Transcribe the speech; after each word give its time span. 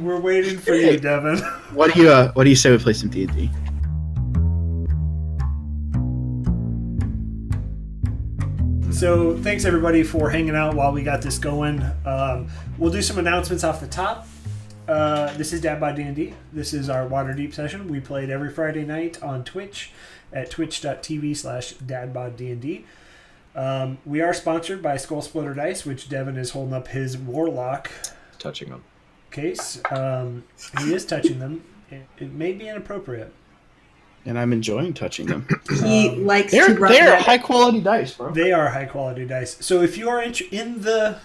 We're 0.00 0.20
waiting 0.20 0.58
for 0.58 0.74
you, 0.74 0.96
Devin. 1.00 1.38
What 1.74 1.94
do 1.94 2.02
you 2.02 2.10
uh, 2.10 2.32
What 2.32 2.44
do 2.44 2.50
you 2.50 2.56
say 2.56 2.70
we 2.70 2.78
play 2.78 2.94
some 2.94 3.10
D 3.10 3.24
and 3.24 3.34
D? 3.34 3.50
So 8.92 9.36
thanks 9.38 9.64
everybody 9.64 10.02
for 10.02 10.28
hanging 10.30 10.54
out 10.54 10.74
while 10.74 10.92
we 10.92 11.02
got 11.02 11.22
this 11.22 11.38
going. 11.38 11.82
Um, 12.04 12.48
we'll 12.76 12.92
do 12.92 13.00
some 13.00 13.18
announcements 13.18 13.64
off 13.64 13.80
the 13.80 13.86
top. 13.86 14.26
Uh, 14.86 15.32
this 15.38 15.52
is 15.52 15.60
Dad 15.60 15.80
Bod 15.80 15.96
D&D. 15.96 16.34
This 16.52 16.74
is 16.74 16.90
our 16.90 17.08
Waterdeep 17.08 17.54
session. 17.54 17.88
We 17.88 18.00
played 18.00 18.28
every 18.28 18.50
Friday 18.50 18.84
night 18.84 19.22
on 19.22 19.44
Twitch 19.44 19.92
at 20.32 20.50
twitch.tv 20.50 21.36
slash 21.36 21.74
dadboddnd. 21.74 22.84
Um, 23.54 23.98
we 24.04 24.20
are 24.20 24.34
sponsored 24.34 24.82
by 24.82 24.96
Skull 24.96 25.22
Splitter 25.22 25.54
Dice, 25.54 25.86
which 25.86 26.08
Devin 26.08 26.36
is 26.36 26.50
holding 26.50 26.74
up 26.74 26.88
his 26.88 27.16
Warlock 27.16 27.90
Touching 28.38 28.70
them. 28.70 28.84
Case. 29.30 29.80
Um, 29.90 30.44
he 30.80 30.94
is 30.94 31.04
touching 31.04 31.38
them. 31.38 31.64
It, 31.90 32.06
it 32.18 32.32
may 32.32 32.52
be 32.52 32.68
inappropriate. 32.68 33.32
And 34.26 34.38
I'm 34.38 34.52
enjoying 34.52 34.92
touching 34.92 35.26
them. 35.26 35.48
He 35.82 36.10
Um, 36.10 36.26
likes 36.26 36.52
They're 36.52 36.68
to 36.68 36.74
rub 36.74 36.92
they're 36.92 37.16
high 37.20 37.38
quality 37.38 37.80
dice, 37.80 38.14
bro. 38.14 38.32
They 38.32 38.52
are 38.52 38.68
high 38.68 38.84
quality 38.84 39.24
dice. 39.24 39.56
So 39.60 39.82
if 39.82 39.96
you 39.96 40.08
are 40.10 40.22
in, 40.22 40.34
in 40.50 40.82
the 40.82 41.18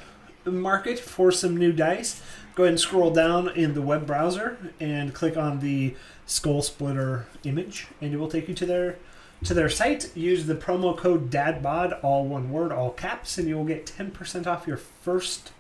market 0.46 0.98
for 1.00 1.32
some 1.32 1.58
new 1.58 1.74
dice, 1.74 2.22
go 2.56 2.64
ahead 2.64 2.74
and 2.74 2.80
scroll 2.80 3.12
down 3.12 3.50
in 3.50 3.74
the 3.74 3.82
web 3.82 4.08
browser 4.08 4.72
and 4.80 5.14
click 5.14 5.36
on 5.36 5.60
the 5.60 5.96
Skull 6.26 6.62
Splitter 6.62 7.28
image, 7.44 7.88
and 8.02 8.14
it 8.14 8.18
will 8.18 8.30
take 8.30 8.48
you 8.48 8.56
to 8.56 8.66
their 8.66 8.98
to 9.44 9.54
their 9.54 9.70
site. 9.70 10.16
Use 10.16 10.46
the 10.46 10.56
promo 10.56 10.98
code 10.98 11.30
DADBOD, 11.30 12.00
all 12.02 12.26
one 12.26 12.50
word, 12.50 12.72
all 12.72 12.92
caps, 12.92 13.38
and 13.38 13.48
you 13.48 13.58
will 13.58 13.66
get 13.66 13.86
ten 13.86 14.10
percent 14.10 14.48
off 14.48 14.66
your 14.66 14.78
first 14.78 15.52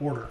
order. 0.00 0.28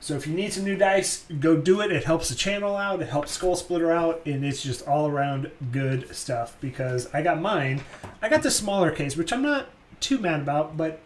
So 0.00 0.14
if 0.14 0.26
you 0.26 0.34
need 0.34 0.52
some 0.52 0.64
new 0.64 0.76
dice, 0.76 1.24
go 1.40 1.56
do 1.56 1.80
it. 1.80 1.90
It 1.90 2.04
helps 2.04 2.28
the 2.28 2.34
channel 2.36 2.76
out, 2.76 3.00
it 3.02 3.08
helps 3.08 3.32
Skull 3.32 3.56
Splitter 3.56 3.90
out, 3.90 4.22
and 4.24 4.44
it's 4.44 4.62
just 4.62 4.86
all 4.86 5.08
around 5.08 5.50
good 5.72 6.14
stuff. 6.14 6.56
Because 6.60 7.08
I 7.12 7.22
got 7.22 7.40
mine, 7.40 7.80
I 8.22 8.28
got 8.28 8.42
the 8.42 8.50
smaller 8.50 8.90
case, 8.92 9.16
which 9.16 9.32
I'm 9.32 9.42
not 9.42 9.66
too 10.00 10.18
mad 10.18 10.40
about, 10.42 10.76
but 10.76 11.00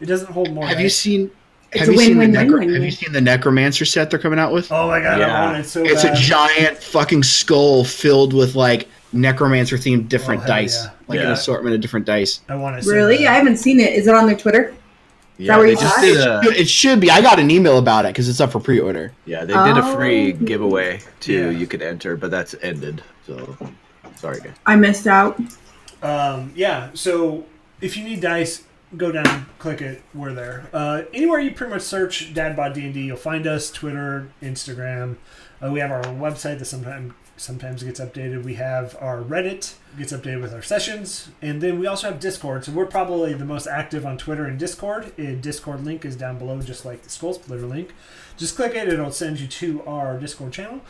it 0.00 0.06
doesn't 0.06 0.32
hold 0.32 0.52
more. 0.52 0.66
Have 0.66 0.80
you 0.80 0.88
seen? 0.88 1.30
It's 1.72 1.80
have 1.80 1.88
a 1.88 1.92
you 1.92 1.98
seen 1.98 2.18
the 2.18 2.26
win-win-win 2.26 2.68
Have 2.68 2.78
you- 2.82 2.84
you 2.86 2.90
seen 2.90 3.12
the 3.12 3.20
necromancer 3.20 3.84
set 3.86 4.10
they're 4.10 4.18
coming 4.18 4.38
out 4.38 4.52
with? 4.52 4.70
Oh 4.70 4.88
my 4.88 5.00
god, 5.00 5.20
I 5.22 5.46
want 5.46 5.64
it 5.64 5.68
so 5.68 5.82
it's 5.82 6.04
a 6.04 6.14
giant 6.14 6.76
fucking 6.78 7.22
skull 7.22 7.82
filled 7.84 8.34
with 8.34 8.54
like 8.54 8.88
necromancer 9.14 9.76
themed 9.76 10.08
different 10.08 10.42
Oh, 10.44 10.46
dice, 10.48 10.84
yeah. 10.84 10.90
like 11.08 11.20
an 11.20 11.28
assortment 11.32 11.74
of 11.74 11.80
different 11.80 12.04
dice. 12.06 12.40
I 12.48 12.56
want 12.56 12.76
it. 12.76 12.84
So 12.84 12.90
Really? 12.90 13.18
bad. 13.18 13.26
I 13.28 13.34
haven't 13.34 13.56
seen 13.56 13.80
it. 13.80 13.92
Is 13.94 14.06
it 14.06 14.14
on 14.14 14.26
their 14.26 14.36
Twitter? 14.36 14.74
Yeah, 15.46 15.56
where 15.58 15.66
they 15.66 15.72
you 15.72 15.78
just 15.78 15.96
got 15.96 16.02
did 16.02 16.16
it? 16.52 16.56
a 16.58 16.60
It 16.60 16.68
should 16.68 17.00
be. 17.00 17.10
I 17.10 17.20
got 17.20 17.38
an 17.38 17.50
email 17.50 17.78
about 17.78 18.04
it 18.04 18.08
because 18.08 18.28
it's 18.28 18.40
up 18.40 18.52
for 18.52 18.60
pre-order. 18.60 19.12
yeah 19.26 19.44
they 19.44 19.52
did 19.54 19.76
a 19.78 19.94
free 19.94 20.32
Oh. 20.32 20.36
giveaway 20.36 21.00
too. 21.20 21.50
Yeah. 21.52 21.58
You 21.58 21.66
could 21.66 21.82
enter, 21.82 22.16
but 22.16 22.30
that's 22.30 22.54
ended. 22.62 23.02
So 23.26 23.56
sorry, 24.16 24.40
guys. 24.40 24.54
I 24.66 24.76
missed 24.76 25.06
out. 25.06 25.38
Um, 26.02 26.52
yeah, 26.56 26.90
so 26.94 27.44
if 27.80 27.96
you 27.96 28.04
need 28.04 28.20
dice, 28.20 28.62
go 28.96 29.12
down, 29.12 29.46
click 29.58 29.80
it. 29.80 30.02
We're 30.14 30.32
there. 30.32 30.66
Uh, 30.72 31.02
anywhere 31.14 31.38
you 31.40 31.52
pretty 31.52 31.72
much 31.72 31.82
search 31.82 32.34
Dadbod 32.34 32.74
D 32.74 32.84
and 32.86 32.94
D, 32.94 33.02
you'll 33.02 33.16
find 33.16 33.46
us. 33.46 33.70
Twitter, 33.70 34.28
Instagram. 34.42 35.16
Uh, 35.64 35.70
we 35.70 35.78
have 35.80 35.90
our 35.92 36.04
own 36.06 36.18
website 36.18 36.58
that 36.58 36.66
sometimes 37.36 37.62
sometimes 37.62 37.82
gets 37.82 38.00
updated. 38.00 38.44
We 38.44 38.54
have 38.54 38.96
our 39.00 39.22
Reddit 39.22 39.74
gets 39.98 40.12
updated 40.12 40.42
with 40.42 40.54
our 40.54 40.62
sessions, 40.62 41.28
and 41.40 41.60
then 41.60 41.78
we 41.78 41.86
also 41.86 42.10
have 42.10 42.20
Discord. 42.20 42.64
So 42.64 42.72
we're 42.72 42.86
probably 42.86 43.34
the 43.34 43.44
most 43.44 43.66
active 43.66 44.04
on 44.04 44.18
Twitter 44.18 44.46
and 44.46 44.58
Discord. 44.58 45.12
And 45.16 45.42
Discord 45.42 45.84
link 45.84 46.04
is 46.04 46.16
down 46.16 46.38
below, 46.38 46.60
just 46.60 46.84
like 46.84 47.02
the 47.02 47.10
Skull 47.10 47.34
Splitter 47.34 47.66
link. 47.66 47.94
Just 48.36 48.56
click 48.56 48.74
it; 48.74 48.88
it'll 48.88 49.12
send 49.12 49.40
you 49.40 49.46
to 49.46 49.82
our 49.84 50.18
Discord 50.18 50.52
channel. 50.52 50.80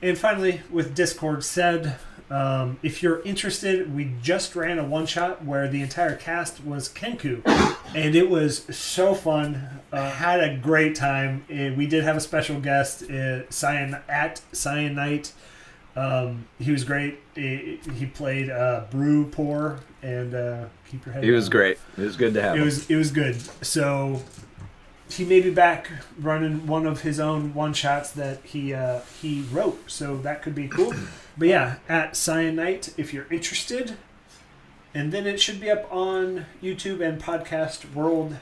And 0.00 0.16
finally, 0.16 0.62
with 0.70 0.94
Discord 0.94 1.42
said, 1.44 1.96
um, 2.30 2.78
if 2.82 3.02
you're 3.02 3.20
interested, 3.22 3.94
we 3.94 4.12
just 4.22 4.54
ran 4.54 4.78
a 4.78 4.84
one 4.84 5.06
shot 5.06 5.44
where 5.44 5.66
the 5.66 5.80
entire 5.80 6.14
cast 6.14 6.62
was 6.64 6.88
Kenku, 6.88 7.40
and 7.94 8.14
it 8.14 8.28
was 8.28 8.64
so 8.76 9.14
fun. 9.14 9.80
Uh, 9.90 10.10
had 10.10 10.40
a 10.44 10.56
great 10.58 10.94
time. 10.94 11.44
Uh, 11.50 11.74
we 11.74 11.86
did 11.86 12.04
have 12.04 12.16
a 12.16 12.20
special 12.20 12.60
guest, 12.60 13.10
uh, 13.10 13.48
Cyan 13.50 13.96
at 14.08 14.42
Cyan 14.52 14.94
Knight. 14.94 15.32
Um, 15.96 16.46
he 16.60 16.70
was 16.70 16.84
great. 16.84 17.18
He, 17.34 17.80
he 17.94 18.06
played 18.06 18.50
uh, 18.50 18.84
Brew 18.90 19.24
Pour 19.30 19.80
and 20.02 20.34
uh, 20.34 20.66
keep 20.88 21.04
your 21.06 21.14
head. 21.14 21.24
He 21.24 21.30
was 21.30 21.48
great. 21.48 21.78
It 21.96 22.02
was 22.02 22.16
good 22.16 22.34
to 22.34 22.42
have 22.42 22.54
It 22.54 22.58
him. 22.58 22.64
was 22.66 22.88
it 22.90 22.94
was 22.96 23.10
good. 23.10 23.36
So 23.64 24.22
he 25.10 25.24
may 25.24 25.40
be 25.40 25.50
back 25.50 25.90
running 26.18 26.66
one 26.66 26.86
of 26.86 27.02
his 27.02 27.18
own 27.18 27.54
one 27.54 27.72
shots 27.72 28.10
that 28.12 28.40
he 28.44 28.74
uh, 28.74 29.00
he 29.20 29.42
wrote. 29.50 29.90
So 29.90 30.16
that 30.18 30.42
could 30.42 30.54
be 30.54 30.68
cool. 30.68 30.92
But 31.36 31.48
yeah, 31.48 31.76
at 31.88 32.12
Cyanite 32.12 32.94
if 32.98 33.14
you're 33.14 33.26
interested. 33.30 33.96
And 34.94 35.12
then 35.12 35.26
it 35.26 35.38
should 35.40 35.60
be 35.60 35.70
up 35.70 35.86
on 35.92 36.46
YouTube 36.62 37.06
and 37.06 37.22
Podcast 37.22 37.94
World 37.94 38.36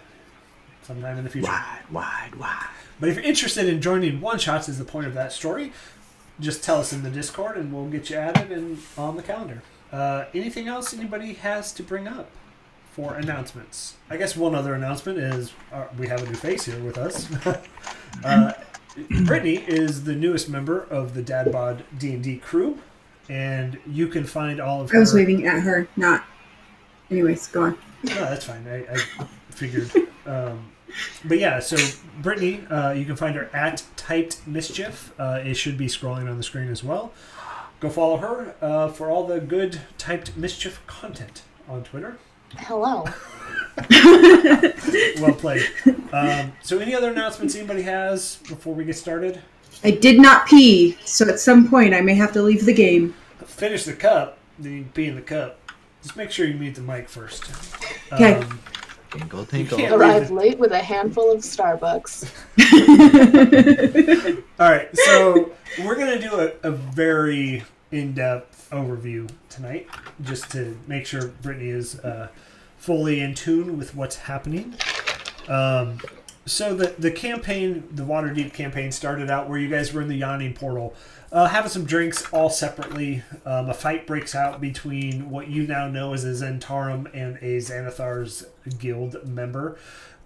sometime 0.82 1.18
in 1.18 1.24
the 1.24 1.30
future. 1.30 1.48
wide, 1.48 1.82
wide, 1.90 2.34
wide. 2.36 2.68
But 3.00 3.08
if 3.08 3.16
you're 3.16 3.24
interested 3.24 3.68
in 3.68 3.82
joining 3.82 4.20
one 4.20 4.38
shots 4.38 4.68
is 4.68 4.78
the 4.78 4.84
point 4.84 5.06
of 5.06 5.14
that 5.14 5.32
story, 5.32 5.72
just 6.40 6.62
tell 6.62 6.78
us 6.78 6.92
in 6.92 7.02
the 7.02 7.10
Discord 7.10 7.56
and 7.56 7.72
we'll 7.72 7.88
get 7.88 8.08
you 8.10 8.16
added 8.16 8.52
and 8.52 8.78
on 8.96 9.16
the 9.16 9.22
calendar. 9.22 9.62
Uh, 9.92 10.26
anything 10.34 10.68
else 10.68 10.94
anybody 10.94 11.34
has 11.34 11.72
to 11.72 11.82
bring 11.82 12.06
up 12.06 12.30
for 12.96 13.14
announcements? 13.14 13.96
I 14.08 14.16
guess 14.16 14.34
one 14.34 14.54
other 14.54 14.72
announcement 14.72 15.18
is 15.18 15.52
uh, 15.70 15.84
we 15.98 16.08
have 16.08 16.22
a 16.22 16.26
new 16.26 16.34
face 16.34 16.64
here 16.64 16.82
with 16.82 16.96
us. 16.96 17.28
uh, 18.24 18.54
Brittany 19.26 19.56
is 19.56 20.04
the 20.04 20.14
newest 20.14 20.48
member 20.48 20.80
of 20.84 21.12
the 21.12 21.20
Dad 21.20 21.52
Bod 21.52 21.84
D&D 21.98 22.38
crew, 22.38 22.78
and 23.28 23.78
you 23.86 24.08
can 24.08 24.24
find 24.24 24.60
all 24.60 24.80
of 24.80 24.90
her... 24.90 24.96
I 24.96 25.00
was 25.00 25.12
waving 25.12 25.46
at 25.46 25.60
her, 25.60 25.86
not. 25.96 26.24
Anyways, 27.10 27.46
go 27.48 27.64
on. 27.64 27.78
No, 28.02 28.14
that's 28.14 28.46
fine. 28.46 28.66
I, 28.66 28.94
I 28.94 29.26
figured. 29.50 29.90
Um, 30.24 30.72
but 31.26 31.38
yeah, 31.38 31.60
so 31.60 31.76
Brittany, 32.22 32.66
uh, 32.70 32.92
you 32.92 33.04
can 33.04 33.16
find 33.16 33.36
her 33.36 33.50
at 33.52 33.84
Typed 33.96 34.46
Mischief. 34.46 35.12
Uh, 35.18 35.42
it 35.44 35.54
should 35.54 35.76
be 35.76 35.86
scrolling 35.86 36.30
on 36.30 36.38
the 36.38 36.42
screen 36.42 36.68
as 36.68 36.82
well. 36.82 37.12
Go 37.78 37.90
follow 37.90 38.16
her 38.16 38.54
uh, 38.62 38.88
for 38.88 39.10
all 39.10 39.26
the 39.26 39.38
good 39.38 39.82
Typed 39.98 40.34
Mischief 40.34 40.80
content 40.86 41.42
on 41.68 41.84
Twitter. 41.84 42.16
Hello. 42.56 43.04
Well 45.20 45.34
played. 45.34 45.66
Um, 46.12 46.52
so, 46.62 46.78
any 46.78 46.94
other 46.94 47.10
announcements 47.10 47.54
anybody 47.54 47.82
has 47.82 48.36
before 48.48 48.74
we 48.74 48.84
get 48.84 48.96
started? 48.96 49.42
I 49.84 49.90
did 49.90 50.18
not 50.18 50.46
pee, 50.46 50.96
so 51.04 51.28
at 51.28 51.40
some 51.40 51.68
point 51.68 51.92
I 51.92 52.00
may 52.00 52.14
have 52.14 52.32
to 52.32 52.42
leave 52.42 52.64
the 52.64 52.72
game. 52.72 53.14
Finish 53.44 53.84
the 53.84 53.92
cup, 53.92 54.38
then 54.58 54.72
you 54.72 54.82
can 54.82 54.92
pee 54.92 55.06
in 55.06 55.14
the 55.14 55.22
cup. 55.22 55.58
Just 56.02 56.16
make 56.16 56.30
sure 56.30 56.46
you 56.46 56.54
mute 56.54 56.74
the 56.76 56.80
mic 56.80 57.08
first. 57.08 57.44
Okay. 58.12 58.34
Um, 58.34 58.60
Tinkle, 59.10 59.40
you 59.40 59.46
tinkle. 59.46 59.94
Arrived 59.94 60.30
late 60.30 60.58
with 60.58 60.72
a 60.72 60.78
handful 60.78 61.32
of 61.32 61.40
Starbucks. 61.40 62.30
All 64.58 64.70
right, 64.70 64.88
so 64.96 65.52
we're 65.84 65.96
gonna 65.96 66.18
do 66.20 66.40
a, 66.40 66.68
a 66.68 66.70
very 66.70 67.64
in-depth 67.92 68.55
overview 68.70 69.30
tonight, 69.48 69.88
just 70.22 70.50
to 70.52 70.78
make 70.86 71.06
sure 71.06 71.28
Brittany 71.42 71.68
is 71.68 71.98
uh, 72.00 72.28
fully 72.78 73.20
in 73.20 73.34
tune 73.34 73.78
with 73.78 73.94
what's 73.94 74.16
happening. 74.16 74.74
Um, 75.48 75.98
so 76.44 76.74
the 76.74 76.94
the 76.98 77.10
campaign, 77.10 77.88
the 77.90 78.04
Waterdeep 78.04 78.52
campaign, 78.52 78.92
started 78.92 79.30
out 79.30 79.48
where 79.48 79.58
you 79.58 79.68
guys 79.68 79.92
were 79.92 80.02
in 80.02 80.08
the 80.08 80.16
Yawning 80.16 80.54
Portal, 80.54 80.94
uh, 81.32 81.46
having 81.46 81.70
some 81.70 81.84
drinks 81.84 82.32
all 82.32 82.50
separately. 82.50 83.22
Um, 83.44 83.68
a 83.68 83.74
fight 83.74 84.06
breaks 84.06 84.34
out 84.34 84.60
between 84.60 85.30
what 85.30 85.48
you 85.48 85.66
now 85.66 85.88
know 85.88 86.12
as 86.12 86.24
a 86.24 86.28
Zhentarim 86.28 87.10
and 87.12 87.36
a 87.38 87.58
Xanathar's 87.58 88.46
guild 88.78 89.26
member. 89.26 89.76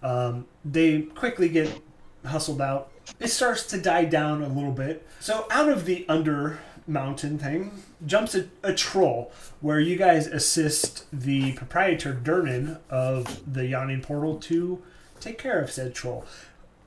Um, 0.02 0.46
they 0.64 1.02
quickly 1.02 1.48
get 1.48 1.80
hustled 2.24 2.60
out. 2.60 2.90
It 3.18 3.28
starts 3.28 3.66
to 3.68 3.80
die 3.80 4.04
down 4.04 4.42
a 4.42 4.48
little 4.48 4.72
bit. 4.72 5.06
So 5.20 5.46
out 5.50 5.68
of 5.68 5.84
the 5.84 6.04
under 6.08 6.60
mountain 6.90 7.38
thing 7.38 7.82
jumps 8.04 8.34
a, 8.34 8.48
a 8.62 8.74
troll 8.74 9.32
where 9.60 9.80
you 9.80 9.96
guys 9.96 10.26
assist 10.26 11.06
the 11.12 11.52
proprietor 11.52 12.12
Durnan 12.12 12.78
of 12.90 13.40
the 13.50 13.66
Yawning 13.66 14.02
Portal 14.02 14.38
to 14.40 14.82
take 15.20 15.38
care 15.38 15.60
of 15.60 15.70
said 15.70 15.94
troll. 15.94 16.24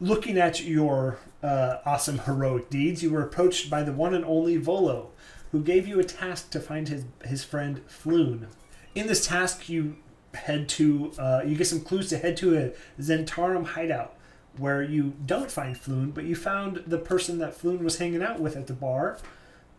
Looking 0.01 0.37
at 0.37 0.61
your 0.63 1.19
uh, 1.41 1.77
awesome 1.85 2.19
heroic 2.19 2.69
deeds, 2.69 3.01
you 3.01 3.11
were 3.11 3.23
approached 3.23 3.69
by 3.69 3.83
the 3.83 3.93
one 3.93 4.13
and 4.13 4.25
only 4.25 4.57
Volo, 4.57 5.11
who 5.51 5.63
gave 5.63 5.87
you 5.87 5.99
a 5.99 6.03
task 6.03 6.49
to 6.51 6.59
find 6.59 6.89
his 6.89 7.05
his 7.23 7.43
friend 7.43 7.81
Floon. 7.87 8.47
In 8.95 9.07
this 9.07 9.25
task, 9.25 9.69
you 9.69 9.95
head 10.33 10.67
to 10.67 11.11
uh, 11.17 11.41
you 11.45 11.55
get 11.55 11.67
some 11.67 11.81
clues 11.81 12.09
to 12.09 12.17
head 12.17 12.35
to 12.37 12.57
a 12.57 13.01
Zhentarim 13.01 13.65
hideout 13.65 14.15
where 14.57 14.83
you 14.83 15.13
don't 15.25 15.49
find 15.49 15.75
Floon, 15.75 16.13
but 16.13 16.25
you 16.25 16.35
found 16.35 16.83
the 16.85 16.97
person 16.97 17.39
that 17.39 17.57
Floon 17.57 17.79
was 17.79 17.97
hanging 17.97 18.21
out 18.21 18.39
with 18.39 18.55
at 18.55 18.67
the 18.67 18.73
bar, 18.73 19.17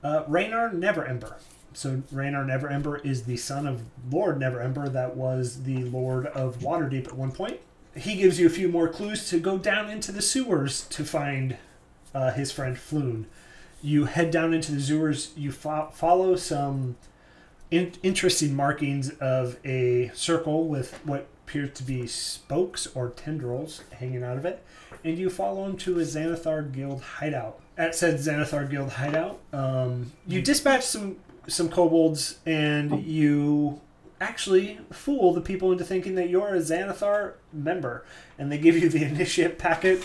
uh, 0.05 0.25
Neverember. 0.25 1.35
So 1.73 2.03
Renaer 2.13 2.47
Neverember 2.47 3.05
is 3.05 3.25
the 3.25 3.37
son 3.37 3.67
of 3.67 3.83
Lord 4.09 4.39
Neverember 4.39 4.93
that 4.93 5.17
was 5.17 5.65
the 5.65 5.85
Lord 5.85 6.27
of 6.27 6.59
Waterdeep 6.59 7.09
at 7.09 7.17
one 7.17 7.33
point. 7.33 7.61
He 7.97 8.17
gives 8.17 8.39
you 8.39 8.47
a 8.47 8.51
few 8.51 8.69
more 8.69 8.89
clues 8.89 9.29
to 9.31 9.41
go 9.41 9.59
down 9.59 9.91
into 9.91 10.13
the 10.13 10.23
sewers 10.23 10.87
to 10.89 11.05
find 11.05 11.57
uh, 12.15 12.33
his 12.33 12.53
friend 12.53 12.77
Floon. 12.77 13.25
You 13.83 14.05
head 14.05 14.31
down 14.31 14.55
into 14.55 14.73
the 14.73 14.81
sewers. 14.81 15.33
You 15.37 15.53
fo- 15.53 15.91
follow 15.93 16.37
some 16.37 16.97
in- 17.71 17.93
interesting 18.03 18.55
markings 18.55 19.11
of 19.19 19.59
a 19.65 20.11
circle 20.15 20.67
with 20.67 21.01
what 21.05 21.27
appears 21.45 21.73
to 21.75 21.83
be 21.83 22.07
spokes 22.07 22.87
or 22.95 23.11
tendrils 23.11 23.83
hanging 23.99 24.25
out 24.25 24.39
of 24.39 24.47
it, 24.47 24.63
and 25.05 25.19
you 25.19 25.29
follow 25.29 25.67
him 25.67 25.77
to 25.79 25.99
a 25.99 26.03
Xanathar 26.03 26.73
Guild 26.73 27.03
hideout. 27.03 27.61
At 27.77 27.95
said 27.95 28.21
Xanathar 28.21 28.71
Guild 28.71 28.91
hideout, 28.91 29.41
um, 29.53 30.13
you 30.27 30.41
dispatch 30.41 30.85
some 30.85 31.17
some 31.49 31.69
kobolds, 31.69 32.39
and 32.47 33.05
you 33.05 33.81
actually 34.21 34.79
fool 34.91 35.35
the 35.35 35.41
people 35.41 35.73
into 35.73 35.85
thinking 35.85 36.15
that 36.15 36.29
you're 36.29 36.55
a 36.55 36.61
Xanathar 36.61 37.35
member, 37.53 38.05
and 38.39 38.51
they 38.51 38.59
give 38.59 38.77
you 38.77 38.89
the 38.89 39.05
initiate 39.11 39.59
packet 39.59 40.05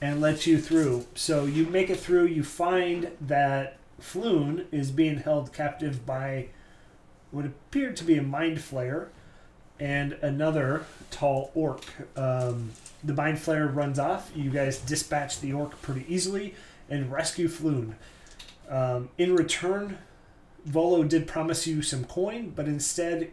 and 0.00 0.20
let 0.20 0.46
you 0.46 0.58
through. 0.58 1.06
So 1.14 1.44
you 1.44 1.66
make 1.66 1.90
it 1.90 1.98
through. 1.98 2.26
You 2.26 2.42
find 2.42 3.12
that 3.20 3.78
Floon 4.00 4.66
is 4.72 4.90
being 4.90 5.18
held 5.18 5.52
captive 5.52 6.04
by 6.04 6.48
what 7.30 7.46
appeared 7.46 7.96
to 7.96 8.04
be 8.04 8.18
a 8.18 8.22
mind 8.22 8.58
flayer 8.58 9.08
and 9.78 10.14
another 10.14 10.84
tall 11.10 11.50
orc. 11.54 11.84
Um, 12.16 12.72
the 13.04 13.14
mind 13.14 13.38
flayer 13.38 13.72
runs 13.72 13.98
off. 13.98 14.30
You 14.34 14.50
guys 14.50 14.78
dispatch 14.78 15.40
the 15.40 15.52
orc 15.52 15.80
pretty 15.82 16.04
easily 16.12 16.54
and 16.88 17.10
rescue 17.10 17.48
Floon. 17.48 17.94
Um, 18.68 19.10
in 19.18 19.34
return, 19.34 19.98
Volo 20.64 21.02
did 21.02 21.26
promise 21.26 21.66
you 21.66 21.82
some 21.82 22.04
coin, 22.04 22.52
but 22.54 22.66
instead 22.66 23.30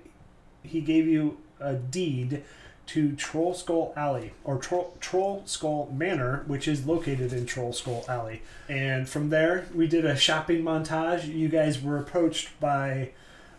he 0.63 0.81
gave 0.81 1.07
you 1.07 1.37
a 1.59 1.75
deed 1.75 2.43
to 2.87 3.15
Troll 3.15 3.53
Skull 3.53 3.93
Alley 3.95 4.33
or 4.43 4.57
Troll, 4.57 4.97
Troll 4.99 5.43
Skull 5.45 5.93
Manor, 5.95 6.43
which 6.47 6.67
is 6.67 6.87
located 6.87 7.31
in 7.31 7.45
Troll 7.45 7.71
Skull 7.71 8.03
Alley. 8.07 8.41
And 8.67 9.07
from 9.07 9.29
there, 9.29 9.67
we 9.75 9.87
did 9.87 10.05
a 10.05 10.15
shopping 10.15 10.63
montage. 10.63 11.27
You 11.27 11.49
guys 11.49 11.81
were 11.81 11.97
approached 11.97 12.59
by 12.59 13.11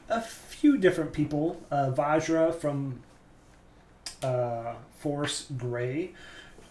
a 0.09 0.21
few 0.21 0.77
different 0.79 1.13
people. 1.13 1.63
Uh, 1.71 1.93
Vajra 1.95 2.53
from 2.53 3.03
uh, 4.23 4.75
Force 4.99 5.47
Grey 5.57 6.13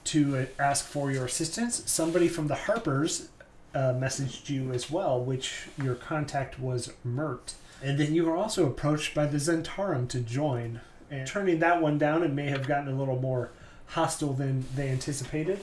to 0.10 0.48
ask 0.58 0.86
for 0.86 1.12
your 1.12 1.26
assistance. 1.26 1.84
Somebody 1.86 2.28
from 2.28 2.48
the 2.48 2.56
Harpers 2.56 3.30
uh, 3.74 3.94
messaged 3.94 4.50
you 4.50 4.72
as 4.72 4.90
well, 4.90 5.20
which 5.24 5.68
your 5.82 5.96
contact 5.96 6.60
was 6.60 6.94
Mirt. 7.04 7.54
And 7.84 8.00
then 8.00 8.14
you 8.14 8.26
were 8.26 8.36
also 8.36 8.68
approached 8.68 9.14
by 9.14 9.26
the 9.26 9.38
Zhentarim 9.38 10.08
to 10.10 10.20
join. 10.20 10.82
And 11.12 11.28
turning 11.28 11.60
that 11.60 11.82
one 11.82 11.98
down, 11.98 12.24
it 12.24 12.34
may 12.34 12.50
have 12.50 12.68
gotten 12.68 12.88
a 12.88 12.98
little 12.98 13.20
more 13.20 13.52
hostile 13.88 14.34
than 14.34 14.66
they 14.76 14.90
anticipated. 14.90 15.60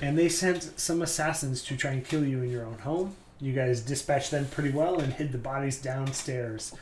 And 0.00 0.16
they 0.16 0.28
sent 0.28 0.78
some 0.78 1.02
assassins 1.02 1.62
to 1.64 1.76
try 1.76 1.92
and 1.92 2.04
kill 2.04 2.24
you 2.24 2.42
in 2.42 2.50
your 2.50 2.64
own 2.64 2.78
home. 2.78 3.16
You 3.40 3.52
guys 3.52 3.80
dispatched 3.80 4.30
them 4.30 4.46
pretty 4.46 4.70
well 4.70 5.00
and 5.00 5.12
hid 5.12 5.32
the 5.32 5.38
bodies 5.38 5.80
downstairs. 5.80 6.74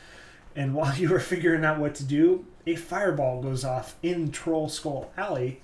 And 0.55 0.75
while 0.75 0.95
you 0.97 1.09
were 1.11 1.21
figuring 1.21 1.65
out 1.65 1.79
what 1.79 1.95
to 1.97 2.05
do, 2.05 2.45
a 2.67 2.77
fireball 2.77 3.43
goes 3.43 3.65
off 3.65 3.97
in 4.03 4.31
Troll 4.31 4.69
Skull 4.69 5.11
Alley, 5.17 5.63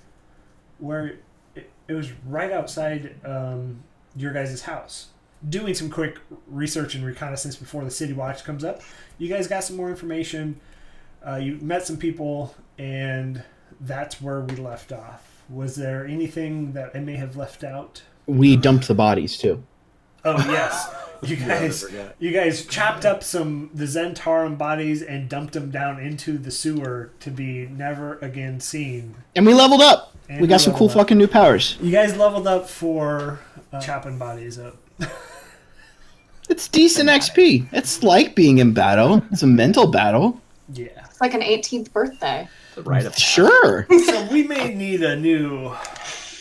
where 0.79 1.17
it, 1.55 1.69
it 1.87 1.93
was 1.93 2.11
right 2.25 2.51
outside 2.51 3.15
um, 3.25 3.83
your 4.15 4.33
guys' 4.33 4.61
house. 4.61 5.07
Doing 5.47 5.73
some 5.73 5.89
quick 5.89 6.17
research 6.47 6.95
and 6.95 7.05
reconnaissance 7.05 7.55
before 7.55 7.83
the 7.83 7.91
City 7.91 8.13
Watch 8.13 8.43
comes 8.43 8.63
up, 8.63 8.81
you 9.17 9.29
guys 9.29 9.47
got 9.47 9.63
some 9.63 9.75
more 9.75 9.89
information. 9.89 10.59
Uh, 11.25 11.35
you 11.35 11.57
met 11.61 11.85
some 11.85 11.97
people, 11.97 12.55
and 12.77 13.43
that's 13.81 14.21
where 14.21 14.41
we 14.41 14.55
left 14.55 14.91
off. 14.91 15.43
Was 15.49 15.75
there 15.75 16.05
anything 16.05 16.73
that 16.73 16.91
I 16.95 16.99
may 16.99 17.15
have 17.15 17.35
left 17.35 17.63
out? 17.63 18.01
We 18.25 18.57
dumped 18.57 18.87
the 18.87 18.95
bodies 18.95 19.37
too. 19.37 19.63
Oh 20.23 20.37
yes, 20.49 20.91
you 21.21 21.35
guys, 21.35 21.85
you 22.17 22.31
guys 22.31 22.65
chopped 22.65 23.05
up 23.05 23.23
some 23.23 23.69
the 23.73 23.85
Zhentarim 23.85 24.57
bodies 24.57 25.03
and 25.03 25.29
dumped 25.29 25.53
them 25.53 25.69
down 25.69 25.99
into 25.99 26.39
the 26.39 26.49
sewer 26.49 27.11
to 27.19 27.29
be 27.29 27.67
never 27.67 28.17
again 28.19 28.59
seen. 28.59 29.15
And 29.35 29.45
we 29.45 29.53
leveled 29.53 29.81
up. 29.81 30.14
And 30.29 30.41
we 30.41 30.47
got 30.47 30.61
some 30.61 30.73
cool 30.73 30.87
up. 30.87 30.93
fucking 30.95 31.17
new 31.17 31.27
powers. 31.27 31.77
You 31.81 31.91
guys 31.91 32.15
leveled 32.17 32.47
up 32.47 32.67
for 32.69 33.39
uh, 33.71 33.79
chopping 33.79 34.17
bodies 34.17 34.57
up. 34.59 34.77
It's 36.47 36.67
decent 36.67 37.09
XP. 37.09 37.67
It's 37.71 38.03
like 38.03 38.35
being 38.35 38.59
in 38.59 38.71
battle. 38.73 39.23
It's 39.31 39.41
a 39.41 39.47
mental 39.47 39.87
battle. 39.87 40.39
Yeah. 40.73 40.87
It's 41.05 41.19
like 41.19 41.33
an 41.33 41.41
18th 41.41 41.91
birthday. 41.91 42.47
The 42.75 42.83
rite 42.83 43.05
of 43.05 43.17
Sure. 43.17 43.87
So 44.05 44.27
we 44.31 44.43
may 44.43 44.73
need 44.73 45.01
a 45.01 45.15
new 45.15 45.73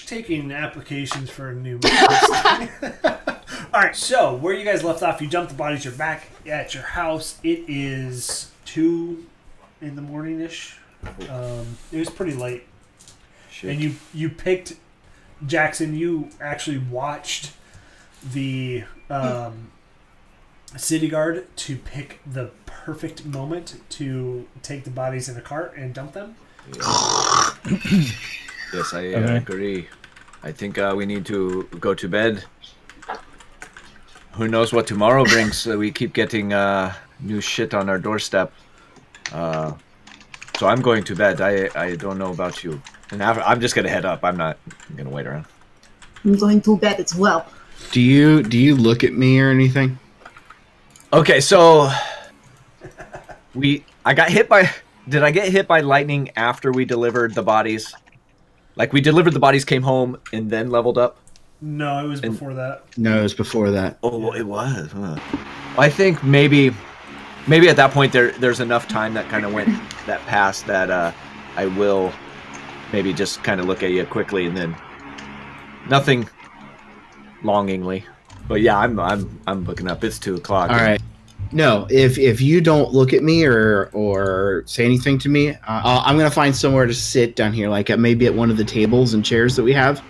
taking 0.07 0.53
applications 0.53 1.31
for 1.31 1.49
a 1.51 1.55
new. 1.55 1.81
All 3.05 3.81
right. 3.81 3.97
So 3.97 4.35
where 4.37 4.53
you 4.53 4.65
guys 4.65 4.85
left 4.85 5.03
off, 5.03 5.23
you 5.23 5.27
dumped 5.29 5.53
the 5.53 5.57
bodies. 5.57 5.85
You're 5.87 5.95
back 5.95 6.29
at 6.47 6.75
your 6.75 6.83
house. 6.83 7.39
It 7.43 7.65
is 7.67 8.51
two 8.67 9.25
in 9.81 9.97
the 9.97 10.03
morning 10.03 10.41
ish. 10.41 10.77
Um, 11.31 11.79
it 11.93 11.99
was 11.99 12.11
pretty 12.11 12.35
late. 12.35 12.65
And 13.71 13.81
you 13.81 13.95
you 14.13 14.29
picked 14.29 14.77
Jackson. 15.47 15.95
You 15.95 16.29
actually 16.41 16.79
watched 16.79 17.53
the 18.33 18.85
um, 19.11 19.71
city 20.77 21.09
guard 21.09 21.47
to 21.57 21.77
pick 21.77 22.21
the 22.27 22.51
perfect 22.67 23.25
moment 23.25 23.81
to 23.91 24.47
take 24.63 24.85
the 24.85 24.91
bodies 24.91 25.29
in 25.29 25.37
a 25.37 25.41
cart 25.41 25.75
and 25.77 25.95
dump 25.95 26.13
them. 26.13 26.37
Yes, 28.73 28.93
I 28.93 29.13
uh, 29.13 29.19
Okay. 29.19 29.37
agree. 29.37 29.89
I 30.43 30.51
think 30.51 30.79
uh, 30.79 30.95
we 30.97 31.07
need 31.07 31.25
to 31.27 31.69
go 31.81 31.95
to 31.95 32.09
bed. 32.09 32.45
Who 34.33 34.49
knows 34.49 34.73
what 34.73 34.87
tomorrow 34.87 35.25
brings? 35.25 35.67
Uh, 35.67 35.77
we 35.79 35.93
keep 35.93 36.13
getting 36.13 36.53
uh, 36.53 36.93
new 37.21 37.41
shit 37.41 37.73
on 37.73 37.89
our 37.89 37.99
doorstep. 37.99 38.53
Uh, 39.33 39.73
so 40.59 40.67
I'm 40.67 40.81
going 40.83 41.05
to 41.05 41.15
bed. 41.15 41.41
I 41.41 41.71
I 41.75 41.97
don't 41.97 42.19
know 42.19 42.31
about 42.33 42.65
you. 42.65 42.83
And 43.15 43.23
I'm 43.23 43.61
just 43.61 43.75
gonna 43.77 43.89
head 43.89 44.05
up. 44.05 44.25
I'm 44.25 44.37
not 44.37 44.59
gonna 44.97 45.11
wait 45.11 45.27
around. 45.27 45.47
I'm 46.25 46.35
going 46.37 46.61
to 46.63 46.77
bed 46.77 46.99
as 46.99 47.15
well. 47.15 47.47
Do 47.93 48.01
you 48.01 48.43
do 48.43 48.59
you 48.59 48.75
look 48.77 49.05
at 49.05 49.13
me 49.13 49.39
or 49.41 49.51
anything? 49.51 49.99
Okay, 51.13 51.41
so 51.41 51.91
we 53.55 53.85
I 54.05 54.15
got 54.15 54.31
hit 54.31 54.49
by 54.49 54.69
did 55.09 55.23
I 55.23 55.31
get 55.31 55.49
hit 55.49 55.69
by 55.69 55.81
lightning 55.81 56.31
after 56.35 56.73
we 56.73 56.85
delivered 56.85 57.35
the 57.35 57.43
bodies? 57.43 57.95
Like 58.75 58.93
we 58.93 59.01
delivered 59.01 59.33
the 59.33 59.39
bodies, 59.39 59.65
came 59.65 59.83
home, 59.83 60.19
and 60.33 60.51
then 60.51 60.71
leveled 60.71 60.99
up? 60.99 61.19
No, 61.61 62.05
it 62.05 62.09
was 62.09 62.21
And- 62.21 62.33
before 62.33 62.55
that. 62.55 62.83
No, 62.97 63.21
it 63.21 63.23
was 63.23 63.35
before 63.35 63.71
that. 63.71 63.99
Oh, 64.03 64.33
it 64.35 64.43
was. 64.43 64.91
Huh. 64.91 65.17
I 65.79 65.89
think 65.89 66.25
maybe 66.25 66.75
maybe 67.47 67.69
at 67.69 67.77
that 67.77 67.93
point 67.93 68.13
there 68.13 68.33
there's 68.33 68.59
enough 68.59 68.89
time 68.89 69.15
that 69.15 69.29
kind 69.29 69.45
of 69.45 69.53
went 69.53 69.69
that 70.07 70.21
passed 70.27 70.67
that 70.67 70.91
uh 70.91 71.13
I 71.57 71.67
will 71.67 72.13
maybe 72.95 73.13
just 73.13 73.43
kind 73.43 73.61
of 73.61 73.67
look 73.67 73.83
at 73.83 73.91
you 73.91 74.05
quickly 74.07 74.47
and 74.47 74.57
then 74.57 74.75
nothing 75.91 76.29
longingly. 77.43 78.05
But 78.47 78.61
yeah, 78.61 78.79
I'm 78.79 79.01
I'm 79.01 79.41
I'm 79.49 79.65
looking 79.65 79.89
up. 79.89 80.05
It's 80.05 80.19
two 80.19 80.37
o'clock. 80.37 80.71
All 80.71 80.77
right. 80.77 81.01
No, 81.51 81.87
if 81.91 82.19
if 82.19 82.41
you 82.41 82.61
don't 82.61 82.93
look 82.93 83.13
at 83.13 83.23
me 83.25 83.45
or 83.45 83.91
or 83.93 84.63
say 84.67 84.85
anything 84.85 85.19
to 85.19 85.29
me, 85.29 85.51
uh, 85.51 85.57
I'll- 85.67 86.03
I'm 86.07 86.17
gonna 86.17 86.31
find 86.31 86.55
somewhere 86.55 86.87
to 86.87 86.95
sit 86.95 87.35
down 87.37 87.53
here, 87.53 87.69
like 87.69 87.91
at, 87.91 87.99
maybe 87.99 88.27
at 88.27 88.35
one 88.35 88.51
of 88.51 88.57
the 88.57 88.65
tables 88.65 89.13
and 89.15 89.25
chairs 89.25 89.57
that 89.57 89.65
we 89.65 89.73
have. 89.73 90.01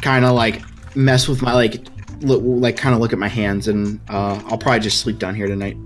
Kind 0.00 0.24
of 0.24 0.32
like 0.32 0.62
mess 0.96 1.26
with 1.28 1.42
my 1.42 1.52
like, 1.54 1.84
look, 2.20 2.40
like 2.44 2.76
kind 2.76 2.94
of 2.94 3.00
look 3.00 3.12
at 3.12 3.18
my 3.18 3.28
hands, 3.28 3.66
and 3.68 3.98
uh, 4.08 4.40
I'll 4.46 4.58
probably 4.58 4.80
just 4.80 5.00
sleep 5.00 5.18
down 5.18 5.34
here 5.34 5.48
tonight. 5.48 5.76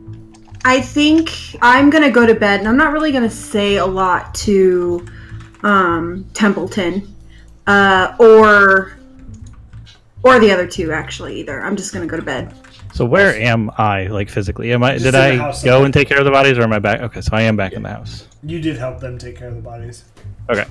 I 0.65 0.81
think 0.81 1.31
I'm 1.63 1.89
gonna 1.91 2.11
go 2.11 2.27
to 2.27 2.35
bed, 2.35 2.61
and 2.61 2.69
I'm 2.69 2.77
not 2.77 2.93
really 2.93 3.11
gonna 3.13 3.31
say 3.31 3.77
a 3.77 3.87
lot 3.87 4.35
to 4.47 5.07
um, 5.63 6.27
Templeton 6.35 7.15
uh, 7.67 8.17
or 8.19 8.97
or 10.25 10.39
the 10.39 10.51
other 10.51 10.67
two 10.67 10.93
actually 10.93 11.41
either. 11.41 11.63
I'm 11.63 11.77
just 11.77 11.93
gonna 11.93 12.07
go 12.07 12.17
to 12.17 12.23
bed. 12.23 12.55
So 12.95 13.07
where 13.07 13.35
am 13.35 13.71
I, 13.79 14.07
like 14.09 14.29
physically? 14.29 14.73
Am 14.73 14.83
I? 14.83 14.93
Just 14.93 15.05
did 15.05 15.15
I 15.15 15.37
house 15.37 15.63
go 15.63 15.71
somewhere. 15.71 15.85
and 15.87 15.95
take 15.95 16.09
care 16.09 16.19
of 16.19 16.25
the 16.25 16.31
bodies, 16.31 16.59
or 16.59 16.63
am 16.63 16.73
I 16.73 16.79
back? 16.79 17.01
Okay, 17.01 17.21
so 17.21 17.31
I 17.33 17.43
am 17.43 17.57
back 17.57 17.73
in 17.73 17.83
the 17.83 17.89
house. 17.89 18.29
You 18.43 18.61
did 18.61 18.77
help 18.77 19.01
them 19.01 19.19
take 19.19 19.37
care 19.37 19.49
of 19.49 19.55
the 19.55 19.63
bodies. 19.63 20.05
Okay, 20.51 20.67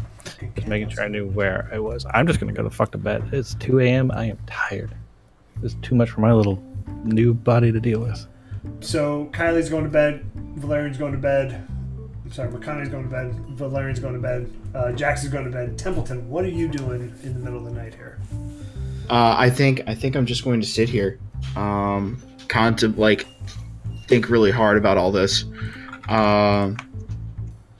just 0.56 0.68
making 0.68 0.90
sure 0.90 1.04
I 1.04 1.08
knew 1.08 1.28
where 1.28 1.70
I 1.74 1.80
was. 1.80 2.06
I'm 2.14 2.28
just 2.28 2.40
gonna 2.40 2.54
go 2.54 2.64
the 2.64 2.70
fuck 2.70 2.92
to 2.92 2.98
bed. 2.98 3.30
It's 3.32 3.56
2 3.56 3.80
a.m. 3.80 4.12
I 4.12 4.26
am 4.26 4.38
tired. 4.46 4.94
It's 5.64 5.76
too 5.82 5.96
much 5.96 6.10
for 6.10 6.22
my 6.22 6.34
little 6.34 6.62
new 7.04 7.34
body 7.34 7.72
to 7.72 7.80
deal 7.80 8.00
with. 8.00 8.28
So 8.80 9.30
Kylie's 9.32 9.70
going 9.70 9.84
to 9.84 9.90
bed. 9.90 10.24
Valerian's 10.56 10.98
going 10.98 11.14
to 11.14 11.18
bed. 11.18 11.68
I'm 12.32 12.36
sorry, 12.36 12.50
McConaughey's 12.50 12.88
going 12.88 13.04
to 13.04 13.10
bed. 13.10 13.36
Valerian's 13.58 14.00
going 14.00 14.14
to 14.14 14.20
bed. 14.22 14.50
Uh, 14.74 14.94
Jackson's 14.94 15.34
going 15.34 15.44
to 15.44 15.52
bed. 15.52 15.78
Templeton, 15.78 16.30
what 16.30 16.46
are 16.46 16.50
you 16.50 16.70
doing 16.70 17.14
in 17.24 17.34
the 17.34 17.40
middle 17.40 17.58
of 17.58 17.66
the 17.66 17.72
night 17.78 17.94
here? 17.94 18.20
Uh, 19.10 19.36
I 19.38 19.50
think 19.50 19.82
I 19.86 19.94
think 19.94 20.16
I'm 20.16 20.26
just 20.26 20.46
going 20.46 20.62
to 20.62 20.66
sit 20.66 20.88
here, 20.88 21.20
um, 21.58 22.24
contemplate, 22.48 23.28
like, 23.28 23.28
think 24.08 24.30
really 24.30 24.50
hard 24.50 24.78
about 24.78 24.98
all 24.98 25.12
this, 25.12 25.44
um, 26.08 26.78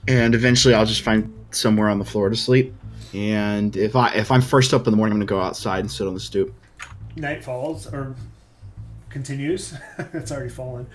and 0.06 0.34
eventually 0.34 0.74
I'll 0.74 0.84
just 0.84 1.00
find 1.00 1.32
somewhere 1.50 1.88
on 1.88 1.98
the 1.98 2.04
floor 2.04 2.28
to 2.28 2.36
sleep. 2.36 2.74
And 3.14 3.74
if 3.74 3.96
I 3.96 4.12
if 4.12 4.30
I'm 4.30 4.42
first 4.42 4.74
up 4.74 4.86
in 4.86 4.90
the 4.90 4.98
morning, 4.98 5.14
I'm 5.14 5.18
gonna 5.18 5.40
go 5.40 5.40
outside 5.40 5.80
and 5.80 5.90
sit 5.90 6.06
on 6.06 6.12
the 6.12 6.20
stoop. 6.20 6.54
night 7.16 7.42
falls 7.42 7.86
or 7.86 8.14
continues, 9.08 9.74
it's 10.12 10.30
already 10.30 10.50
fallen. 10.50 10.86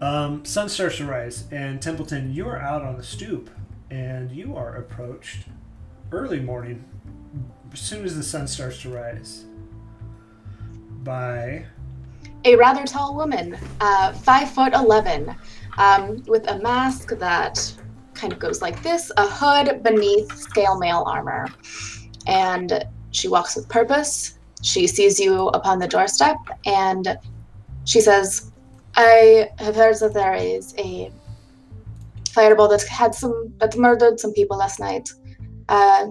Um, 0.00 0.44
sun 0.44 0.68
starts 0.68 0.98
to 0.98 1.06
rise, 1.06 1.44
and 1.50 1.80
Templeton, 1.80 2.32
you 2.34 2.46
are 2.46 2.60
out 2.60 2.82
on 2.82 2.96
the 2.96 3.02
stoop, 3.02 3.48
and 3.90 4.30
you 4.30 4.56
are 4.56 4.76
approached 4.76 5.46
early 6.12 6.40
morning, 6.40 6.84
as 7.72 7.80
soon 7.80 8.04
as 8.04 8.16
the 8.16 8.22
sun 8.22 8.46
starts 8.46 8.82
to 8.82 8.90
rise, 8.90 9.44
by 11.02 11.64
A 12.44 12.56
rather 12.56 12.84
tall 12.84 13.14
woman, 13.14 13.56
uh, 13.80 14.12
five 14.12 14.50
foot 14.50 14.74
eleven, 14.74 15.34
um, 15.78 16.22
with 16.26 16.46
a 16.48 16.58
mask 16.58 17.16
that 17.18 17.72
kind 18.12 18.32
of 18.32 18.38
goes 18.38 18.60
like 18.60 18.82
this, 18.82 19.10
a 19.16 19.26
hood 19.26 19.82
beneath 19.82 20.36
scale 20.36 20.78
mail 20.78 21.04
armor, 21.06 21.48
and 22.26 22.84
she 23.10 23.28
walks 23.28 23.56
with 23.56 23.68
purpose. 23.68 24.38
She 24.60 24.86
sees 24.86 25.18
you 25.18 25.48
upon 25.48 25.78
the 25.78 25.88
doorstep, 25.88 26.36
and 26.66 27.18
she 27.84 28.00
says, 28.00 28.50
"I 28.96 29.50
have 29.58 29.76
heard 29.76 29.98
that 30.00 30.14
there 30.14 30.34
is 30.34 30.74
a 30.78 31.10
fireball 32.30 32.68
that 32.68 32.82
had 32.82 33.14
some 33.14 33.52
that 33.58 33.76
murdered 33.76 34.20
some 34.20 34.32
people 34.32 34.56
last 34.56 34.80
night, 34.80 35.08
uh, 35.68 36.06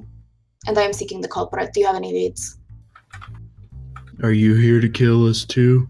and 0.68 0.78
I 0.78 0.82
am 0.84 0.94
seeking 0.94 1.22
the 1.22 1.28
culprit. 1.28 1.74
Do 1.74 1.80
you 1.80 1.88
have 1.88 1.96
any 1.96 2.14
leads?" 2.14 2.58
Are 4.22 4.32
you 4.32 4.56
here 4.56 4.80
to 4.80 4.90
kill 4.90 5.28
us 5.28 5.44
too? 5.44 5.90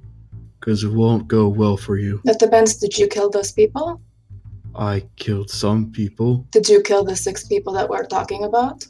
Because 0.59 0.83
it 0.83 0.91
won't 0.91 1.27
go 1.27 1.47
well 1.47 1.77
for 1.77 1.97
you. 1.97 2.21
That 2.23 2.39
depends. 2.39 2.77
Did 2.77 2.97
you 2.97 3.07
kill 3.07 3.29
those 3.29 3.51
people? 3.51 4.01
I 4.75 5.03
killed 5.17 5.49
some 5.49 5.91
people. 5.91 6.47
Did 6.51 6.67
you 6.67 6.81
kill 6.81 7.03
the 7.03 7.15
six 7.15 7.45
people 7.45 7.73
that 7.73 7.89
we're 7.89 8.05
talking 8.05 8.43
about? 8.45 8.87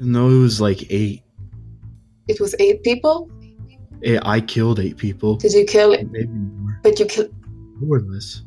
No, 0.00 0.30
it 0.30 0.38
was 0.38 0.60
like 0.60 0.90
eight. 0.90 1.22
It 2.26 2.40
was 2.40 2.54
eight 2.58 2.82
people. 2.82 3.30
Eh, 4.02 4.18
I 4.22 4.40
killed 4.40 4.80
eight 4.80 4.96
people. 4.96 5.36
Did 5.36 5.52
you 5.52 5.64
kill? 5.64 5.90
Maybe. 5.90 6.28
But 6.82 6.98
you 6.98 7.06
killed. 7.06 7.32
More 7.80 7.96
or 7.96 8.00
less. 8.00 8.42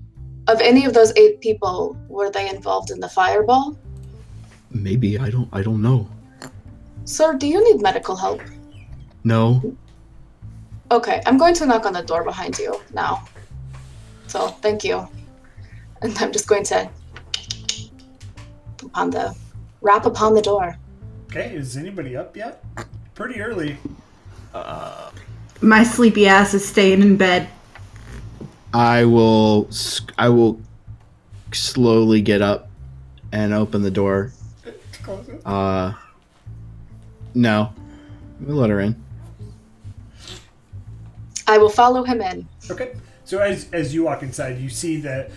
Of 0.47 0.61
any 0.61 0.85
of 0.85 0.93
those 0.93 1.11
eight 1.15 1.41
people, 1.41 1.97
were 2.07 2.29
they 2.29 2.49
involved 2.49 2.91
in 2.91 2.99
the 2.99 3.09
fireball? 3.09 3.77
Maybe 4.71 5.17
I 5.17 5.29
don't. 5.29 5.49
I 5.51 5.61
don't 5.61 5.81
know. 5.81 6.07
Sir, 7.05 7.33
do 7.33 7.47
you 7.47 7.63
need 7.63 7.81
medical 7.81 8.15
help? 8.15 8.41
No. 9.23 9.75
Okay, 10.91 11.21
I'm 11.25 11.37
going 11.37 11.55
to 11.55 11.65
knock 11.65 11.85
on 11.85 11.93
the 11.93 12.01
door 12.03 12.23
behind 12.23 12.59
you 12.59 12.79
now. 12.93 13.25
So 14.27 14.49
thank 14.49 14.83
you. 14.83 15.07
And 16.01 16.15
I'm 16.19 16.31
just 16.31 16.47
going 16.47 16.63
to 16.65 16.89
upon 18.83 19.09
the 19.09 19.35
rap 19.81 20.05
upon 20.05 20.33
the 20.33 20.41
door. 20.41 20.77
Okay, 21.25 21.55
is 21.55 21.75
anybody 21.77 22.15
up 22.15 22.35
yet? 22.37 22.63
Pretty 23.13 23.41
early. 23.41 23.77
Uh, 24.53 25.09
My 25.61 25.83
sleepy 25.83 26.27
ass 26.27 26.53
is 26.53 26.67
staying 26.67 27.01
in 27.01 27.17
bed. 27.17 27.49
I 28.75 29.05
will. 29.05 29.67
s- 29.69 30.01
I 30.17 30.27
will 30.27 30.59
slowly 31.53 32.21
get 32.21 32.41
up 32.41 32.67
and 33.31 33.53
open 33.53 33.83
the 33.83 33.91
door. 33.91 34.33
Uh. 35.45 35.93
No. 37.33 37.73
We'll 38.41 38.57
let 38.57 38.69
her 38.69 38.81
in. 38.81 39.01
I 41.47 41.57
will 41.57 41.69
follow 41.69 42.03
him 42.03 42.21
in. 42.21 42.47
Okay. 42.69 42.95
So 43.23 43.39
as 43.39 43.69
as 43.71 43.93
you 43.93 44.03
walk 44.03 44.23
inside, 44.23 44.59
you 44.59 44.67
see 44.69 44.99
that 45.01 45.31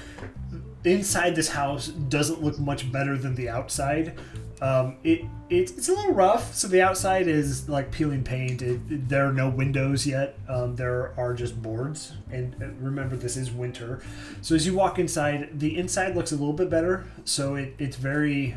inside 0.84 1.36
this 1.36 1.48
house 1.50 1.88
doesn't 1.88 2.42
look 2.42 2.58
much 2.58 2.90
better 2.90 3.16
than 3.16 3.36
the 3.36 3.48
outside. 3.48 4.18
Um, 4.60 4.96
it, 5.04 5.20
it 5.50 5.70
it's 5.70 5.88
a 5.88 5.92
little 5.92 6.14
rough. 6.14 6.54
So 6.54 6.68
the 6.68 6.82
outside 6.82 7.28
is 7.28 7.68
like 7.68 7.92
peeling 7.92 8.24
paint. 8.24 8.62
It, 8.62 9.08
there 9.08 9.28
are 9.28 9.32
no 9.32 9.48
windows 9.48 10.06
yet. 10.06 10.38
Um, 10.48 10.74
there 10.76 11.14
are 11.16 11.34
just 11.34 11.60
boards. 11.62 12.14
And 12.30 12.56
remember, 12.80 13.16
this 13.16 13.36
is 13.36 13.50
winter. 13.50 14.02
So 14.42 14.54
as 14.54 14.66
you 14.66 14.74
walk 14.74 14.98
inside, 14.98 15.60
the 15.60 15.76
inside 15.78 16.16
looks 16.16 16.32
a 16.32 16.36
little 16.36 16.52
bit 16.52 16.70
better. 16.70 17.04
So 17.24 17.54
it, 17.54 17.74
it's 17.78 17.96
very 17.96 18.56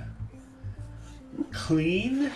clean, 1.51 2.31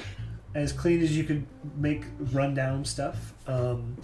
as 0.54 0.72
clean 0.72 1.02
as 1.02 1.16
you 1.18 1.24
could 1.24 1.46
make 1.78 2.06
rundown 2.32 2.86
stuff. 2.86 3.34
Um, 3.48 3.98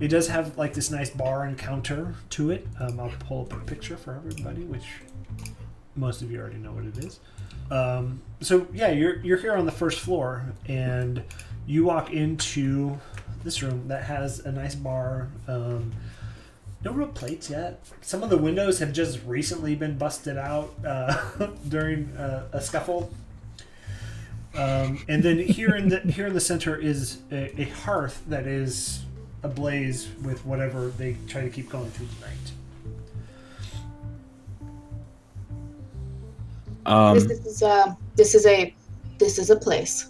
it 0.00 0.08
does 0.08 0.26
have 0.28 0.58
like 0.58 0.74
this 0.74 0.90
nice 0.90 1.10
bar 1.10 1.44
and 1.44 1.56
counter 1.56 2.14
to 2.30 2.50
it. 2.50 2.66
Um, 2.80 2.98
I'll 2.98 3.12
pull 3.20 3.42
up 3.42 3.52
a 3.52 3.60
picture 3.60 3.96
for 3.96 4.14
everybody, 4.14 4.64
which 4.64 4.86
most 5.96 6.22
of 6.22 6.30
you 6.30 6.40
already 6.40 6.56
know 6.56 6.72
what 6.72 6.84
it 6.84 6.98
is. 6.98 7.20
Um, 7.70 8.20
so 8.40 8.66
yeah, 8.72 8.90
you're 8.90 9.16
you're 9.20 9.38
here 9.38 9.54
on 9.54 9.66
the 9.66 9.72
first 9.72 10.00
floor, 10.00 10.44
and 10.66 11.22
you 11.66 11.84
walk 11.84 12.12
into 12.12 12.98
this 13.42 13.62
room 13.62 13.88
that 13.88 14.04
has 14.04 14.40
a 14.40 14.52
nice 14.52 14.74
bar. 14.74 15.28
Um, 15.48 15.92
no 16.84 16.92
real 16.92 17.08
plates 17.08 17.48
yet. 17.48 17.80
Some 18.02 18.22
of 18.22 18.28
the 18.28 18.36
windows 18.36 18.78
have 18.78 18.92
just 18.92 19.20
recently 19.24 19.74
been 19.74 19.96
busted 19.96 20.36
out 20.36 20.74
uh, 20.84 21.48
during 21.68 22.14
uh, 22.16 22.48
a 22.52 22.60
scuffle. 22.60 23.10
Um, 24.54 25.02
and 25.08 25.22
then 25.22 25.38
here 25.38 25.74
in 25.74 25.88
the 25.88 26.00
here 26.00 26.26
in 26.26 26.34
the 26.34 26.40
center 26.40 26.76
is 26.76 27.18
a, 27.32 27.60
a 27.60 27.64
hearth 27.64 28.22
that 28.28 28.46
is 28.46 29.04
ablaze 29.42 30.08
with 30.22 30.44
whatever 30.46 30.88
they 30.88 31.16
try 31.26 31.42
to 31.42 31.50
keep 31.50 31.68
going 31.68 31.90
through 31.90 32.06
the 32.06 32.26
night. 32.26 32.52
Um. 36.86 37.18
this 37.18 37.44
is 37.46 37.62
uh, 37.62 37.94
this 38.16 38.34
is 38.34 38.46
a 38.46 38.74
this 39.18 39.38
is 39.38 39.50
a 39.50 39.56
place. 39.56 40.08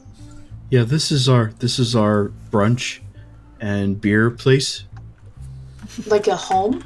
Yeah. 0.70 0.82
This 0.84 1.12
is 1.12 1.28
our. 1.28 1.52
This 1.58 1.78
is 1.78 1.94
our 1.94 2.32
brunch, 2.50 3.00
and 3.60 4.00
beer 4.00 4.30
place. 4.30 4.84
Like 6.06 6.26
a 6.26 6.36
home? 6.36 6.82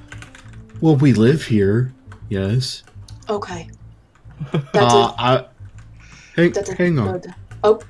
Well, 0.80 0.96
we 0.96 1.12
live 1.14 1.44
here. 1.44 1.92
Yes. 2.28 2.82
Okay. 3.28 3.68
That 4.52 4.64
Uh, 4.74 5.08
is 5.08 5.14
I, 5.18 5.46
hang, 6.36 6.52
that 6.52 6.68
is 6.68 6.74
hang 6.76 6.98
on. 6.98 7.12
good. 7.20 7.34
Oh, 7.64 7.80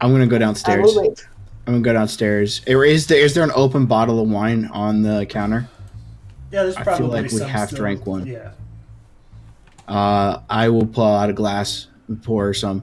I'm 0.00 0.12
gonna 0.12 0.26
go 0.26 0.38
downstairs. 0.38 0.74
I 0.74 0.82
downstairs. 0.82 0.94
will 0.96 1.08
wait. 1.08 1.28
I'm 1.66 1.72
gonna 1.74 1.82
go 1.84 1.92
downstairs. 1.94 2.60
Is 2.66 3.06
there 3.06 3.18
is 3.18 3.34
there 3.34 3.42
an 3.42 3.50
open 3.54 3.86
bottle 3.86 4.20
of 4.20 4.28
wine 4.28 4.66
on 4.66 5.02
the 5.02 5.26
counter? 5.26 5.68
Yeah, 6.52 6.62
there's 6.64 6.76
probably. 6.76 6.92
I 6.94 6.98
feel 6.98 7.08
like 7.08 7.22
we 7.32 7.38
some 7.38 7.48
half 7.48 7.68
still- 7.70 7.78
drank 7.78 8.06
one. 8.06 8.26
Yeah. 8.26 8.52
Uh, 9.88 10.40
I 10.48 10.68
will 10.68 10.86
pull 10.86 11.04
out 11.04 11.30
a 11.30 11.32
glass 11.32 11.88
and 12.08 12.22
pour 12.22 12.46
her 12.46 12.54
some. 12.54 12.82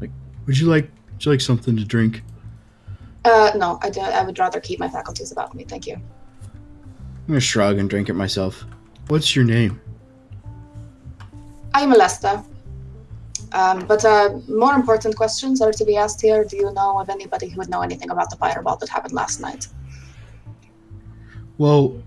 Like, 0.00 0.10
would 0.46 0.58
you 0.58 0.66
like 0.66 0.90
would 1.12 1.24
you 1.24 1.32
like 1.32 1.40
something 1.40 1.76
to 1.76 1.84
drink? 1.84 2.22
Uh, 3.24 3.50
no, 3.56 3.78
I, 3.82 3.90
don't. 3.90 4.04
I 4.04 4.22
would 4.22 4.38
rather 4.38 4.60
keep 4.60 4.78
my 4.78 4.88
faculties 4.88 5.32
about 5.32 5.54
me. 5.54 5.64
Thank 5.64 5.86
you. 5.86 5.94
I'm 5.94 7.26
gonna 7.26 7.40
shrug 7.40 7.78
and 7.78 7.90
drink 7.90 8.08
it 8.08 8.14
myself. 8.14 8.64
What's 9.08 9.34
your 9.34 9.44
name? 9.44 9.80
I 11.74 11.82
am 11.82 11.92
Alesta. 11.92 12.44
Um, 13.52 13.86
but 13.86 14.04
uh, 14.04 14.38
more 14.48 14.74
important 14.74 15.16
questions 15.16 15.60
are 15.60 15.72
to 15.72 15.84
be 15.84 15.96
asked 15.96 16.20
here. 16.20 16.44
Do 16.44 16.56
you 16.56 16.72
know 16.72 17.00
of 17.00 17.08
anybody 17.08 17.48
who 17.48 17.58
would 17.58 17.68
know 17.68 17.80
anything 17.80 18.10
about 18.10 18.30
the 18.30 18.36
fireball 18.36 18.76
that 18.76 18.88
happened 18.88 19.14
last 19.14 19.40
night? 19.40 19.66
Well, 21.56 22.00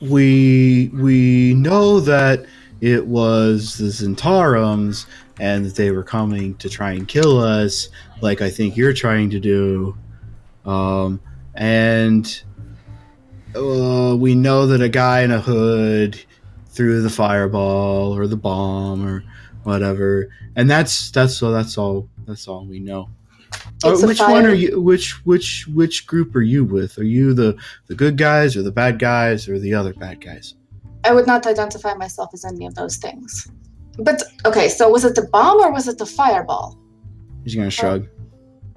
we 0.00 0.90
we 0.94 1.54
know 1.54 2.00
that 2.00 2.46
it 2.80 3.06
was 3.06 3.78
the 3.78 3.86
Zhentarim 3.86 5.06
and 5.40 5.64
that 5.64 5.76
they 5.76 5.90
were 5.90 6.02
coming 6.02 6.54
to 6.56 6.68
try 6.68 6.92
and 6.92 7.06
kill 7.06 7.38
us, 7.38 7.88
like 8.20 8.40
I 8.40 8.50
think 8.50 8.76
you're 8.76 8.92
trying 8.92 9.30
to 9.30 9.40
do. 9.40 9.96
Um, 10.64 11.20
and 11.54 12.42
uh, 13.54 14.16
we 14.18 14.34
know 14.34 14.66
that 14.66 14.82
a 14.82 14.88
guy 14.88 15.22
in 15.22 15.30
a 15.30 15.40
hood 15.40 16.20
threw 16.66 17.02
the 17.02 17.10
fireball 17.10 18.16
or 18.16 18.26
the 18.26 18.36
bomb 18.36 19.04
or 19.04 19.24
whatever, 19.64 20.28
and 20.56 20.70
that's 20.70 21.10
that's 21.10 21.42
all. 21.42 21.52
That's 21.52 21.78
all. 21.78 22.08
That's 22.26 22.46
all 22.46 22.64
we 22.64 22.78
know. 22.78 23.08
Uh, 23.82 23.96
which 24.00 24.20
one 24.20 24.44
are 24.44 24.54
you? 24.54 24.80
Which 24.80 25.24
which 25.24 25.66
which 25.68 26.06
group 26.06 26.34
are 26.34 26.42
you 26.42 26.64
with? 26.64 26.98
Are 26.98 27.04
you 27.04 27.32
the 27.34 27.56
the 27.86 27.94
good 27.94 28.16
guys 28.16 28.56
or 28.56 28.62
the 28.62 28.72
bad 28.72 28.98
guys 28.98 29.48
or 29.48 29.58
the 29.58 29.74
other 29.74 29.94
bad 29.94 30.20
guys? 30.20 30.54
I 31.04 31.12
would 31.14 31.26
not 31.26 31.46
identify 31.46 31.94
myself 31.94 32.30
as 32.34 32.44
any 32.44 32.66
of 32.66 32.74
those 32.74 32.96
things. 32.96 33.48
But 33.98 34.22
okay, 34.44 34.68
so 34.68 34.88
was 34.88 35.04
it 35.04 35.14
the 35.14 35.28
bomb 35.32 35.60
or 35.60 35.72
was 35.72 35.88
it 35.88 35.98
the 35.98 36.06
fireball? 36.06 36.78
He's 37.44 37.54
gonna 37.54 37.70
shrug. 37.70 38.06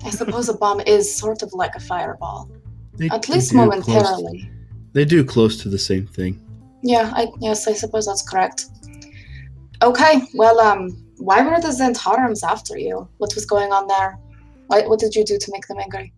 I 0.03 0.09
suppose 0.09 0.49
a 0.49 0.53
bomb 0.55 0.79
is 0.81 1.15
sort 1.15 1.43
of 1.43 1.53
like 1.53 1.75
a 1.75 1.79
fireball, 1.79 2.49
They, 2.97 3.07
at 3.09 3.29
least 3.29 3.51
close- 3.51 3.53
momentarily. 3.53 4.49
they 4.93 5.05
do 5.05 5.23
close 5.23 5.57
to 5.61 5.69
the 5.69 5.77
same 5.77 6.07
thing. 6.07 6.41
Yeah, 6.81 7.11
I 7.15 7.27
yes, 7.39 7.67
I 7.67 7.73
suppose 7.73 8.07
that's 8.07 8.27
correct. 8.27 8.65
Okay, 9.83 10.21
well, 10.33 10.59
um, 10.59 10.89
why 11.17 11.41
were 11.41 11.59
the 11.61 11.67
Zhentarims 11.69 12.43
after 12.43 12.77
you? 12.77 13.07
What 13.17 13.33
was 13.35 13.45
going 13.45 13.71
on 13.71 13.87
there? 13.87 14.17
What, 14.67 14.87
what 14.89 14.99
did 14.99 15.15
you 15.15 15.23
do 15.23 15.37
to 15.37 15.51
make 15.51 15.67
them 15.67 15.77
angry? 15.79 16.13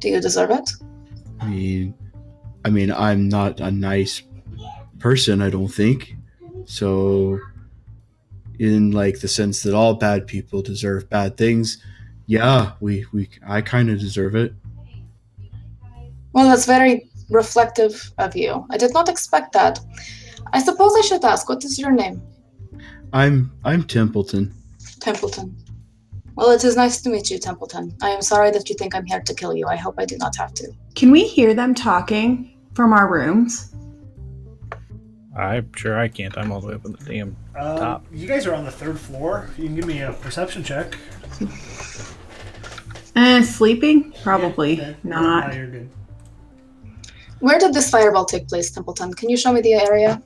Do 0.00 0.08
you 0.10 0.20
deserve 0.20 0.50
it? 0.50 0.70
I 1.40 1.46
mean, 1.48 1.94
I 2.64 2.70
mean, 2.70 2.90
I'm 2.92 3.28
not 3.28 3.60
a 3.60 3.70
nice 3.70 4.22
person. 4.98 5.42
I 5.42 5.50
don't 5.50 5.68
think 5.68 6.14
so. 6.64 7.38
In 8.58 8.92
like 8.92 9.20
the 9.20 9.28
sense 9.28 9.62
that 9.64 9.74
all 9.74 9.94
bad 9.94 10.26
people 10.26 10.62
deserve 10.62 11.10
bad 11.10 11.36
things, 11.36 11.82
yeah, 12.26 12.72
we 12.80 13.04
we 13.12 13.28
I 13.46 13.60
kind 13.60 13.90
of 13.90 14.00
deserve 14.00 14.34
it. 14.34 14.54
Well, 16.32 16.48
that's 16.48 16.64
very 16.66 17.10
reflective 17.28 18.12
of 18.18 18.34
you. 18.34 18.66
I 18.70 18.78
did 18.78 18.94
not 18.94 19.08
expect 19.08 19.52
that. 19.52 19.78
I 20.52 20.62
suppose 20.62 20.94
I 20.96 21.02
should 21.02 21.24
ask, 21.24 21.48
what 21.48 21.64
is 21.64 21.78
your 21.78 21.92
name? 21.92 22.22
I'm 23.12 23.52
I'm 23.64 23.84
Templeton. 23.84 24.54
Templeton. 25.00 25.56
Well, 26.34 26.50
it 26.50 26.64
is 26.64 26.76
nice 26.76 27.00
to 27.02 27.08
meet 27.08 27.30
you, 27.30 27.38
Templeton. 27.38 27.96
I 28.02 28.10
am 28.10 28.22
sorry 28.22 28.50
that 28.50 28.68
you 28.68 28.74
think 28.74 28.94
I'm 28.94 29.06
here 29.06 29.20
to 29.20 29.34
kill 29.34 29.54
you. 29.54 29.66
I 29.66 29.76
hope 29.76 29.94
I 29.98 30.04
do 30.04 30.16
not 30.18 30.36
have 30.36 30.52
to. 30.54 30.72
Can 30.94 31.10
we 31.10 31.24
hear 31.24 31.54
them 31.54 31.74
talking 31.74 32.58
from 32.74 32.92
our 32.92 33.10
rooms? 33.10 33.74
I'm 35.36 35.70
sure 35.74 35.98
I 35.98 36.08
can't. 36.08 36.36
I'm 36.38 36.50
all 36.50 36.60
the 36.60 36.68
way 36.68 36.74
up 36.74 36.84
in 36.86 36.92
the 36.92 37.04
damn. 37.04 37.36
Um, 37.58 37.78
Top. 37.78 38.06
You 38.12 38.26
guys 38.26 38.46
are 38.46 38.54
on 38.54 38.64
the 38.64 38.70
third 38.70 38.98
floor. 38.98 39.50
You 39.58 39.64
can 39.64 39.74
give 39.74 39.86
me 39.86 40.00
a 40.00 40.12
perception 40.12 40.64
check. 40.64 40.96
Eh, 43.14 43.42
sleeping? 43.42 44.12
Probably 44.22 44.74
Yeah, 44.74 44.94
not. 45.02 45.48
No, 45.48 45.54
you're 45.56 45.66
good. 45.66 45.90
Where 47.40 47.58
did 47.58 47.74
this 47.74 47.90
fireball 47.90 48.24
take 48.24 48.48
place, 48.48 48.70
Templeton? 48.70 49.12
Can 49.14 49.28
you 49.28 49.36
show 49.36 49.52
me 49.52 49.60
the 49.60 49.74
area? 49.74 50.22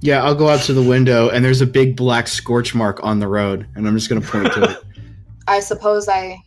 Yeah, 0.00 0.22
I'll 0.22 0.34
go 0.34 0.48
out 0.48 0.60
to 0.64 0.74
the 0.74 0.82
window 0.82 1.30
and 1.30 1.42
there's 1.42 1.62
a 1.62 1.66
big 1.66 1.96
black 1.96 2.28
scorch 2.28 2.74
mark 2.74 3.02
on 3.02 3.18
the 3.18 3.28
road, 3.28 3.66
and 3.74 3.88
I'm 3.88 3.96
just 3.96 4.10
gonna 4.10 4.20
point 4.20 4.52
to 4.52 4.64
it. 4.64 4.78
I 5.48 5.60
suppose 5.60 6.08
I 6.08 6.38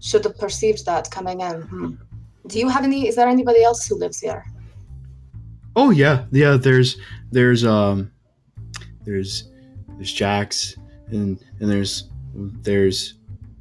should 0.00 0.24
have 0.24 0.38
perceived 0.38 0.86
that 0.86 1.10
coming 1.10 1.40
in. 1.40 1.62
Hmm. 1.62 1.90
Do 2.46 2.58
you 2.58 2.68
have 2.68 2.84
any? 2.84 3.06
Is 3.08 3.16
there 3.16 3.28
anybody 3.28 3.62
else 3.62 3.86
who 3.86 3.96
lives 3.96 4.20
here? 4.20 4.44
Oh 5.76 5.90
yeah, 5.90 6.24
yeah. 6.30 6.56
There's 6.56 6.96
there's 7.30 7.64
um 7.64 8.12
there's 9.04 9.50
there's 9.96 10.12
Jax 10.12 10.76
and 11.08 11.38
and 11.60 11.70
there's 11.70 12.08
there's 12.34 13.14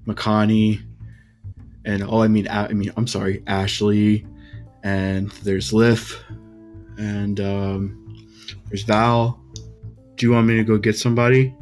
Makani 0.05 0.81
and 1.85 2.03
oh 2.03 2.21
I 2.21 2.27
mean 2.27 2.47
I 2.49 2.67
mean 2.69 2.91
I'm 2.97 3.07
sorry 3.07 3.43
Ashley 3.47 4.25
and 4.83 5.31
there's 5.43 5.73
Liff 5.73 6.21
and 6.97 7.39
um 7.39 8.27
there's 8.67 8.83
Val. 8.83 9.39
Do 10.15 10.25
you 10.25 10.31
want 10.31 10.47
me 10.47 10.55
to 10.57 10.63
go 10.63 10.77
get 10.77 10.97
somebody? 10.97 11.53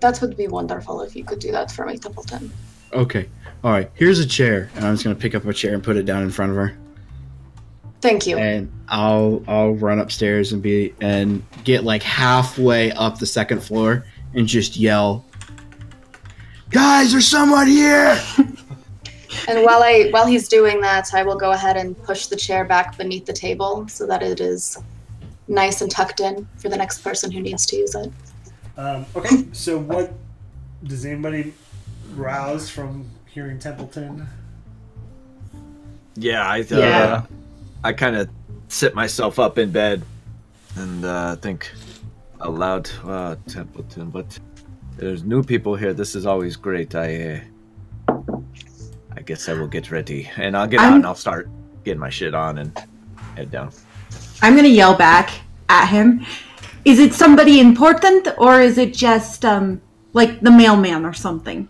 That 0.00 0.20
would 0.20 0.36
be 0.36 0.48
wonderful 0.48 1.00
if 1.02 1.16
you 1.16 1.24
could 1.24 1.38
do 1.38 1.50
that 1.52 1.70
for 1.70 1.86
me, 1.86 1.96
Templeton. 1.96 2.52
Okay. 2.92 3.28
All 3.62 3.70
right. 3.70 3.90
Here's 3.94 4.18
a 4.18 4.26
chair, 4.26 4.68
and 4.74 4.84
I'm 4.84 4.94
just 4.94 5.04
gonna 5.04 5.16
pick 5.16 5.34
up 5.34 5.44
a 5.46 5.52
chair 5.52 5.74
and 5.74 5.82
put 5.82 5.96
it 5.96 6.04
down 6.04 6.22
in 6.22 6.30
front 6.30 6.50
of 6.50 6.56
her. 6.58 6.76
Thank 8.04 8.26
you. 8.26 8.36
and 8.36 8.70
I'll 8.86 9.42
I'll 9.48 9.72
run 9.76 9.98
upstairs 9.98 10.52
and 10.52 10.62
be 10.62 10.92
and 11.00 11.42
get 11.64 11.84
like 11.84 12.02
halfway 12.02 12.92
up 12.92 13.18
the 13.18 13.24
second 13.24 13.62
floor 13.62 14.04
and 14.34 14.46
just 14.46 14.76
yell, 14.76 15.24
"Guys, 16.68 17.12
there's 17.12 17.26
someone 17.26 17.66
here!" 17.66 18.20
And 19.48 19.64
while 19.64 19.82
I 19.82 20.08
while 20.10 20.26
he's 20.26 20.48
doing 20.48 20.80
that, 20.82 21.12
I 21.12 21.22
will 21.22 21.36
go 21.36 21.52
ahead 21.52 21.76
and 21.76 22.00
push 22.04 22.26
the 22.26 22.36
chair 22.36 22.64
back 22.64 22.96
beneath 22.96 23.26
the 23.26 23.32
table 23.32 23.86
so 23.88 24.06
that 24.06 24.22
it 24.22 24.40
is 24.40 24.78
nice 25.48 25.80
and 25.80 25.90
tucked 25.90 26.20
in 26.20 26.46
for 26.56 26.68
the 26.68 26.76
next 26.76 27.02
person 27.02 27.32
who 27.32 27.40
needs 27.40 27.66
to 27.66 27.76
use 27.76 27.94
it. 27.94 28.12
Um, 28.76 29.04
okay, 29.16 29.44
so 29.52 29.76
what 29.78 30.12
does 30.84 31.04
anybody 31.04 31.52
rouse 32.14 32.68
from 32.70 33.10
hearing 33.26 33.58
Templeton? 33.58 34.26
Yeah, 36.14 36.46
I 36.46 36.60
uh, 36.60 36.64
Yeah. 36.70 37.22
I 37.84 37.92
kind 37.92 38.16
of 38.16 38.30
sit 38.68 38.94
myself 38.94 39.38
up 39.38 39.58
in 39.58 39.70
bed 39.70 40.02
and 40.76 41.04
uh, 41.04 41.36
think 41.36 41.70
aloud, 42.40 42.90
uh, 43.04 43.36
Templeton. 43.46 44.08
But 44.08 44.38
there's 44.96 45.22
new 45.22 45.42
people 45.42 45.76
here. 45.76 45.92
This 45.92 46.14
is 46.14 46.24
always 46.24 46.56
great. 46.56 46.94
I 46.94 47.42
uh, 48.08 48.40
I 49.14 49.20
guess 49.20 49.50
I 49.50 49.52
will 49.52 49.68
get 49.68 49.90
ready, 49.90 50.30
and 50.36 50.56
I'll 50.56 50.66
get 50.66 50.80
out 50.80 50.86
I'm- 50.86 50.94
and 50.94 51.06
I'll 51.06 51.14
start 51.14 51.48
getting 51.84 52.00
my 52.00 52.08
shit 52.08 52.34
on 52.34 52.56
and 52.58 52.72
head 53.36 53.50
down. 53.50 53.70
I'm 54.40 54.56
gonna 54.56 54.68
yell 54.68 54.96
back 54.96 55.30
at 55.68 55.86
him. 55.86 56.24
Is 56.86 56.98
it 56.98 57.12
somebody 57.12 57.60
important 57.60 58.28
or 58.38 58.60
is 58.62 58.78
it 58.78 58.94
just 58.94 59.44
um 59.44 59.82
like 60.14 60.40
the 60.40 60.50
mailman 60.50 61.04
or 61.04 61.12
something? 61.12 61.68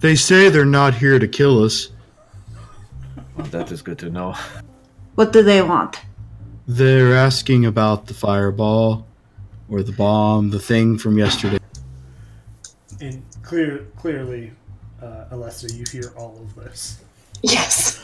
They 0.00 0.16
say 0.16 0.48
they're 0.48 0.64
not 0.64 0.94
here 0.94 1.20
to 1.20 1.28
kill 1.28 1.62
us. 1.62 1.90
Well, 3.36 3.46
that 3.48 3.72
is 3.72 3.82
good 3.82 3.98
to 4.00 4.10
know. 4.10 4.34
What 5.14 5.32
do 5.32 5.42
they 5.42 5.62
want? 5.62 6.00
They're 6.66 7.14
asking 7.14 7.64
about 7.66 8.06
the 8.06 8.14
fireball 8.14 9.06
or 9.68 9.82
the 9.82 9.92
bomb, 9.92 10.50
the 10.50 10.58
thing 10.58 10.98
from 10.98 11.18
yesterday. 11.18 11.58
And 13.00 13.22
clear, 13.42 13.86
clearly, 13.96 14.52
uh, 15.02 15.26
Alessa, 15.30 15.72
you 15.76 15.84
hear 15.92 16.12
all 16.16 16.36
of 16.40 16.54
this. 16.54 17.00
Yes. 17.42 18.00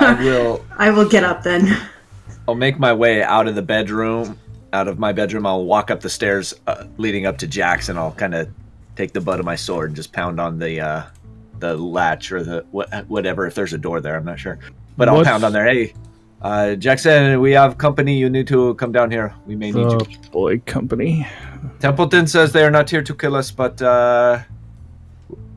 I 0.00 0.16
will. 0.22 0.64
I 0.76 0.90
will 0.90 1.08
get 1.08 1.24
up 1.24 1.42
then. 1.42 1.76
I'll 2.46 2.54
make 2.54 2.78
my 2.78 2.92
way 2.92 3.22
out 3.22 3.48
of 3.48 3.54
the 3.54 3.62
bedroom. 3.62 4.38
Out 4.72 4.86
of 4.86 4.98
my 5.00 5.12
bedroom, 5.12 5.44
I'll 5.46 5.64
walk 5.64 5.90
up 5.90 6.00
the 6.00 6.10
stairs 6.10 6.54
uh, 6.68 6.84
leading 6.96 7.26
up 7.26 7.38
to 7.38 7.48
Jack's, 7.48 7.88
and 7.88 7.98
I'll 7.98 8.12
kind 8.12 8.34
of 8.36 8.48
take 8.94 9.12
the 9.12 9.20
butt 9.20 9.40
of 9.40 9.44
my 9.46 9.56
sword 9.56 9.90
and 9.90 9.96
just 9.96 10.12
pound 10.12 10.40
on 10.40 10.58
the 10.60 10.80
uh, 10.80 11.02
the 11.58 11.76
latch 11.76 12.30
or 12.30 12.44
the 12.44 12.64
what, 12.70 12.88
whatever. 13.08 13.46
If 13.48 13.56
there's 13.56 13.72
a 13.72 13.78
door 13.78 14.00
there, 14.00 14.14
I'm 14.16 14.24
not 14.24 14.38
sure, 14.38 14.60
but 14.96 15.08
I'll 15.08 15.16
What's- 15.16 15.28
pound 15.28 15.42
on 15.42 15.52
there. 15.52 15.64
Hey, 15.64 15.92
uh, 16.42 16.74
Jackson, 16.76 17.40
we 17.40 17.52
have 17.52 17.76
company. 17.78 18.16
You 18.18 18.30
need 18.30 18.46
to 18.48 18.74
come 18.74 18.92
down 18.92 19.10
here. 19.10 19.34
We 19.46 19.56
may 19.56 19.70
need 19.72 19.90
you. 19.92 19.98
The 19.98 20.28
boy 20.30 20.58
company. 20.60 21.26
Templeton 21.80 22.26
says 22.26 22.52
they 22.52 22.64
are 22.64 22.70
not 22.70 22.88
here 22.88 23.02
to 23.02 23.14
kill 23.14 23.36
us, 23.36 23.50
but 23.50 23.80
uh, 23.82 24.38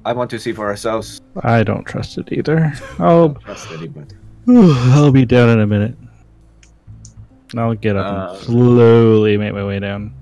I 0.06 0.14
want 0.14 0.30
to 0.32 0.40
see 0.40 0.52
for 0.52 0.68
ourselves. 0.68 1.22
I 1.42 1.64
don't 1.64 1.86
trust 1.86 2.18
it 2.18 2.32
either. 2.32 2.74
I'll 3.00 3.34
Trust 3.36 3.72
anybody. 3.72 4.16
I'll 4.48 5.12
be 5.12 5.26
down 5.26 5.50
in 5.50 5.60
a 5.62 5.68
minute. 5.68 5.96
I'll 7.56 7.76
get 7.76 7.96
up 7.96 8.06
Uh, 8.06 8.34
and 8.34 8.44
slowly 8.46 9.38
make 9.38 9.54
my 9.54 9.64
way 9.64 9.80
down. 9.80 10.14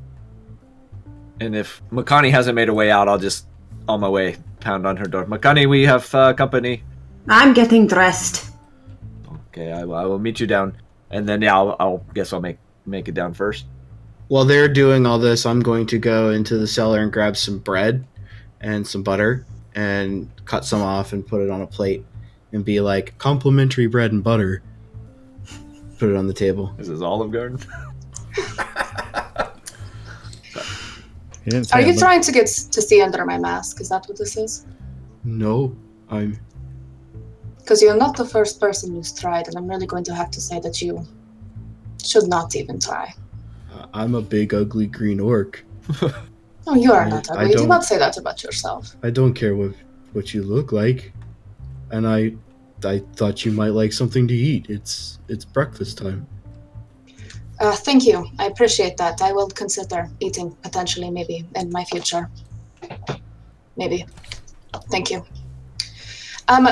And 1.39 1.55
if 1.55 1.81
Makani 1.91 2.29
hasn't 2.29 2.55
made 2.55 2.67
her 2.67 2.73
way 2.73 2.91
out, 2.91 3.07
I'll 3.07 3.17
just 3.17 3.47
on 3.87 3.99
my 4.01 4.09
way 4.09 4.37
pound 4.59 4.85
on 4.85 4.95
her 4.97 5.05
door. 5.05 5.25
Makani, 5.25 5.67
we 5.67 5.83
have 5.83 6.13
uh, 6.13 6.33
company. 6.33 6.83
I'm 7.27 7.53
getting 7.53 7.87
dressed. 7.87 8.50
Okay, 9.51 9.71
I, 9.71 9.83
will- 9.83 9.95
I 9.95 10.05
will 10.05 10.19
meet 10.19 10.39
you 10.39 10.47
down, 10.47 10.77
and 11.09 11.27
then 11.27 11.41
yeah, 11.41 11.55
I'll, 11.55 11.75
I'll 11.79 12.05
guess 12.13 12.31
I'll 12.33 12.41
make 12.41 12.57
make 12.85 13.07
it 13.07 13.13
down 13.13 13.33
first. 13.33 13.65
While 14.29 14.45
they're 14.45 14.69
doing 14.69 15.05
all 15.05 15.19
this, 15.19 15.45
I'm 15.45 15.59
going 15.59 15.85
to 15.87 15.99
go 15.99 16.29
into 16.31 16.57
the 16.57 16.67
cellar 16.67 17.01
and 17.01 17.11
grab 17.11 17.35
some 17.35 17.59
bread 17.59 18.07
and 18.61 18.87
some 18.87 19.03
butter 19.03 19.45
and 19.75 20.29
cut 20.45 20.63
some 20.63 20.81
off 20.81 21.11
and 21.11 21.25
put 21.27 21.41
it 21.41 21.49
on 21.49 21.61
a 21.61 21.67
plate 21.67 22.05
and 22.53 22.63
be 22.63 22.79
like, 22.79 23.17
complimentary 23.17 23.87
bread 23.87 24.13
and 24.13 24.23
butter. 24.23 24.63
Put 25.99 26.09
it 26.09 26.15
on 26.15 26.27
the 26.27 26.33
table. 26.33 26.69
Is 26.79 26.87
This 26.87 26.95
is 26.95 27.01
Olive 27.01 27.31
Garden. 27.31 27.59
You 31.43 31.51
didn't 31.51 31.65
say 31.65 31.79
Are 31.79 31.81
you 31.81 31.97
trying 31.97 32.21
to 32.21 32.31
get 32.31 32.45
to 32.47 32.81
see 32.81 33.01
under 33.01 33.25
my 33.25 33.37
mask? 33.37 33.81
Is 33.81 33.89
that 33.89 34.05
what 34.07 34.17
this 34.17 34.37
is? 34.37 34.65
No, 35.23 35.75
I'm. 36.09 36.39
Because 37.71 37.83
you're 37.83 37.95
not 37.95 38.17
the 38.17 38.25
first 38.25 38.59
person 38.59 38.93
who's 38.93 39.13
tried, 39.13 39.47
and 39.47 39.55
I'm 39.55 39.65
really 39.65 39.87
going 39.87 40.03
to 40.03 40.13
have 40.13 40.29
to 40.31 40.41
say 40.41 40.59
that 40.59 40.81
you 40.81 41.07
should 42.03 42.27
not 42.27 42.53
even 42.53 42.81
try. 42.81 43.13
I'm 43.93 44.13
a 44.13 44.21
big 44.21 44.53
ugly 44.53 44.87
green 44.87 45.21
orc. 45.21 45.63
No, 46.67 46.75
you 46.75 46.91
are 46.91 47.05
I- 47.05 47.09
not 47.09 47.31
I 47.31 47.45
ugly. 47.45 47.55
Do 47.55 47.67
not 47.67 47.85
say 47.85 47.97
that 47.97 48.17
about 48.17 48.43
yourself. 48.43 48.93
I 49.03 49.09
don't 49.09 49.33
care 49.33 49.55
what 49.55 49.73
what 50.11 50.33
you 50.33 50.43
look 50.43 50.73
like, 50.73 51.13
and 51.91 52.05
I 52.05 52.35
I 52.83 52.99
thought 53.15 53.45
you 53.45 53.53
might 53.53 53.73
like 53.81 53.93
something 53.93 54.27
to 54.27 54.33
eat. 54.33 54.69
It's 54.69 55.19
it's 55.29 55.45
breakfast 55.45 55.97
time. 55.97 56.27
Uh, 57.61 57.75
thank 57.87 58.05
you. 58.05 58.27
I 58.37 58.47
appreciate 58.47 58.97
that. 58.97 59.21
I 59.21 59.31
will 59.31 59.47
consider 59.47 60.09
eating 60.19 60.51
potentially, 60.61 61.09
maybe 61.09 61.47
in 61.55 61.71
my 61.71 61.85
future. 61.85 62.29
Maybe. 63.77 64.05
Thank 64.91 65.09
you. 65.09 65.25
Um, 66.49 66.67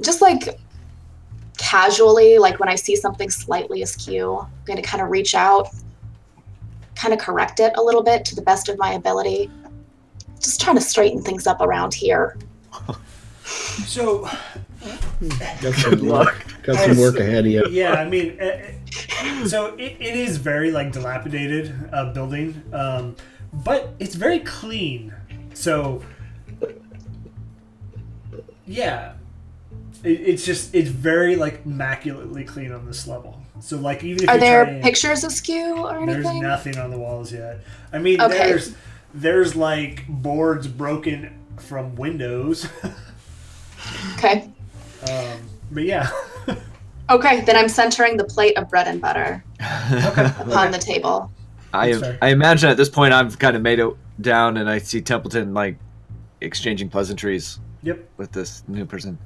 just 0.00 0.20
like 0.20 0.58
casually, 1.58 2.38
like 2.38 2.58
when 2.58 2.68
I 2.68 2.74
see 2.74 2.96
something 2.96 3.30
slightly 3.30 3.82
askew, 3.82 4.38
I'm 4.38 4.48
going 4.64 4.76
to 4.76 4.82
kind 4.82 5.02
of 5.02 5.10
reach 5.10 5.34
out, 5.34 5.68
kind 6.94 7.14
of 7.14 7.20
correct 7.20 7.60
it 7.60 7.72
a 7.76 7.82
little 7.82 8.02
bit 8.02 8.24
to 8.26 8.34
the 8.34 8.42
best 8.42 8.68
of 8.68 8.78
my 8.78 8.92
ability. 8.94 9.50
Just 10.40 10.60
trying 10.60 10.76
to 10.76 10.82
straighten 10.82 11.22
things 11.22 11.46
up 11.46 11.60
around 11.60 11.94
here. 11.94 12.36
So, 13.86 14.26
Got 15.60 15.74
some 15.74 16.06
work. 16.08 16.46
Got 16.62 16.76
some 16.78 16.98
work 16.98 17.18
ahead 17.18 17.46
of 17.46 17.52
you. 17.52 17.66
yeah, 17.70 17.92
I 17.92 18.08
mean, 18.08 18.38
uh, 18.40 18.44
uh, 19.20 19.46
so 19.46 19.74
it, 19.76 19.96
it 20.00 20.16
is 20.16 20.38
very 20.38 20.70
like 20.70 20.92
dilapidated 20.92 21.74
uh, 21.92 22.12
building, 22.12 22.62
um, 22.72 23.16
but 23.52 23.94
it's 23.98 24.14
very 24.14 24.40
clean. 24.40 25.14
So, 25.52 26.02
yeah, 28.66 29.12
it, 30.04 30.20
it's 30.20 30.44
just 30.44 30.74
it's 30.74 30.88
very 30.90 31.36
like 31.36 31.62
immaculately 31.64 32.44
clean 32.44 32.72
on 32.72 32.86
this 32.86 33.06
level. 33.06 33.40
So, 33.60 33.76
like 33.78 34.04
even 34.04 34.24
if 34.24 34.28
Are 34.30 34.38
there 34.38 34.64
try 34.64 34.74
and- 34.74 34.82
pictures 34.82 35.24
askew 35.24 35.78
or 35.78 35.96
anything? 36.02 36.22
There's 36.22 36.40
nothing 36.40 36.78
on 36.78 36.90
the 36.90 36.98
walls 36.98 37.32
yet. 37.32 37.60
I 37.92 37.98
mean, 37.98 38.20
Okay. 38.20 38.36
there's 38.38 38.74
there's 39.14 39.54
like 39.56 40.06
boards 40.08 40.66
broken 40.66 41.38
from 41.58 41.94
windows. 41.96 42.68
Okay. 44.14 44.50
um, 45.10 45.38
but 45.70 45.82
yeah, 45.84 46.08
Okay, 47.10 47.42
then 47.42 47.54
I'm 47.54 47.68
centering 47.68 48.16
the 48.16 48.24
plate 48.24 48.56
of 48.56 48.70
bread 48.70 48.88
and 48.88 48.98
butter 48.98 49.44
upon 49.60 50.48
Okay. 50.48 50.70
the 50.70 50.78
table. 50.78 51.30
I 51.74 51.92
That's. 51.92 52.18
I 52.22 52.28
imagine 52.28 52.70
at 52.70 52.78
this 52.78 52.88
point 52.88 53.12
I've 53.12 53.38
kind 53.38 53.54
of 53.56 53.60
made 53.62 53.78
it 53.78 53.90
down, 54.22 54.56
and 54.56 54.70
I 54.70 54.78
see 54.78 55.02
Templeton 55.02 55.52
like 55.52 55.76
exchanging 56.40 56.88
pleasantries 56.88 57.60
Yep. 57.82 58.08
with 58.16 58.32
this 58.32 58.62
new 58.68 58.86
person. 58.86 59.18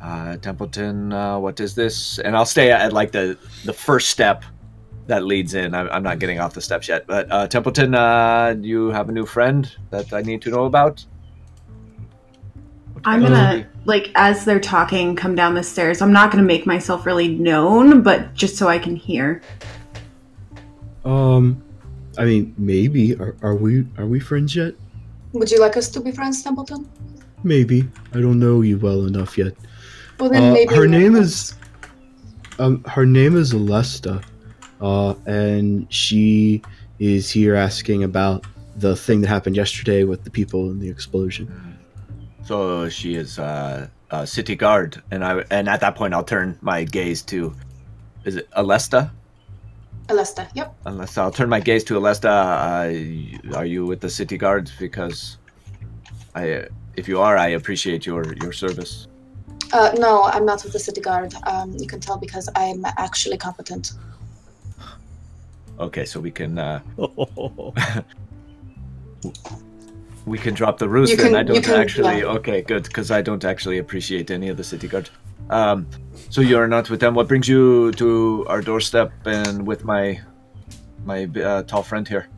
Uh, 0.00 0.36
Templeton, 0.36 1.12
uh, 1.12 1.38
what 1.38 1.58
is 1.60 1.74
this? 1.74 2.18
And 2.20 2.36
I'll 2.36 2.46
stay 2.46 2.70
at 2.70 2.92
like 2.92 3.12
the 3.12 3.36
the 3.64 3.72
first 3.72 4.10
step 4.10 4.44
that 5.06 5.24
leads 5.24 5.54
in. 5.54 5.74
I'm, 5.74 5.88
I'm 5.90 6.02
not 6.02 6.18
getting 6.18 6.38
off 6.38 6.54
the 6.54 6.60
steps 6.60 6.88
yet, 6.88 7.06
but 7.06 7.30
uh, 7.32 7.48
Templeton, 7.48 7.94
uh, 7.94 8.54
you 8.60 8.88
have 8.88 9.08
a 9.08 9.12
new 9.12 9.26
friend 9.26 9.70
that 9.90 10.12
I 10.12 10.22
need 10.22 10.42
to 10.42 10.50
know 10.50 10.64
about. 10.64 11.04
I'm 13.04 13.22
gonna 13.22 13.66
like 13.84 14.10
as 14.14 14.44
they're 14.44 14.60
talking, 14.60 15.16
come 15.16 15.34
down 15.34 15.54
the 15.54 15.62
stairs. 15.62 16.02
I'm 16.02 16.12
not 16.12 16.30
gonna 16.30 16.42
make 16.42 16.66
myself 16.66 17.06
really 17.06 17.28
known, 17.28 18.02
but 18.02 18.34
just 18.34 18.56
so 18.56 18.68
I 18.68 18.78
can 18.78 18.96
hear. 18.96 19.40
Um, 21.04 21.62
I 22.18 22.24
mean, 22.24 22.54
maybe 22.58 23.16
are, 23.16 23.36
are 23.42 23.54
we 23.54 23.86
are 23.96 24.06
we 24.06 24.20
friends 24.20 24.54
yet? 24.54 24.74
Would 25.32 25.50
you 25.50 25.60
like 25.60 25.76
us 25.76 25.88
to 25.90 26.00
be 26.00 26.10
friends, 26.10 26.42
Templeton? 26.42 26.88
Maybe 27.44 27.88
I 28.12 28.20
don't 28.20 28.38
know 28.38 28.62
you 28.62 28.78
well 28.78 29.06
enough 29.06 29.38
yet. 29.38 29.54
Well, 30.18 30.30
then 30.30 30.50
Uh, 30.50 30.52
maybe 30.52 30.74
her 30.74 30.86
name 30.86 31.12
friends. 31.12 31.52
is 31.52 31.54
um 32.58 32.82
her 32.84 33.06
name 33.06 33.36
is 33.36 33.52
Alesta, 33.52 34.22
uh, 34.80 35.14
and 35.26 35.86
she 35.92 36.62
is 36.98 37.30
here 37.30 37.54
asking 37.54 38.02
about 38.04 38.44
the 38.76 38.96
thing 38.96 39.20
that 39.20 39.28
happened 39.28 39.56
yesterday 39.56 40.04
with 40.04 40.24
the 40.24 40.30
people 40.30 40.70
and 40.70 40.80
the 40.80 40.88
explosion. 40.88 41.46
So 42.44 42.88
she 42.88 43.14
is 43.14 43.38
uh, 43.38 43.88
a 44.10 44.26
city 44.26 44.56
guard, 44.56 45.00
and 45.10 45.24
I 45.24 45.44
and 45.50 45.68
at 45.68 45.80
that 45.80 45.94
point 45.94 46.14
I'll 46.14 46.24
turn 46.24 46.58
my 46.60 46.84
gaze 46.84 47.22
to, 47.22 47.54
is 48.24 48.36
it 48.36 48.50
Alesta? 48.52 49.10
Alesta. 50.08 50.48
Yep. 50.54 50.74
Unless 50.86 51.18
I'll 51.18 51.30
turn 51.30 51.50
my 51.50 51.60
gaze 51.60 51.84
to 51.84 51.94
Alesta. 52.00 52.30
Uh, 52.30 53.56
are 53.56 53.66
you 53.66 53.84
with 53.84 54.00
the 54.00 54.08
city 54.08 54.38
guard? 54.38 54.70
Because 54.80 55.36
I, 56.34 56.66
if 56.96 57.06
you 57.08 57.20
are, 57.20 57.36
I 57.36 57.48
appreciate 57.48 58.06
your 58.06 58.32
your 58.42 58.52
service. 58.52 59.06
Uh, 59.72 59.92
no, 59.98 60.24
I'm 60.24 60.46
not 60.46 60.64
with 60.64 60.72
the 60.72 60.78
city 60.78 61.00
guard. 61.00 61.34
Um, 61.46 61.76
you 61.78 61.86
can 61.86 62.00
tell 62.00 62.16
because 62.16 62.48
I'm 62.56 62.84
actually 62.84 63.36
competent. 63.36 63.92
Okay, 65.78 66.04
so 66.04 66.18
we 66.20 66.30
can 66.30 66.58
uh, 66.58 66.80
we 70.26 70.38
can 70.38 70.54
drop 70.54 70.78
the 70.78 70.88
roost. 70.88 71.10
You 71.12 71.16
then 71.16 71.34
I 71.36 71.42
don't 71.42 71.62
can- 71.62 71.80
actually. 71.80 72.18
yeah. 72.18 72.36
Okay, 72.38 72.62
good, 72.62 72.84
because 72.84 73.10
I 73.10 73.22
don't 73.22 73.44
actually 73.44 73.78
appreciate 73.78 74.30
any 74.30 74.48
of 74.48 74.56
the 74.56 74.64
city 74.64 74.88
guard. 74.88 75.10
Um, 75.50 75.86
so 76.30 76.40
you're 76.40 76.66
not 76.68 76.90
with 76.90 77.00
them. 77.00 77.14
What 77.14 77.28
brings 77.28 77.48
you 77.48 77.92
to 77.92 78.44
our 78.48 78.60
doorstep 78.60 79.12
and 79.24 79.66
with 79.66 79.84
my 79.84 80.20
my 81.04 81.24
uh, 81.24 81.62
tall 81.62 81.82
friend 81.82 82.06
here? 82.08 82.28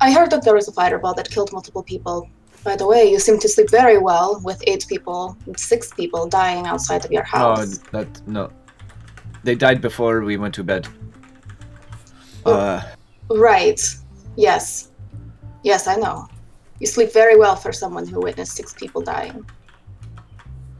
I 0.00 0.12
heard 0.12 0.30
that 0.30 0.42
there 0.44 0.54
was 0.54 0.68
a 0.68 0.72
fireball 0.72 1.14
that 1.14 1.30
killed 1.30 1.52
multiple 1.52 1.82
people. 1.82 2.28
By 2.66 2.74
the 2.74 2.84
way, 2.84 3.08
you 3.08 3.20
seem 3.20 3.38
to 3.38 3.48
sleep 3.48 3.70
very 3.70 3.96
well 3.96 4.40
with 4.42 4.60
eight 4.66 4.84
people, 4.88 5.36
six 5.56 5.92
people 5.92 6.26
dying 6.26 6.66
outside 6.66 7.04
of 7.04 7.12
your 7.12 7.22
No, 7.32 7.38
house. 7.38 7.78
that 7.92 8.08
no. 8.26 8.50
They 9.44 9.54
died 9.54 9.80
before 9.80 10.22
we 10.22 10.36
went 10.36 10.52
to 10.56 10.64
bed. 10.64 10.88
Oh. 12.44 12.52
Uh, 12.54 12.82
Right. 13.30 13.80
Yes. 14.36 14.90
Yes, 15.62 15.86
I 15.86 15.94
know. 15.94 16.26
You 16.80 16.88
sleep 16.88 17.12
very 17.12 17.36
well 17.36 17.54
for 17.54 17.72
someone 17.72 18.04
who 18.08 18.18
witnessed 18.20 18.56
six 18.56 18.72
people 18.74 19.00
dying. 19.00 19.38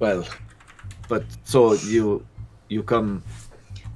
well, 0.00 0.24
but 1.08 1.22
so 1.44 1.74
you 1.94 2.26
you 2.68 2.82
come. 2.82 3.22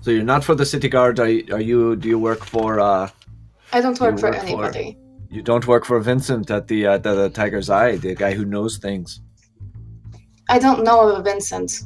So 0.02 0.10
you're 0.12 0.30
not 0.34 0.42
for 0.44 0.54
the 0.54 0.64
city 0.64 0.88
guard. 0.88 1.18
Are, 1.18 1.28
you- 1.28 1.46
are 1.56 1.60
you? 1.70 1.96
Do 1.96 2.06
you 2.08 2.18
work 2.20 2.42
for? 2.54 2.78
uh 2.80 3.10
I 3.72 3.80
don't 3.84 3.98
work 4.00 4.18
for 4.20 4.30
work 4.30 4.36
for- 4.40 4.46
anybody. 4.46 4.96
You 5.30 5.42
don't 5.42 5.66
work 5.66 5.84
for 5.84 6.00
Vincent 6.00 6.50
at 6.50 6.66
the 6.66 6.86
uh, 6.86 6.98
the, 6.98 7.14
the 7.14 7.30
Tiger's 7.30 7.70
Eye, 7.70 7.96
the 7.96 8.16
guy 8.16 8.34
who 8.34 8.44
knows 8.44 8.78
things. 8.78 9.20
I 10.48 10.58
don't 10.58 10.82
know 10.82 11.08
of 11.08 11.24
Vincent. 11.24 11.82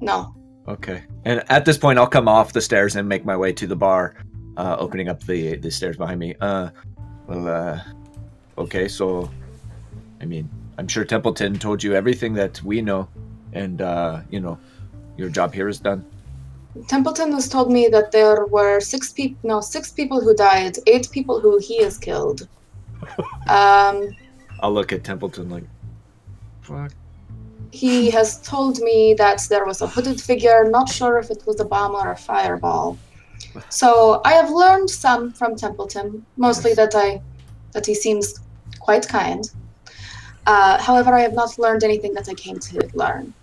No. 0.00 0.34
Okay. 0.66 1.04
And 1.24 1.44
at 1.48 1.64
this 1.64 1.78
point, 1.78 2.00
I'll 2.00 2.08
come 2.08 2.26
off 2.26 2.52
the 2.52 2.60
stairs 2.60 2.96
and 2.96 3.08
make 3.08 3.24
my 3.24 3.36
way 3.36 3.52
to 3.52 3.66
the 3.68 3.76
bar, 3.76 4.16
uh, 4.56 4.76
opening 4.80 5.08
up 5.08 5.22
the 5.22 5.56
the 5.56 5.70
stairs 5.70 5.96
behind 5.96 6.18
me. 6.18 6.34
Uh, 6.40 6.70
well, 7.28 7.46
uh, 7.46 7.80
okay. 8.58 8.88
So, 8.88 9.30
I 10.20 10.24
mean, 10.24 10.50
I'm 10.76 10.88
sure 10.88 11.04
Templeton 11.04 11.60
told 11.60 11.84
you 11.84 11.94
everything 11.94 12.34
that 12.34 12.60
we 12.64 12.82
know, 12.82 13.08
and 13.52 13.80
uh, 13.80 14.22
you 14.28 14.40
know, 14.40 14.58
your 15.16 15.28
job 15.28 15.54
here 15.54 15.68
is 15.68 15.78
done. 15.78 16.04
Templeton 16.88 17.30
has 17.32 17.48
told 17.48 17.70
me 17.70 17.86
that 17.88 18.10
there 18.10 18.46
were 18.46 18.80
six 18.80 19.12
people, 19.12 19.38
no, 19.44 19.60
six 19.60 19.92
people 19.92 20.20
who 20.20 20.34
died, 20.34 20.78
eight 20.88 21.08
people 21.12 21.38
who 21.38 21.58
he 21.58 21.80
has 21.82 21.96
killed. 21.96 22.48
Um, 23.48 24.14
I'll 24.60 24.72
look 24.72 24.92
at 24.92 25.04
Templeton 25.04 25.50
like, 25.50 25.64
fuck. 26.60 26.92
he 27.72 28.10
has 28.10 28.40
told 28.42 28.78
me 28.80 29.14
that 29.14 29.46
there 29.50 29.64
was 29.64 29.82
a 29.82 29.86
hooded 29.86 30.20
figure, 30.20 30.68
not 30.70 30.88
sure 30.88 31.18
if 31.18 31.30
it 31.30 31.42
was 31.46 31.58
a 31.60 31.64
bomb 31.64 31.94
or 31.94 32.12
a 32.12 32.16
fireball. 32.16 32.96
So 33.68 34.20
I 34.24 34.32
have 34.34 34.50
learned 34.50 34.88
some 34.88 35.32
from 35.32 35.56
Templeton, 35.56 36.24
mostly 36.36 36.74
that 36.74 36.94
I 36.94 37.20
that 37.72 37.86
he 37.86 37.94
seems 37.94 38.38
quite 38.78 39.08
kind. 39.08 39.50
Uh, 40.46 40.78
however, 40.78 41.14
I 41.14 41.20
have 41.20 41.34
not 41.34 41.58
learned 41.58 41.84
anything 41.84 42.14
that 42.14 42.28
I 42.28 42.34
came 42.34 42.58
to 42.58 42.90
learn. 42.94 43.34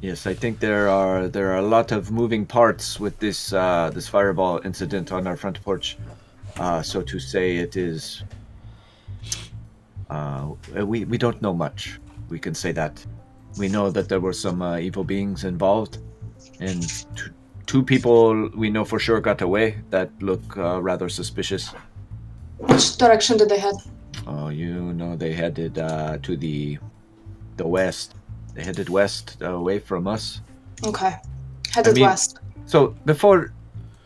Yes, 0.00 0.26
I 0.26 0.34
think 0.34 0.58
there 0.58 0.88
are 0.88 1.28
there 1.28 1.52
are 1.52 1.58
a 1.58 1.68
lot 1.76 1.92
of 1.92 2.10
moving 2.10 2.46
parts 2.46 2.98
with 2.98 3.18
this 3.18 3.52
uh, 3.52 3.90
this 3.94 4.08
fireball 4.08 4.60
incident 4.64 5.12
on 5.12 5.26
our 5.26 5.36
front 5.36 5.62
porch. 5.62 5.96
Uh, 6.56 6.82
so 6.82 7.02
to 7.02 7.18
say, 7.18 7.56
it 7.56 7.76
is. 7.76 8.22
Uh, 10.12 10.84
we 10.84 11.04
we 11.04 11.16
don't 11.16 11.40
know 11.40 11.54
much. 11.54 11.98
We 12.28 12.38
can 12.38 12.54
say 12.54 12.72
that. 12.72 13.04
We 13.58 13.68
know 13.68 13.90
that 13.90 14.08
there 14.08 14.20
were 14.20 14.32
some 14.32 14.60
uh, 14.60 14.76
evil 14.78 15.04
beings 15.04 15.44
involved, 15.44 15.98
and 16.60 16.82
t- 17.16 17.32
two 17.66 17.82
people 17.82 18.50
we 18.54 18.68
know 18.68 18.84
for 18.84 18.98
sure 18.98 19.20
got 19.20 19.40
away 19.40 19.78
that 19.90 20.10
look 20.20 20.44
uh, 20.56 20.80
rather 20.82 21.08
suspicious. 21.08 21.72
Which 22.58 22.96
direction 22.96 23.38
did 23.38 23.48
they 23.48 23.58
head? 23.58 23.74
Oh, 24.26 24.48
you 24.48 24.92
know 24.92 25.16
they 25.16 25.32
headed 25.32 25.78
uh, 25.78 26.18
to 26.22 26.36
the 26.36 26.78
the 27.56 27.66
west. 27.66 28.14
They 28.54 28.64
headed 28.64 28.88
west 28.88 29.36
uh, 29.40 29.54
away 29.54 29.78
from 29.78 30.06
us. 30.06 30.40
Okay, 30.84 31.16
headed 31.72 31.94
mean- 31.94 32.04
west. 32.04 32.38
So 32.66 32.94
before, 33.04 33.52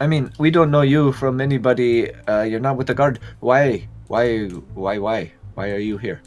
I 0.00 0.06
mean, 0.06 0.32
we 0.38 0.50
don't 0.50 0.70
know 0.70 0.82
you 0.82 1.12
from 1.12 1.40
anybody. 1.40 2.14
Uh, 2.26 2.42
you're 2.42 2.62
not 2.62 2.76
with 2.76 2.86
the 2.86 2.94
guard. 2.94 3.18
Why? 3.40 3.88
Why? 4.08 4.48
Why? 4.74 4.98
Why? 4.98 5.32
Why 5.56 5.70
are 5.70 5.78
you 5.78 5.96
here? 5.96 6.20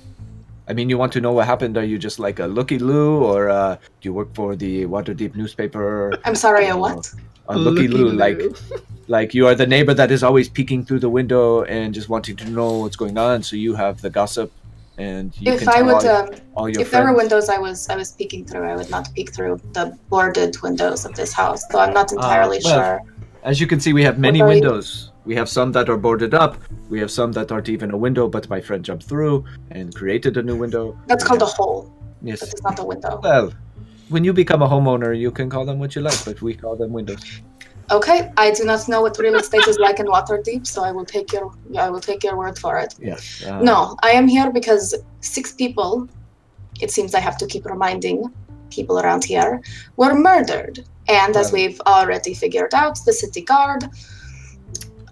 I 0.67 0.73
mean, 0.73 0.89
you 0.89 0.97
want 0.97 1.13
to 1.13 1.21
know 1.21 1.31
what 1.31 1.45
happened? 1.45 1.77
Are 1.77 1.83
you 1.83 1.99
just 1.99 2.17
like 2.17 2.39
a 2.39 2.47
looky 2.47 2.79
loo, 2.79 3.23
or 3.23 3.49
uh, 3.49 3.75
do 3.75 4.09
you 4.09 4.13
work 4.13 4.33
for 4.33 4.55
the 4.55 4.87
Waterdeep 4.87 5.35
newspaper? 5.35 6.13
I'm 6.25 6.33
sorry, 6.33 6.67
a 6.67 6.75
what? 6.75 7.13
A 7.47 7.55
looky 7.55 7.87
loo, 7.87 8.09
like 8.11 8.41
like 9.07 9.35
you 9.35 9.45
are 9.45 9.53
the 9.53 9.67
neighbor 9.67 9.93
that 9.93 10.09
is 10.09 10.23
always 10.23 10.49
peeking 10.49 10.83
through 10.83 10.99
the 10.99 11.09
window 11.09 11.61
and 11.63 11.93
just 11.93 12.09
wanting 12.09 12.35
to 12.37 12.49
know 12.49 12.79
what's 12.79 12.95
going 12.95 13.19
on. 13.19 13.43
So 13.43 13.55
you 13.55 13.75
have 13.75 14.01
the 14.01 14.09
gossip, 14.09 14.51
and 14.97 15.31
you 15.39 15.53
If 15.53 15.59
can 15.59 15.69
I 15.69 15.83
would, 15.83 16.05
all, 16.05 16.07
um, 16.07 16.29
all 16.55 16.69
your 16.69 16.81
if 16.81 16.89
there 16.89 17.03
were 17.03 17.13
windows 17.15 17.49
I 17.49 17.59
was 17.59 17.87
I 17.87 17.95
was 17.95 18.11
peeking 18.13 18.45
through, 18.45 18.67
I 18.67 18.75
would 18.75 18.89
not 18.89 19.13
peek 19.13 19.31
through 19.31 19.61
the 19.73 19.95
boarded 20.09 20.59
windows 20.63 21.05
of 21.05 21.13
this 21.13 21.33
house. 21.33 21.61
So 21.69 21.77
I'm 21.77 21.93
not 21.93 22.11
entirely 22.11 22.61
well, 22.63 22.73
sure. 22.73 22.99
As 23.43 23.61
you 23.61 23.67
can 23.67 23.79
see, 23.79 23.93
we 23.93 24.03
have 24.03 24.17
many 24.17 24.39
very- 24.39 24.55
windows. 24.55 25.08
We 25.29 25.35
have 25.35 25.47
some 25.47 25.71
that 25.73 25.89
are 25.89 25.95
boarded 25.95 26.33
up. 26.33 26.57
We 26.89 26.99
have 27.01 27.11
some 27.11 27.31
that 27.33 27.51
aren't 27.51 27.69
even 27.69 27.91
a 27.91 27.97
window, 27.97 28.27
but 28.27 28.49
my 28.49 28.59
friend 28.59 28.83
jumped 28.83 29.03
through 29.03 29.45
and 29.69 29.93
created 29.93 30.37
a 30.37 30.41
new 30.41 30.55
window. 30.55 30.97
That's 31.05 31.23
called 31.23 31.43
a 31.43 31.45
hole. 31.45 31.93
Yes. 32.23 32.41
it's 32.41 32.63
not 32.63 32.79
a 32.79 32.83
window. 32.83 33.19
Well, 33.21 33.53
when 34.07 34.23
you 34.23 34.33
become 34.33 34.63
a 34.63 34.67
homeowner, 34.67 35.15
you 35.15 35.29
can 35.29 35.47
call 35.47 35.65
them 35.65 35.77
what 35.77 35.93
you 35.95 36.01
like, 36.01 36.25
but 36.25 36.41
we 36.41 36.55
call 36.55 36.75
them 36.75 36.91
windows. 36.91 37.23
Okay, 37.91 38.31
I 38.37 38.49
do 38.49 38.63
not 38.65 38.89
know 38.89 39.03
what 39.03 39.19
real 39.19 39.35
estate 39.35 39.67
is 39.67 39.77
like 39.77 39.99
in 39.99 40.07
Waterdeep, 40.07 40.65
so 40.65 40.83
I 40.83 40.91
will 40.91 41.05
take 41.05 41.31
your 41.31 41.53
I 41.77 41.91
will 41.91 42.01
take 42.01 42.23
your 42.23 42.35
word 42.35 42.57
for 42.57 42.79
it. 42.79 42.95
Yes. 42.99 43.45
uh, 43.45 43.61
No, 43.61 43.97
I 44.01 44.09
am 44.19 44.27
here 44.27 44.51
because 44.51 44.95
six 45.21 45.53
people, 45.53 46.09
it 46.81 46.89
seems 46.89 47.13
I 47.13 47.19
have 47.19 47.37
to 47.37 47.45
keep 47.45 47.65
reminding 47.67 48.33
people 48.71 48.99
around 48.99 49.23
here, 49.25 49.61
were 49.95 50.15
murdered. 50.15 50.79
And 51.07 51.37
as 51.37 51.51
we've 51.51 51.79
already 51.81 52.33
figured 52.33 52.73
out, 52.73 52.97
the 53.05 53.13
city 53.13 53.41
guard 53.41 53.83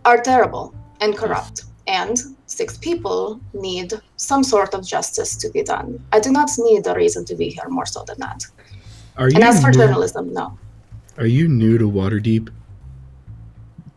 are 0.08 0.20
terrible 0.22 0.74
and 1.02 1.16
corrupt. 1.18 1.66
And 1.86 2.18
six 2.48 2.78
people 2.78 3.40
need 3.54 3.94
some 4.16 4.44
sort 4.44 4.74
of 4.74 4.86
justice 4.86 5.36
to 5.38 5.50
be 5.52 5.64
done. 5.64 6.04
I 6.14 6.20
do 6.20 6.32
not 6.32 6.50
need 6.58 6.88
a 6.88 6.94
reason 6.96 7.26
to 7.26 7.36
be 7.36 7.50
here 7.50 7.68
more 7.70 7.86
so 7.86 8.04
than 8.08 8.18
that. 8.20 8.44
Are 9.18 9.30
you 9.30 9.36
And 9.36 9.44
as 9.44 9.62
for 9.62 9.72
new, 9.72 9.80
journalism, 9.80 10.34
no. 10.34 10.58
Are 11.18 11.26
you 11.26 11.48
new 11.48 11.78
to 11.78 11.90
Waterdeep? 11.90 12.50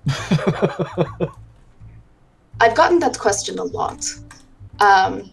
I've 2.61 2.75
gotten 2.75 2.99
that 3.01 3.19
question 3.19 3.59
a 3.59 3.65
lot. 3.65 4.05
Um, 4.81 5.31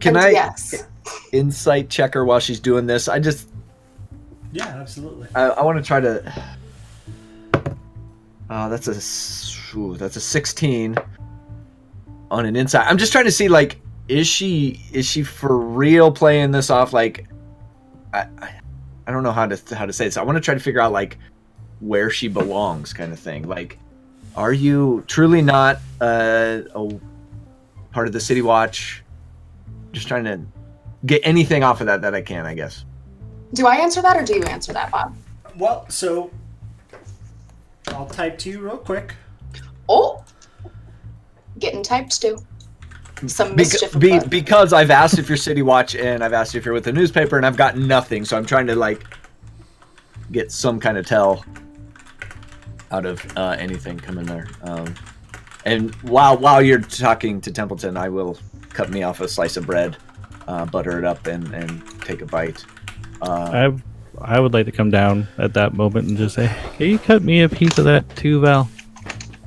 Can 0.00 0.16
I 0.16 0.30
Yes. 0.30 0.84
insight 1.32 1.88
check 1.90 2.14
her 2.14 2.24
while 2.24 2.40
she's 2.40 2.60
doing 2.60 2.86
this? 2.86 3.08
I 3.08 3.18
just 3.18 3.48
Yeah, 4.52 4.66
absolutely. 4.66 5.28
I, 5.34 5.42
I 5.48 5.62
want 5.62 5.78
to 5.78 5.84
try 5.84 6.00
to. 6.00 6.32
Uh, 8.50 8.68
that's 8.68 8.88
a 8.88 8.94
s- 8.94 9.72
ooh, 9.76 9.96
that's 9.96 10.16
a 10.16 10.20
sixteen 10.20 10.96
on 12.30 12.44
an 12.44 12.56
insight. 12.56 12.86
I'm 12.86 12.98
just 12.98 13.12
trying 13.12 13.24
to 13.26 13.32
see 13.32 13.48
like, 13.48 13.80
is 14.08 14.26
she 14.26 14.80
is 14.92 15.06
she 15.06 15.22
for 15.22 15.56
real 15.56 16.10
playing 16.10 16.50
this 16.50 16.68
off? 16.68 16.92
Like, 16.92 17.28
I 18.12 18.26
I, 18.38 18.60
I 19.06 19.12
don't 19.12 19.22
know 19.22 19.32
how 19.32 19.46
to 19.46 19.76
how 19.76 19.86
to 19.86 19.92
say 19.92 20.06
this. 20.06 20.16
I 20.16 20.22
want 20.24 20.36
to 20.36 20.40
try 20.40 20.54
to 20.54 20.60
figure 20.60 20.80
out 20.80 20.90
like 20.90 21.16
where 21.78 22.10
she 22.10 22.26
belongs, 22.26 22.92
kind 22.92 23.12
of 23.12 23.20
thing. 23.20 23.48
Like, 23.48 23.78
are 24.34 24.52
you 24.52 25.04
truly 25.06 25.42
not 25.42 25.76
uh, 26.00 26.62
a 26.74 26.88
part 27.92 28.08
of 28.08 28.12
the 28.12 28.20
City 28.20 28.42
Watch? 28.42 29.04
Just 29.92 30.08
trying 30.08 30.24
to 30.24 30.40
get 31.06 31.20
anything 31.24 31.62
off 31.62 31.80
of 31.80 31.86
that 31.86 32.02
that 32.02 32.14
I 32.14 32.22
can, 32.22 32.46
I 32.46 32.54
guess. 32.54 32.84
Do 33.54 33.66
I 33.66 33.76
answer 33.76 34.02
that 34.02 34.16
or 34.16 34.24
do 34.24 34.34
you 34.34 34.42
answer 34.42 34.72
that, 34.72 34.90
Bob? 34.90 35.16
Well, 35.56 35.88
so 35.88 36.30
I'll 37.88 38.06
type 38.06 38.38
to 38.38 38.50
you 38.50 38.60
real 38.60 38.78
quick. 38.78 39.14
Oh, 39.88 40.24
getting 41.58 41.82
typed 41.82 42.20
to. 42.22 42.38
Some 43.26 43.54
mischief. 43.54 43.92
Beca- 43.92 44.22
be, 44.22 44.28
because 44.28 44.72
I've 44.72 44.90
asked 44.90 45.18
if 45.18 45.28
you're 45.28 45.36
City 45.36 45.62
Watch 45.62 45.94
and 45.94 46.24
I've 46.24 46.32
asked 46.32 46.54
if 46.54 46.64
you're 46.64 46.72
with 46.72 46.84
the 46.84 46.92
newspaper 46.92 47.36
and 47.36 47.44
I've 47.44 47.56
gotten 47.56 47.86
nothing, 47.86 48.24
so 48.24 48.36
I'm 48.36 48.46
trying 48.46 48.66
to 48.68 48.74
like 48.74 49.04
get 50.32 50.50
some 50.50 50.80
kind 50.80 50.96
of 50.96 51.04
tell 51.06 51.44
out 52.90 53.04
of 53.04 53.24
uh, 53.36 53.56
anything 53.58 53.98
coming 53.98 54.24
there. 54.24 54.48
Um, 54.62 54.94
and 55.66 55.94
while 55.96 56.38
while 56.38 56.62
you're 56.62 56.80
talking 56.80 57.40
to 57.42 57.52
Templeton, 57.52 57.96
I 57.96 58.08
will 58.08 58.38
cut 58.70 58.90
me 58.90 59.02
off 59.02 59.20
a 59.20 59.28
slice 59.28 59.56
of 59.58 59.66
bread, 59.66 59.96
uh, 60.48 60.64
butter 60.64 60.98
it 60.98 61.04
up, 61.04 61.26
and 61.26 61.52
and 61.54 61.82
take 62.02 62.22
a 62.22 62.26
bite. 62.26 62.64
Uh, 63.20 63.72
I 64.20 64.36
I 64.36 64.40
would 64.40 64.52
like 64.52 64.66
to 64.66 64.72
come 64.72 64.90
down 64.90 65.28
at 65.38 65.54
that 65.54 65.74
moment 65.74 66.08
and 66.08 66.16
just 66.16 66.34
say, 66.34 66.54
"Can 66.76 66.90
you 66.90 66.98
cut 66.98 67.22
me 67.22 67.42
a 67.42 67.48
piece 67.48 67.78
of 67.78 67.84
that 67.84 68.08
too, 68.16 68.40
Val?" 68.40 68.68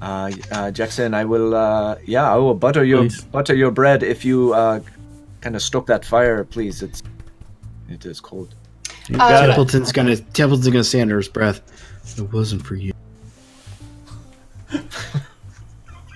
uh, 0.01 0.31
uh, 0.51 0.71
Jackson, 0.71 1.13
I 1.13 1.25
will. 1.25 1.55
Uh, 1.55 1.95
yeah, 2.05 2.31
I 2.31 2.35
will 2.37 2.53
butter 2.53 2.83
your 2.83 3.03
Please. 3.03 3.23
butter 3.23 3.55
your 3.55 3.71
bread 3.71 4.03
if 4.03 4.25
you 4.25 4.53
uh, 4.53 4.81
kind 5.41 5.55
of 5.55 5.61
stoke 5.61 5.87
that 5.87 6.05
fire, 6.05 6.43
please. 6.43 6.83
It's 6.83 7.01
it 7.89 8.05
is 8.05 8.19
cold. 8.19 8.55
Uh, 9.13 9.17
got 9.17 9.43
it. 9.43 9.47
Templeton's 9.47 9.91
gonna 9.91 10.17
Templeton's 10.17 10.67
gonna 10.67 10.83
say 10.83 11.01
under 11.01 11.17
his 11.17 11.29
breath. 11.29 11.61
It 12.17 12.31
wasn't 12.33 12.65
for 12.65 12.75
you. 12.75 12.91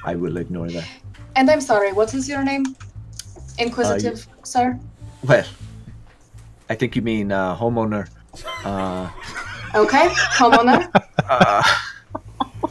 I 0.04 0.16
will 0.16 0.38
ignore 0.38 0.70
that. 0.70 0.88
And 1.36 1.50
I'm 1.50 1.62
sorry, 1.62 1.94
what 1.94 2.14
is 2.14 2.28
your 2.28 2.44
name? 2.44 2.76
Inquisitive, 3.60 4.28
sir? 4.44 4.80
Well, 5.24 5.46
I 6.70 6.76
think 6.76 6.96
you 6.96 7.02
mean 7.02 7.32
uh, 7.32 7.56
homeowner. 7.56 8.08
Uh, 8.64 9.10
Okay, 9.76 10.08
homeowner. 10.40 10.90
uh, 11.30 11.62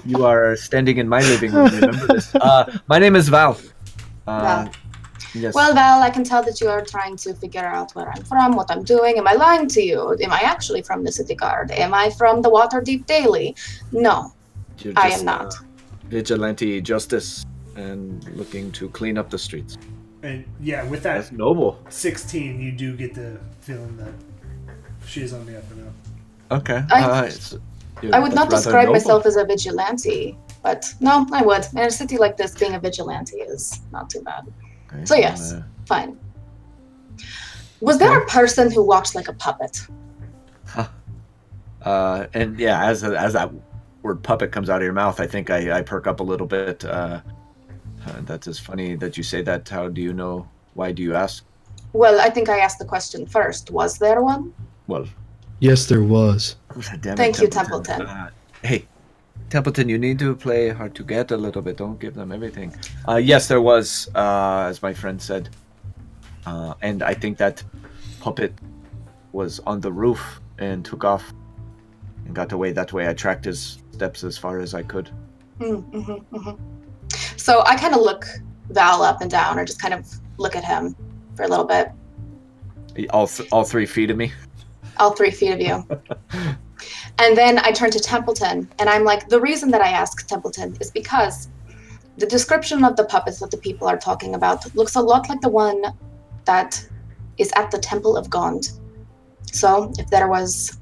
you 0.05 0.25
are 0.25 0.57
standing 0.57 0.97
in 0.97 1.09
my 1.09 1.21
living 1.21 1.53
room. 1.53 1.67
Remember 1.67 2.07
this. 2.09 2.35
Uh, 2.41 2.79
my 2.89 2.99
name 2.99 3.15
is 3.17 3.29
Val. 3.29 3.59
Uh, 4.27 4.41
Val. 4.41 4.71
Yes. 5.35 5.55
Well, 5.55 5.75
Val, 5.75 6.03
I 6.03 6.09
can 6.11 6.25
tell 6.25 6.43
that 6.43 6.61
you 6.61 6.69
are 6.69 6.81
trying 6.83 7.17
to 7.19 7.35
figure 7.35 7.65
out 7.67 7.93
where 7.95 8.09
I'm 8.11 8.23
from, 8.25 8.57
what 8.57 8.71
I'm 8.71 8.83
doing. 8.83 9.19
Am 9.19 9.29
I 9.29 9.35
lying 9.35 9.69
to 9.69 9.83
you? 9.83 10.17
Am 10.23 10.33
I 10.33 10.41
actually 10.41 10.81
from 10.83 11.05
the 11.05 11.13
City 11.13 11.35
Guard? 11.35 11.71
Am 11.73 11.93
I 11.93 12.09
from 12.11 12.41
the 12.41 12.51
Waterdeep 12.51 13.05
Daily? 13.07 13.55
No, 13.93 14.33
You're 14.79 14.95
I 14.97 15.11
am 15.11 15.25
not. 15.27 15.55
uh, 15.55 15.59
vigilante 16.09 16.81
justice 16.81 17.45
and 17.77 18.25
looking 18.37 18.73
to 18.73 18.89
clean 18.89 19.19
up 19.19 19.29
the 19.29 19.39
streets. 19.39 19.77
And 20.23 20.45
yeah, 20.61 20.83
with 20.85 21.03
that 21.03 21.19
That's 21.19 21.33
noble. 21.33 21.79
16, 21.91 22.59
you 22.61 22.73
do 22.73 22.97
get 22.97 23.15
the 23.15 23.39
feeling 23.61 23.97
that 23.99 24.15
she 25.07 25.23
is 25.23 25.33
on 25.33 25.47
the 25.47 25.57
up 25.59 25.65
and 25.71 25.87
up. 25.89 25.95
Okay. 26.59 26.83
I- 26.91 27.03
uh, 27.03 27.25
it's- 27.25 27.55
you're- 28.03 28.13
I 28.13 28.19
would 28.19 28.35
not 28.35 28.51
describe 28.51 28.85
noble. 28.87 28.93
myself 28.95 29.27
as 29.27 29.37
a 29.37 29.45
vigilante, 29.45 30.37
but 30.63 30.93
no, 31.01 31.27
I 31.33 31.43
would. 31.43 31.65
In 31.73 31.79
a 31.79 31.91
city 31.91 32.19
like 32.19 32.37
this, 32.37 32.55
being 32.55 32.75
a 32.75 32.81
vigilante 32.81 33.37
is 33.37 33.81
not 33.93 34.11
too 34.11 34.21
bad. 34.23 34.47
Okay, 34.93 35.05
So 35.05 35.15
yes. 35.15 35.53
uh, 35.53 35.63
Fine. 35.87 36.19
Was 37.81 37.99
there 37.99 38.19
a 38.19 38.27
person 38.27 38.71
who 38.71 38.83
walked 38.83 39.15
like 39.15 39.29
a 39.29 39.33
puppet? 39.35 39.87
Uh, 41.85 42.27
and 42.35 42.59
yeah, 42.59 42.85
as 42.85 43.05
as 43.05 43.33
that 43.35 43.51
word 44.03 44.21
puppet 44.23 44.51
comes 44.51 44.69
out 44.69 44.79
of 44.79 44.83
your 44.83 44.93
mouth, 44.93 45.21
I 45.21 45.27
think 45.29 45.51
I, 45.51 45.79
I 45.79 45.83
perk 45.83 46.07
up 46.09 46.19
a 46.19 46.23
little 46.23 46.47
bit. 46.47 46.85
Uh, 46.85 47.21
uh, 48.07 48.13
that's 48.23 48.49
as 48.49 48.59
funny 48.59 48.97
that 48.97 49.17
you 49.17 49.23
say 49.23 49.41
that. 49.43 49.69
How 49.69 49.89
do 49.89 50.01
you 50.01 50.13
know? 50.13 50.49
Why 50.75 50.91
do 50.91 51.01
you 51.03 51.15
ask? 51.15 51.45
Well, 51.93 52.21
I 52.21 52.29
think 52.31 52.49
I 52.49 52.59
asked 52.59 52.81
the 52.81 52.85
question 52.85 53.25
first. 53.27 53.71
Was 53.71 53.99
there 53.99 54.21
one? 54.21 54.53
Well, 54.87 55.07
Yes, 55.61 55.87
there 55.87 56.03
was. 56.03 56.57
it, 56.77 57.17
Thank 57.17 57.41
you, 57.41 57.49
Templeton. 57.49 58.03
Uh, 58.03 58.31
hey, 58.63 58.87
Templeton, 59.49 59.89
you 59.89 59.97
need 59.97 60.19
to 60.19 60.35
play 60.37 60.69
hard 60.69 60.95
to 60.97 61.03
get 61.03 61.31
a 61.31 61.37
little 61.37 61.63
bit. 61.63 61.79
Don't 61.79 61.99
give 61.99 62.15
them 62.15 62.31
everything. 62.31 62.75
Uh, 63.09 63.17
yes, 63.17 63.49
there 63.49 63.63
was, 63.63 64.09
uh, 64.15 64.67
as 64.69 64.83
my 64.83 64.93
friend 64.93 65.21
said, 65.21 65.49
uh, 66.45 66.75
and 66.83 67.03
I 67.03 67.15
think 67.15 67.39
that 67.39 67.63
puppet 68.21 68.53
was 69.33 69.61
on 69.61 69.81
the 69.81 69.91
roof 69.91 70.41
and 70.59 70.85
took 70.85 71.05
off 71.05 71.33
and 72.27 72.35
got 72.35 72.53
away 72.53 72.73
that 72.73 72.93
way. 72.93 73.09
I 73.09 73.15
tracked 73.15 73.47
his 73.47 73.79
steps 73.93 74.25
as 74.25 74.37
far 74.37 74.61
as 74.61 74.75
I 74.75 74.83
could. 74.83 75.11
Mm-hmm, 75.59 76.37
hmm 76.37 76.51
So 77.37 77.63
I 77.65 77.77
kind 77.77 77.95
of 77.95 78.03
look 78.03 78.27
Val 78.71 79.03
up 79.03 79.23
and 79.23 79.31
down, 79.31 79.59
or 79.59 79.65
just 79.65 79.81
kind 79.81 79.95
of 79.95 80.07
look 80.37 80.55
at 80.55 80.65
him 80.65 80.95
for 81.35 81.45
a 81.45 81.49
little 81.49 81.65
bit. 81.65 81.93
All 83.11 83.27
th- 83.27 83.49
all 83.53 83.65
three 83.65 83.87
feet 83.87 84.11
of 84.11 84.17
me. 84.17 84.33
All 84.99 85.13
three 85.13 85.31
feet 85.31 85.53
of 85.53 85.61
you. 85.61 85.87
and 87.19 87.37
then 87.37 87.59
I 87.59 87.73
turn 87.73 87.91
to 87.91 88.01
Templeton, 88.01 88.69
and 88.79 88.89
I'm 88.89 89.05
like, 89.05 89.29
the 89.29 89.41
reason 89.41 89.71
that 89.71 89.81
I 89.81 89.91
ask 89.91 90.27
Templeton 90.27 90.77
is 90.81 90.91
because 90.91 91.49
the 92.19 92.27
description 92.27 92.85
of 92.85 92.97
the 92.97 93.05
puppets 93.05 93.41
that 93.41 93.51
the 93.51 93.59
people 93.59 93.87
are 93.89 93.99
talking 93.99 94.35
about 94.35 94.75
looks 94.75 94.95
a 94.95 95.01
lot 95.01 95.29
like 95.29 95.41
the 95.41 95.51
one 95.51 95.83
that 96.47 96.87
is 97.39 97.53
at 97.57 97.71
the 97.71 97.79
Temple 97.79 98.17
of 98.17 98.31
Gond. 98.31 98.71
So 99.53 99.93
if 99.99 100.09
there 100.09 100.29
was 100.29 100.79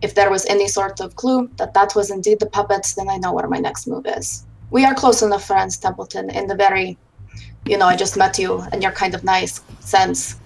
if 0.00 0.14
there 0.14 0.30
was 0.30 0.46
any 0.46 0.68
sort 0.68 1.00
of 1.00 1.16
clue 1.16 1.50
that 1.56 1.74
that 1.74 1.94
was 1.94 2.10
indeed 2.10 2.38
the 2.38 2.46
puppets, 2.46 2.94
then 2.94 3.08
I 3.08 3.16
know 3.16 3.32
where 3.32 3.48
my 3.48 3.58
next 3.58 3.86
move 3.86 4.06
is. 4.06 4.46
We 4.70 4.84
are 4.84 4.94
close 4.94 5.22
enough 5.22 5.44
friends, 5.44 5.76
Templeton, 5.76 6.30
in 6.30 6.46
the 6.46 6.54
very, 6.54 6.96
you 7.64 7.76
know, 7.76 7.86
I 7.86 7.96
just 7.96 8.16
met 8.16 8.38
you 8.38 8.60
and 8.70 8.82
you're 8.82 8.92
kind 8.92 9.14
of 9.14 9.24
nice 9.24 9.60
sense 9.80 10.36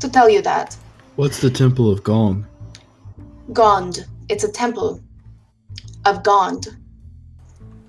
to 0.00 0.10
tell 0.10 0.28
you 0.28 0.42
that. 0.42 0.76
What's 1.18 1.40
the 1.40 1.50
Temple 1.50 1.90
of 1.90 2.04
Gong? 2.04 2.46
Gond. 3.52 4.06
It's 4.28 4.44
a 4.44 4.52
temple 4.52 5.00
of 6.04 6.22
Gond. 6.22 6.68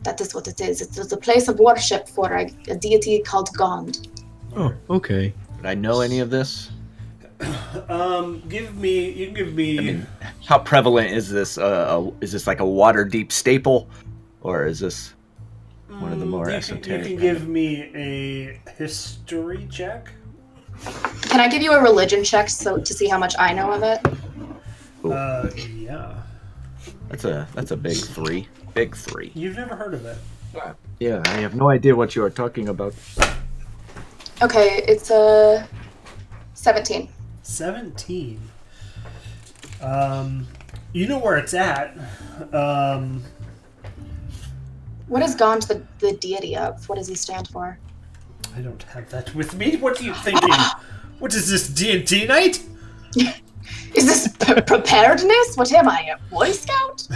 That 0.01 0.19
is 0.19 0.33
what 0.33 0.47
it 0.47 0.59
is. 0.59 0.81
It 0.81 0.97
is 0.97 1.11
a 1.11 1.17
place 1.17 1.47
of 1.47 1.59
worship 1.59 2.09
for 2.09 2.33
a, 2.33 2.51
a 2.69 2.75
deity 2.75 3.19
called 3.19 3.49
Gond. 3.55 4.07
Oh, 4.55 4.73
okay. 4.89 5.31
Did 5.57 5.65
I 5.67 5.75
know 5.75 6.01
any 6.01 6.21
of 6.21 6.31
this? 6.31 6.71
Um, 7.87 8.41
give 8.49 8.75
me. 8.77 9.11
You 9.11 9.27
can 9.27 9.35
give 9.35 9.53
me. 9.53 9.77
I 9.77 9.81
mean, 9.81 10.07
how 10.43 10.57
prevalent 10.57 11.11
is 11.11 11.29
this? 11.29 11.59
Uh, 11.59 11.99
uh, 11.99 12.11
is 12.21 12.31
this 12.31 12.47
like 12.47 12.59
a 12.59 12.63
Waterdeep 12.63 13.31
staple, 13.31 13.87
or 14.41 14.65
is 14.65 14.79
this 14.79 15.13
one 15.87 16.11
of 16.11 16.19
the 16.19 16.25
Mm, 16.25 16.29
more 16.29 16.49
you 16.49 16.55
esoteric? 16.55 17.03
Can, 17.03 17.11
you 17.11 17.17
can 17.17 17.21
give 17.21 17.47
me 17.47 17.91
a 17.93 18.59
history 18.71 19.67
check. 19.69 20.09
Can 21.23 21.39
I 21.39 21.47
give 21.47 21.61
you 21.61 21.73
a 21.73 21.81
religion 21.81 22.23
check 22.23 22.49
so 22.49 22.77
to 22.77 22.93
see 22.93 23.07
how 23.07 23.17
much 23.17 23.35
I 23.37 23.53
know 23.53 23.71
of 23.71 23.83
it? 23.83 24.01
Ooh. 25.05 25.13
Uh, 25.13 25.49
yeah. 25.55 26.15
That's 27.09 27.25
a 27.25 27.47
that's 27.53 27.71
a 27.71 27.77
big 27.77 27.97
three. 27.97 28.47
Big 28.73 28.95
three. 28.95 29.31
You've 29.33 29.55
never 29.57 29.75
heard 29.75 29.93
of 29.93 30.05
it. 30.05 30.17
Yeah, 30.99 31.21
I 31.25 31.37
have 31.41 31.55
no 31.55 31.69
idea 31.69 31.95
what 31.95 32.15
you 32.15 32.23
are 32.23 32.29
talking 32.29 32.69
about. 32.69 32.93
Okay, 34.41 34.83
it's 34.87 35.11
a 35.11 35.67
17. 36.53 37.09
17. 37.43 38.39
Um, 39.81 40.47
you 40.93 41.07
know 41.07 41.19
where 41.19 41.37
it's 41.37 41.53
at. 41.53 41.97
Um, 42.53 43.23
What 45.07 45.23
is 45.23 45.35
Gond 45.35 45.63
the, 45.63 45.83
the 45.99 46.13
deity 46.13 46.55
of? 46.55 46.87
What 46.89 46.97
does 46.97 47.07
he 47.07 47.15
stand 47.15 47.47
for? 47.47 47.77
I 48.55 48.61
don't 48.61 48.81
have 48.83 49.09
that 49.09 49.33
with 49.35 49.55
me. 49.55 49.77
What 49.77 49.99
are 49.99 50.03
you 50.03 50.13
thinking? 50.13 50.53
what 51.19 51.33
is 51.33 51.49
this 51.49 51.67
D&D 51.67 52.27
night? 52.27 52.63
Is 53.95 54.05
this 54.05 54.27
p- 54.27 54.61
preparedness? 54.61 55.55
What 55.55 55.71
am 55.73 55.89
I, 55.89 56.15
a 56.15 56.29
Boy 56.29 56.51
Scout? 56.51 57.07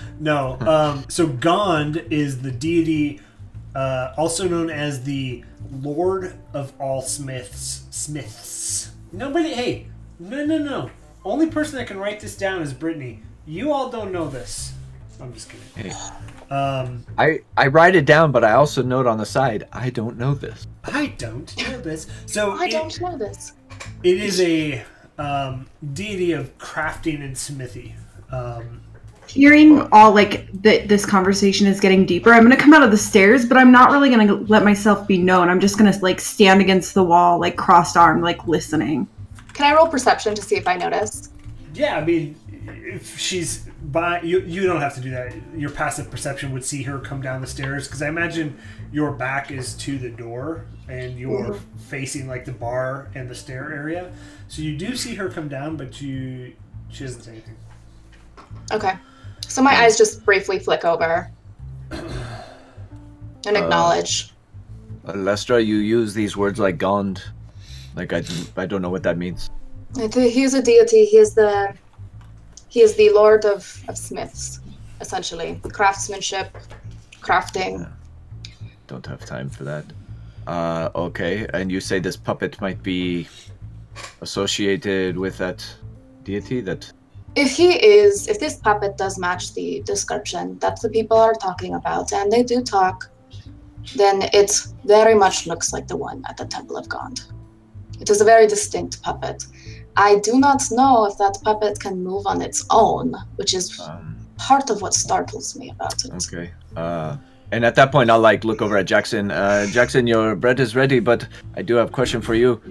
no. 0.20 0.58
Um, 0.60 1.04
so 1.08 1.26
Gond 1.26 2.04
is 2.10 2.42
the 2.42 2.50
deity, 2.50 3.20
uh, 3.74 4.12
also 4.16 4.48
known 4.48 4.70
as 4.70 5.04
the 5.04 5.44
Lord 5.80 6.38
of 6.52 6.72
all 6.80 7.00
Smiths. 7.00 7.84
Smiths. 7.90 8.90
Nobody. 9.12 9.54
Hey, 9.54 9.86
no, 10.18 10.44
no, 10.44 10.58
no. 10.58 10.90
Only 11.24 11.48
person 11.48 11.76
that 11.78 11.86
can 11.86 11.98
write 11.98 12.20
this 12.20 12.36
down 12.36 12.62
is 12.62 12.72
Brittany. 12.72 13.22
You 13.46 13.72
all 13.72 13.88
don't 13.88 14.12
know 14.12 14.28
this. 14.28 14.72
I'm 15.20 15.32
just 15.32 15.48
kidding. 15.48 15.90
Hey. 15.90 15.96
Um, 16.50 17.04
I 17.18 17.40
I 17.56 17.66
write 17.66 17.94
it 17.94 18.06
down, 18.06 18.32
but 18.32 18.42
I 18.44 18.52
also 18.52 18.82
note 18.82 19.06
on 19.06 19.18
the 19.18 19.26
side 19.26 19.68
I 19.72 19.90
don't 19.90 20.16
know 20.16 20.34
this. 20.34 20.66
I 20.84 21.08
don't 21.18 21.54
know 21.68 21.80
this. 21.80 22.06
So 22.26 22.52
I 22.52 22.66
it- 22.66 22.72
don't 22.72 23.00
know 23.00 23.18
this. 23.18 23.52
It 24.02 24.16
is 24.18 24.40
a 24.40 24.82
um, 25.18 25.66
deity 25.92 26.32
of 26.32 26.56
crafting 26.58 27.22
and 27.22 27.36
smithy. 27.36 27.94
Um, 28.32 28.80
Hearing 29.26 29.86
all 29.92 30.14
like 30.14 30.50
that 30.62 30.88
this 30.88 31.04
conversation 31.04 31.66
is 31.66 31.80
getting 31.80 32.06
deeper, 32.06 32.32
I'm 32.32 32.42
gonna 32.44 32.56
come 32.56 32.72
out 32.72 32.82
of 32.82 32.90
the 32.90 32.96
stairs, 32.96 33.44
but 33.44 33.58
I'm 33.58 33.70
not 33.70 33.90
really 33.90 34.08
gonna 34.08 34.32
let 34.34 34.64
myself 34.64 35.06
be 35.06 35.18
known. 35.18 35.50
I'm 35.50 35.60
just 35.60 35.76
gonna 35.76 35.94
like 36.00 36.18
stand 36.18 36.62
against 36.62 36.94
the 36.94 37.04
wall, 37.04 37.38
like 37.38 37.56
crossed 37.56 37.96
armed, 37.98 38.22
like 38.22 38.46
listening. 38.48 39.06
Can 39.52 39.66
I 39.70 39.76
roll 39.76 39.86
perception 39.86 40.34
to 40.34 40.40
see 40.40 40.56
if 40.56 40.66
I 40.66 40.76
notice? 40.76 41.28
yeah, 41.74 41.96
I 41.98 42.04
mean, 42.04 42.34
if 42.70 43.18
she's 43.18 43.68
by 43.84 44.20
you, 44.22 44.40
you 44.40 44.66
don't 44.66 44.80
have 44.80 44.94
to 44.94 45.00
do 45.00 45.10
that. 45.10 45.34
Your 45.56 45.70
passive 45.70 46.10
perception 46.10 46.52
would 46.52 46.64
see 46.64 46.82
her 46.84 46.98
come 46.98 47.20
down 47.20 47.40
the 47.40 47.46
stairs 47.46 47.86
because 47.86 48.02
I 48.02 48.08
imagine 48.08 48.58
your 48.92 49.12
back 49.12 49.50
is 49.50 49.74
to 49.78 49.98
the 49.98 50.10
door 50.10 50.66
and 50.88 51.18
you're 51.18 51.58
facing 51.88 52.26
like 52.26 52.44
the 52.44 52.52
bar 52.52 53.10
and 53.14 53.28
the 53.28 53.34
stair 53.34 53.72
area. 53.72 54.12
So 54.48 54.62
you 54.62 54.76
do 54.76 54.96
see 54.96 55.14
her 55.14 55.28
come 55.28 55.48
down, 55.48 55.76
but 55.76 56.00
you 56.00 56.54
she 56.90 57.04
doesn't 57.04 57.22
say 57.22 57.32
anything. 57.32 57.56
Okay. 58.72 58.94
So 59.46 59.62
my 59.62 59.74
eyes 59.74 59.96
just 59.96 60.24
briefly 60.24 60.58
flick 60.58 60.84
over 60.84 61.30
and 61.90 63.56
acknowledge. 63.56 64.32
Uh, 65.06 65.12
Lestra, 65.12 65.64
you 65.64 65.76
use 65.76 66.14
these 66.14 66.36
words 66.36 66.58
like 66.58 66.78
Gond. 66.78 67.22
Like 67.96 68.12
I, 68.12 68.22
I 68.56 68.66
don't 68.66 68.82
know 68.82 68.90
what 68.90 69.02
that 69.04 69.18
means. 69.18 69.50
I 69.96 70.06
think 70.08 70.32
He 70.32 70.42
is 70.42 70.54
a 70.54 70.62
deity. 70.62 71.04
He 71.06 71.16
is 71.16 71.34
the 71.34 71.74
he 72.68 72.80
is 72.80 72.94
the 72.96 73.10
lord 73.10 73.44
of, 73.44 73.82
of 73.88 73.96
smiths, 73.96 74.60
essentially. 75.00 75.60
Craftsmanship, 75.72 76.56
crafting. 77.20 77.90
Don't 78.86 79.06
have 79.06 79.24
time 79.24 79.48
for 79.48 79.64
that. 79.64 79.84
Uh, 80.46 80.88
okay, 80.94 81.46
and 81.52 81.70
you 81.70 81.80
say 81.80 81.98
this 81.98 82.16
puppet 82.16 82.60
might 82.60 82.82
be 82.82 83.28
associated 84.22 85.18
with 85.18 85.36
that 85.38 85.64
deity 86.24 86.60
that 86.62 86.90
If 87.36 87.50
he 87.56 87.70
is, 87.72 88.28
if 88.28 88.40
this 88.40 88.56
puppet 88.56 88.96
does 88.96 89.18
match 89.18 89.54
the 89.54 89.82
description 89.84 90.58
that 90.60 90.80
the 90.80 90.88
people 90.88 91.18
are 91.18 91.34
talking 91.34 91.74
about, 91.74 92.12
and 92.12 92.32
they 92.32 92.42
do 92.42 92.62
talk, 92.62 93.10
then 93.96 94.22
it 94.32 94.50
very 94.84 95.14
much 95.14 95.46
looks 95.46 95.72
like 95.72 95.86
the 95.86 95.96
one 95.96 96.24
at 96.28 96.36
the 96.36 96.46
Temple 96.46 96.76
of 96.76 96.88
Gond. 96.88 97.22
It 98.00 98.08
is 98.10 98.20
a 98.20 98.24
very 98.24 98.46
distinct 98.46 99.02
puppet. 99.02 99.44
I 99.98 100.20
do 100.20 100.38
not 100.38 100.62
know 100.70 101.06
if 101.06 101.18
that 101.18 101.38
puppet 101.42 101.80
can 101.80 102.04
move 102.04 102.24
on 102.26 102.40
its 102.40 102.64
own, 102.70 103.16
which 103.34 103.52
is 103.52 103.80
um, 103.80 104.16
part 104.36 104.70
of 104.70 104.80
what 104.80 104.94
startles 104.94 105.56
me 105.58 105.70
about 105.70 106.04
it. 106.04 106.12
Okay. 106.12 106.52
Uh, 106.76 107.16
and 107.50 107.64
at 107.64 107.74
that 107.74 107.90
point, 107.90 108.08
I'll 108.08 108.20
like 108.20 108.44
look 108.44 108.62
over 108.62 108.76
at 108.76 108.86
Jackson. 108.86 109.32
Uh, 109.32 109.66
Jackson, 109.66 110.06
your 110.06 110.36
bread 110.36 110.60
is 110.60 110.76
ready, 110.76 111.00
but 111.00 111.26
I 111.56 111.62
do 111.62 111.74
have 111.74 111.88
a 111.88 111.90
question 111.90 112.20
for 112.20 112.34
you. 112.34 112.62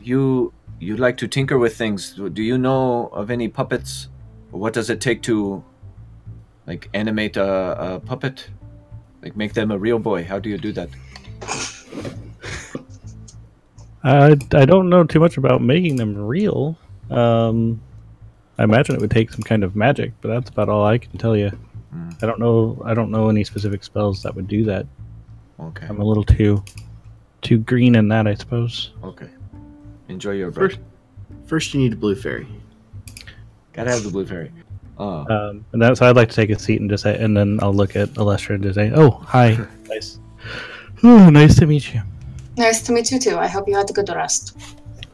You 0.00 0.52
you 0.78 0.96
like 0.96 1.16
to 1.16 1.26
tinker 1.26 1.58
with 1.58 1.76
things. 1.76 2.12
Do 2.12 2.42
you 2.42 2.56
know 2.56 3.08
of 3.08 3.32
any 3.32 3.48
puppets? 3.48 4.08
What 4.52 4.72
does 4.72 4.88
it 4.88 5.00
take 5.00 5.22
to 5.22 5.64
like 6.68 6.88
animate 6.94 7.36
a, 7.36 7.94
a 7.94 8.00
puppet? 8.00 8.48
Like 9.22 9.36
make 9.36 9.54
them 9.54 9.72
a 9.72 9.78
real 9.78 9.98
boy? 9.98 10.22
How 10.22 10.38
do 10.38 10.48
you 10.48 10.58
do 10.58 10.70
that? 10.72 10.90
I, 14.06 14.36
I 14.54 14.64
don't 14.64 14.88
know 14.88 15.04
too 15.04 15.18
much 15.20 15.36
about 15.36 15.62
making 15.62 15.96
them 15.96 16.16
real. 16.16 16.78
Um, 17.10 17.80
I 18.58 18.64
imagine 18.64 18.94
it 18.94 19.00
would 19.00 19.10
take 19.10 19.30
some 19.30 19.42
kind 19.42 19.64
of 19.64 19.74
magic, 19.74 20.12
but 20.20 20.28
that's 20.28 20.48
about 20.48 20.68
all 20.68 20.84
I 20.84 20.98
can 20.98 21.18
tell 21.18 21.36
you. 21.36 21.50
Mm. 21.94 22.22
I 22.22 22.26
don't 22.26 22.38
know. 22.38 22.80
I 22.84 22.94
don't 22.94 23.10
know 23.10 23.28
any 23.28 23.44
specific 23.44 23.82
spells 23.84 24.22
that 24.22 24.34
would 24.34 24.48
do 24.48 24.64
that. 24.64 24.86
Okay. 25.58 25.86
I'm 25.88 26.00
a 26.00 26.04
little 26.04 26.24
too 26.24 26.62
too 27.42 27.58
green 27.58 27.94
in 27.94 28.08
that, 28.08 28.26
I 28.26 28.34
suppose. 28.34 28.92
Okay. 29.02 29.28
Enjoy 30.08 30.32
your 30.32 30.50
bread. 30.50 30.72
First, 30.72 30.80
first 31.46 31.74
you 31.74 31.80
need 31.80 31.92
a 31.92 31.96
blue 31.96 32.14
fairy. 32.14 32.46
Gotta 33.72 33.90
have 33.90 34.04
the 34.04 34.10
blue 34.10 34.26
fairy. 34.26 34.52
Uh, 34.98 35.24
Um, 35.28 35.64
and 35.72 35.82
that's 35.82 35.98
so 35.98 36.08
I'd 36.08 36.16
like 36.16 36.30
to 36.30 36.34
take 36.34 36.50
a 36.50 36.58
seat 36.58 36.80
and 36.80 36.88
just 36.88 37.02
say, 37.02 37.18
and 37.18 37.36
then 37.36 37.58
I'll 37.60 37.74
look 37.74 37.96
at 37.96 38.10
Alestra 38.14 38.54
and 38.54 38.62
just 38.62 38.76
say, 38.76 38.90
"Oh, 38.94 39.10
hi, 39.10 39.58
nice, 39.88 40.18
oh, 41.02 41.28
nice 41.28 41.56
to 41.58 41.66
meet 41.66 41.92
you." 41.92 42.02
Nice 42.56 42.80
to 42.82 42.92
meet 42.92 43.10
you 43.10 43.18
too. 43.18 43.36
I 43.38 43.46
hope 43.46 43.68
you 43.68 43.76
had 43.76 43.88
a 43.90 43.92
good 43.92 44.08
rest. 44.08 44.56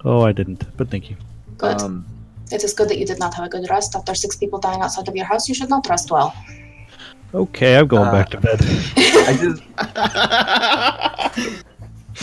Oh, 0.05 0.23
I 0.23 0.33
didn't, 0.33 0.65
but 0.77 0.91
thank 0.91 1.11
you. 1.11 1.17
Good. 1.59 1.81
um, 1.81 2.05
it 2.51 2.63
is 2.65 2.73
good 2.75 2.89
that 2.89 2.99
you 2.99 3.07
did 3.07 3.19
not 3.19 3.35
have 3.35 3.47
a 3.47 3.49
good 3.49 3.69
rest. 3.71 3.95
After 3.97 4.15
six 4.15 4.37
people 4.37 4.59
dying 4.59 4.81
outside 4.83 5.09
of 5.09 5.17
your 5.17 5.25
house, 5.27 5.49
you 5.49 5.55
should 5.55 5.71
not 5.71 5.89
rest 5.89 6.11
well. 6.11 6.35
Okay, 7.35 7.77
I'm 7.79 7.87
going 7.87 8.09
Uh, 8.09 8.13
back 8.13 8.29
to 8.31 8.41
bed. 8.41 8.59
I 8.97 9.33
just 9.41 9.63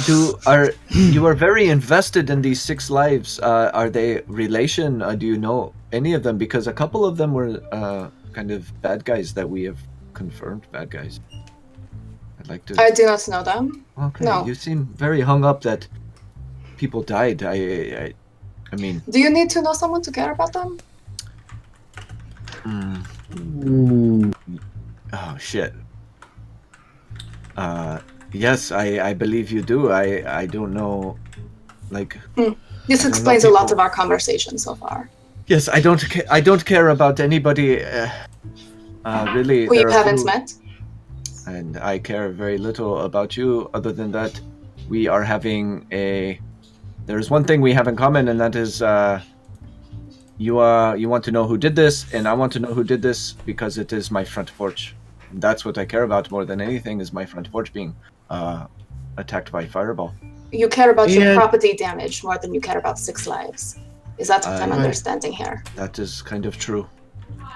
do 0.06 0.38
are 0.46 0.70
you 0.90 1.26
are 1.26 1.34
very 1.34 1.68
invested 1.70 2.30
in 2.30 2.42
these 2.42 2.62
six 2.62 2.90
lives. 2.90 3.40
Uh, 3.40 3.72
are 3.74 3.90
they 3.90 4.22
relation? 4.28 5.02
Uh, 5.02 5.16
do 5.16 5.26
you 5.26 5.38
know 5.38 5.74
any 5.92 6.14
of 6.14 6.22
them? 6.24 6.38
Because 6.38 6.68
a 6.68 6.74
couple 6.74 7.04
of 7.06 7.18
them 7.18 7.34
were 7.34 7.60
uh, 7.72 8.10
kind 8.34 8.52
of 8.52 8.72
bad 8.82 9.04
guys 9.04 9.34
that 9.34 9.50
we 9.50 9.64
have 9.64 9.80
confirmed 10.14 10.68
bad 10.72 10.92
guys. 10.92 11.20
I'd 12.40 12.48
like 12.50 12.66
to. 12.68 12.82
I 12.82 12.92
do 12.92 13.06
not 13.06 13.28
know 13.28 13.44
them. 13.44 13.86
okay, 13.98 14.26
no. 14.26 14.46
you 14.46 14.56
seem 14.56 14.86
very 14.96 15.22
hung 15.22 15.44
up 15.46 15.62
that 15.62 15.88
people 16.78 17.02
died. 17.04 17.44
I, 17.44 17.56
I, 18.06 18.14
I 18.72 18.76
mean, 18.78 19.02
Do 19.10 19.20
you 19.20 19.30
need 19.30 19.50
to 19.52 19.62
know 19.62 19.74
someone 19.74 20.02
to 20.04 20.12
care 20.12 20.32
about 20.32 20.54
them? 20.54 20.80
mm, 22.64 24.34
oh 25.14 25.38
shit. 25.40 25.74
Uh, 27.58 28.00
yes, 28.32 28.72
I, 28.72 29.10
I 29.10 29.14
believe 29.14 29.52
you 29.52 29.62
do. 29.62 29.92
I, 29.92 30.24
I 30.42 30.46
don't 30.46 30.74
know, 30.74 31.18
like. 31.92 32.18
This 32.88 33.02
I 33.02 33.04
don't 33.04 33.04
know 33.04 33.10
explains 33.10 33.44
a 33.44 33.50
lot 33.50 33.72
of 33.72 33.80
our 33.80 33.90
conversation 33.90 34.58
so 34.58 34.76
far. 34.76 35.10
Yes, 35.48 35.68
I 35.68 35.82
don't. 35.82 36.00
Ca- 36.10 36.28
I 36.30 36.42
don't 36.42 36.64
care 36.66 36.90
about 36.90 37.20
anybody. 37.20 37.84
Uh, 37.84 38.08
uh, 39.06 39.32
really, 39.36 39.66
Who 39.66 39.74
you 39.76 39.80
there 39.82 39.90
are 39.90 39.92
haven't 39.92 40.18
few- 40.18 40.26
met. 40.26 40.54
And 41.48 41.78
I 41.78 42.00
care 42.00 42.30
very 42.30 42.58
little 42.58 43.00
about 43.02 43.38
you. 43.38 43.70
Other 43.74 43.92
than 43.92 44.12
that, 44.12 44.40
we 44.88 45.08
are 45.08 45.24
having 45.24 45.88
a. 45.92 46.40
There's 47.06 47.30
one 47.30 47.44
thing 47.44 47.62
we 47.62 47.74
have 47.74 47.88
in 47.88 47.96
common, 47.96 48.28
and 48.28 48.40
that 48.40 48.56
is, 48.56 48.82
uh, 48.82 49.22
you 50.38 50.60
are 50.60 50.96
you 50.96 51.10
want 51.10 51.24
to 51.26 51.32
know 51.32 51.48
who 51.48 51.58
did 51.58 51.76
this, 51.76 52.14
and 52.14 52.28
I 52.28 52.34
want 52.34 52.54
to 52.54 52.60
know 52.60 52.74
who 52.74 52.84
did 52.84 53.02
this 53.02 53.34
because 53.46 53.78
it 53.78 53.94
is 53.94 54.12
my 54.12 54.24
front 54.24 54.56
porch. 54.58 54.96
And 55.32 55.42
that's 55.42 55.66
what 55.66 55.78
I 55.78 55.86
care 55.86 56.04
about 56.04 56.32
more 56.32 56.46
than 56.46 56.62
anything 56.62 57.02
is 57.02 57.14
my 57.14 57.26
front 57.26 57.52
porch 57.52 57.72
being 57.74 57.96
uh, 58.30 58.68
attacked 59.18 59.52
by 59.52 59.66
fireball. 59.66 60.14
You 60.52 60.68
care 60.68 60.92
about 60.92 61.10
your 61.10 61.36
property 61.36 61.74
damage 61.74 62.24
more 62.24 62.38
than 62.40 62.54
you 62.54 62.62
care 62.62 62.78
about 62.78 62.98
six 62.98 63.28
lives. 63.28 63.78
Is 64.18 64.28
that 64.28 64.46
what 64.46 64.62
I'm 64.62 64.72
understanding 64.72 65.32
here? 65.32 65.64
That 65.76 66.00
is 66.00 66.22
kind 66.22 66.46
of 66.46 66.58
true. 66.58 66.88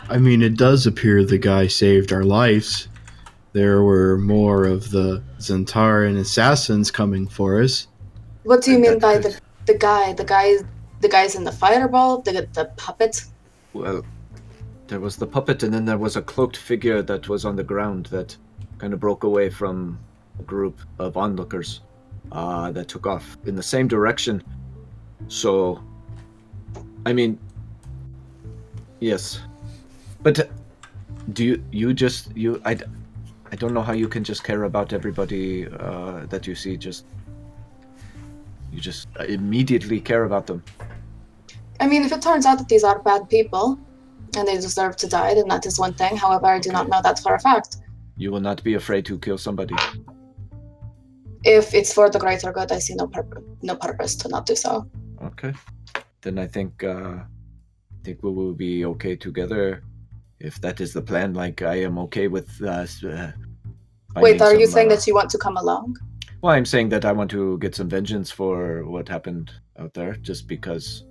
I 0.09 0.17
mean, 0.17 0.41
it 0.41 0.57
does 0.57 0.85
appear 0.85 1.23
the 1.23 1.37
guy 1.37 1.67
saved 1.67 2.13
our 2.13 2.23
lives. 2.23 2.87
There 3.53 3.83
were 3.83 4.17
more 4.17 4.65
of 4.65 4.89
the 4.89 5.23
Zhentarim 5.37 6.17
assassins 6.17 6.89
coming 6.89 7.27
for 7.27 7.61
us. 7.61 7.87
What 8.43 8.63
do 8.63 8.71
you 8.71 8.79
mean 8.79 8.99
by 8.99 9.19
the 9.19 9.39
the 9.65 9.75
guy? 9.75 10.13
The 10.13 10.25
guy, 10.25 10.57
the 11.01 11.07
guys 11.07 11.35
in 11.35 11.43
the 11.43 11.51
fireball, 11.51 12.21
the 12.21 12.47
the 12.53 12.65
puppet. 12.77 13.23
Well, 13.73 14.03
there 14.87 14.99
was 14.99 15.15
the 15.17 15.27
puppet, 15.27 15.63
and 15.63 15.73
then 15.73 15.85
there 15.85 15.97
was 15.99 16.15
a 16.15 16.21
cloaked 16.21 16.57
figure 16.57 17.01
that 17.03 17.29
was 17.29 17.45
on 17.45 17.55
the 17.55 17.63
ground 17.63 18.07
that 18.07 18.35
kind 18.79 18.93
of 18.93 18.99
broke 18.99 19.23
away 19.23 19.49
from 19.49 19.99
a 20.39 20.43
group 20.43 20.79
of 20.99 21.15
onlookers 21.15 21.81
uh, 22.31 22.71
that 22.71 22.87
took 22.87 23.05
off 23.05 23.37
in 23.45 23.55
the 23.55 23.63
same 23.63 23.87
direction. 23.87 24.43
So, 25.27 25.81
I 27.05 27.13
mean, 27.13 27.39
yes, 28.99 29.39
but 30.23 30.39
uh, 30.39 30.45
do 31.33 31.45
you 31.45 31.63
you 31.71 31.93
just 31.93 32.35
you 32.35 32.61
I, 32.65 32.73
d- 32.73 32.85
I 33.53 33.55
don't 33.55 33.71
know 33.75 33.83
how 33.83 33.93
you 33.93 34.07
can 34.07 34.23
just 34.23 34.43
care 34.43 34.63
about 34.63 34.93
everybody 34.93 35.67
uh, 35.67 36.25
that 36.31 36.47
you 36.47 36.55
see 36.55 36.75
just 36.75 37.05
you 38.71 38.81
just 38.81 39.07
immediately 39.29 39.99
care 39.99 40.23
about 40.23 40.47
them. 40.47 40.63
I 41.79 41.87
mean, 41.87 42.01
if 42.03 42.11
it 42.11 42.23
turns 42.23 42.47
out 42.47 42.57
that 42.57 42.67
these 42.67 42.83
are 42.83 42.97
bad 42.97 43.29
people 43.29 43.77
and 44.35 44.47
they 44.47 44.55
deserve 44.55 44.95
to 44.95 45.07
die, 45.07 45.35
then 45.35 45.47
that 45.49 45.67
is 45.67 45.77
one 45.77 45.93
thing. 45.93 46.17
However, 46.17 46.47
I 46.47 46.57
do 46.57 46.71
not 46.71 46.89
know 46.89 46.99
that 47.03 47.19
for 47.19 47.35
a 47.35 47.39
fact. 47.39 47.77
You 48.17 48.31
will 48.31 48.39
not 48.39 48.63
be 48.63 48.73
afraid 48.73 49.05
to 49.05 49.19
kill 49.19 49.37
somebody. 49.37 49.75
If 51.43 51.75
it's 51.75 51.93
for 51.93 52.09
the 52.09 52.17
greater 52.17 52.51
good, 52.51 52.71
I 52.71 52.79
see 52.79 52.95
no 52.95 53.05
purpose 53.05 53.43
no 53.61 53.75
purpose 53.75 54.15
to 54.15 54.29
not 54.29 54.47
do 54.47 54.55
so. 54.55 54.89
Okay. 55.29 55.53
Then 56.21 56.39
I 56.39 56.47
think 56.47 56.83
uh 56.83 57.17
I 57.97 57.99
think 58.03 58.23
we 58.23 58.31
will 58.31 58.55
be 58.67 58.83
okay 58.93 59.15
together. 59.15 59.83
If 60.39 60.59
that 60.61 60.81
is 60.81 60.91
the 60.91 61.03
plan, 61.03 61.35
like 61.35 61.61
I 61.61 61.75
am 61.87 61.99
okay 62.05 62.27
with 62.27 62.49
uh, 62.63 62.87
uh 63.07 63.31
Wait, 64.17 64.41
are 64.41 64.53
you 64.53 64.65
some, 64.65 64.73
saying 64.73 64.91
uh, 64.91 64.95
that 64.95 65.07
you 65.07 65.13
want 65.13 65.29
to 65.31 65.37
come 65.37 65.57
along? 65.57 65.97
Well, 66.41 66.53
I'm 66.53 66.65
saying 66.65 66.89
that 66.89 67.05
I 67.05 67.11
want 67.11 67.31
to 67.31 67.57
get 67.59 67.73
some 67.75 67.89
vengeance 67.89 68.29
for 68.29 68.85
what 68.85 69.07
happened 69.07 69.51
out 69.79 69.93
there, 69.93 70.15
just 70.15 70.47
because 70.47 71.05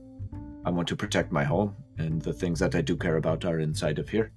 I 0.64 0.70
want 0.70 0.88
to 0.88 0.96
protect 0.96 1.32
my 1.32 1.44
home 1.44 1.74
and 1.98 2.20
the 2.22 2.32
things 2.32 2.58
that 2.60 2.74
I 2.74 2.80
do 2.80 2.96
care 2.96 3.16
about 3.16 3.44
are 3.44 3.60
inside 3.60 3.98
of 3.98 4.08
here. 4.08 4.32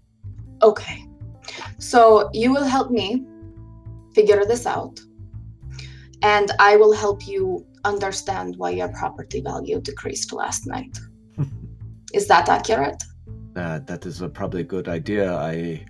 Okay. 0.62 1.06
So 1.78 2.30
you 2.34 2.52
will 2.52 2.64
help 2.64 2.92
me 2.92 3.24
figure 4.14 4.46
this 4.46 4.66
out, 4.66 5.00
and 6.22 6.52
I 6.60 6.76
will 6.78 6.94
help 6.94 7.28
you 7.28 7.66
understand 7.84 8.56
why 8.58 8.72
your 8.72 8.90
property 8.90 9.42
value 9.42 9.80
decreased 9.82 10.34
last 10.34 10.66
night. 10.66 10.98
Is 12.14 12.28
that 12.28 12.50
accurate? 12.50 13.04
Uh, 13.56 13.80
that 13.80 14.06
is 14.06 14.22
a 14.22 14.28
probably 14.28 14.64
good 14.64 14.90
idea. 14.90 15.34
I 15.34 15.86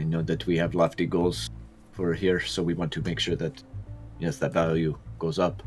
I 0.00 0.02
know 0.02 0.22
that 0.22 0.46
we 0.46 0.56
have 0.56 0.74
lofty 0.74 1.04
goals 1.04 1.50
for 1.92 2.14
here, 2.14 2.40
so 2.40 2.62
we 2.62 2.72
want 2.72 2.90
to 2.92 3.02
make 3.02 3.20
sure 3.20 3.36
that 3.36 3.62
yes, 4.18 4.38
that 4.38 4.54
value 4.54 4.96
goes 5.18 5.38
up. 5.38 5.62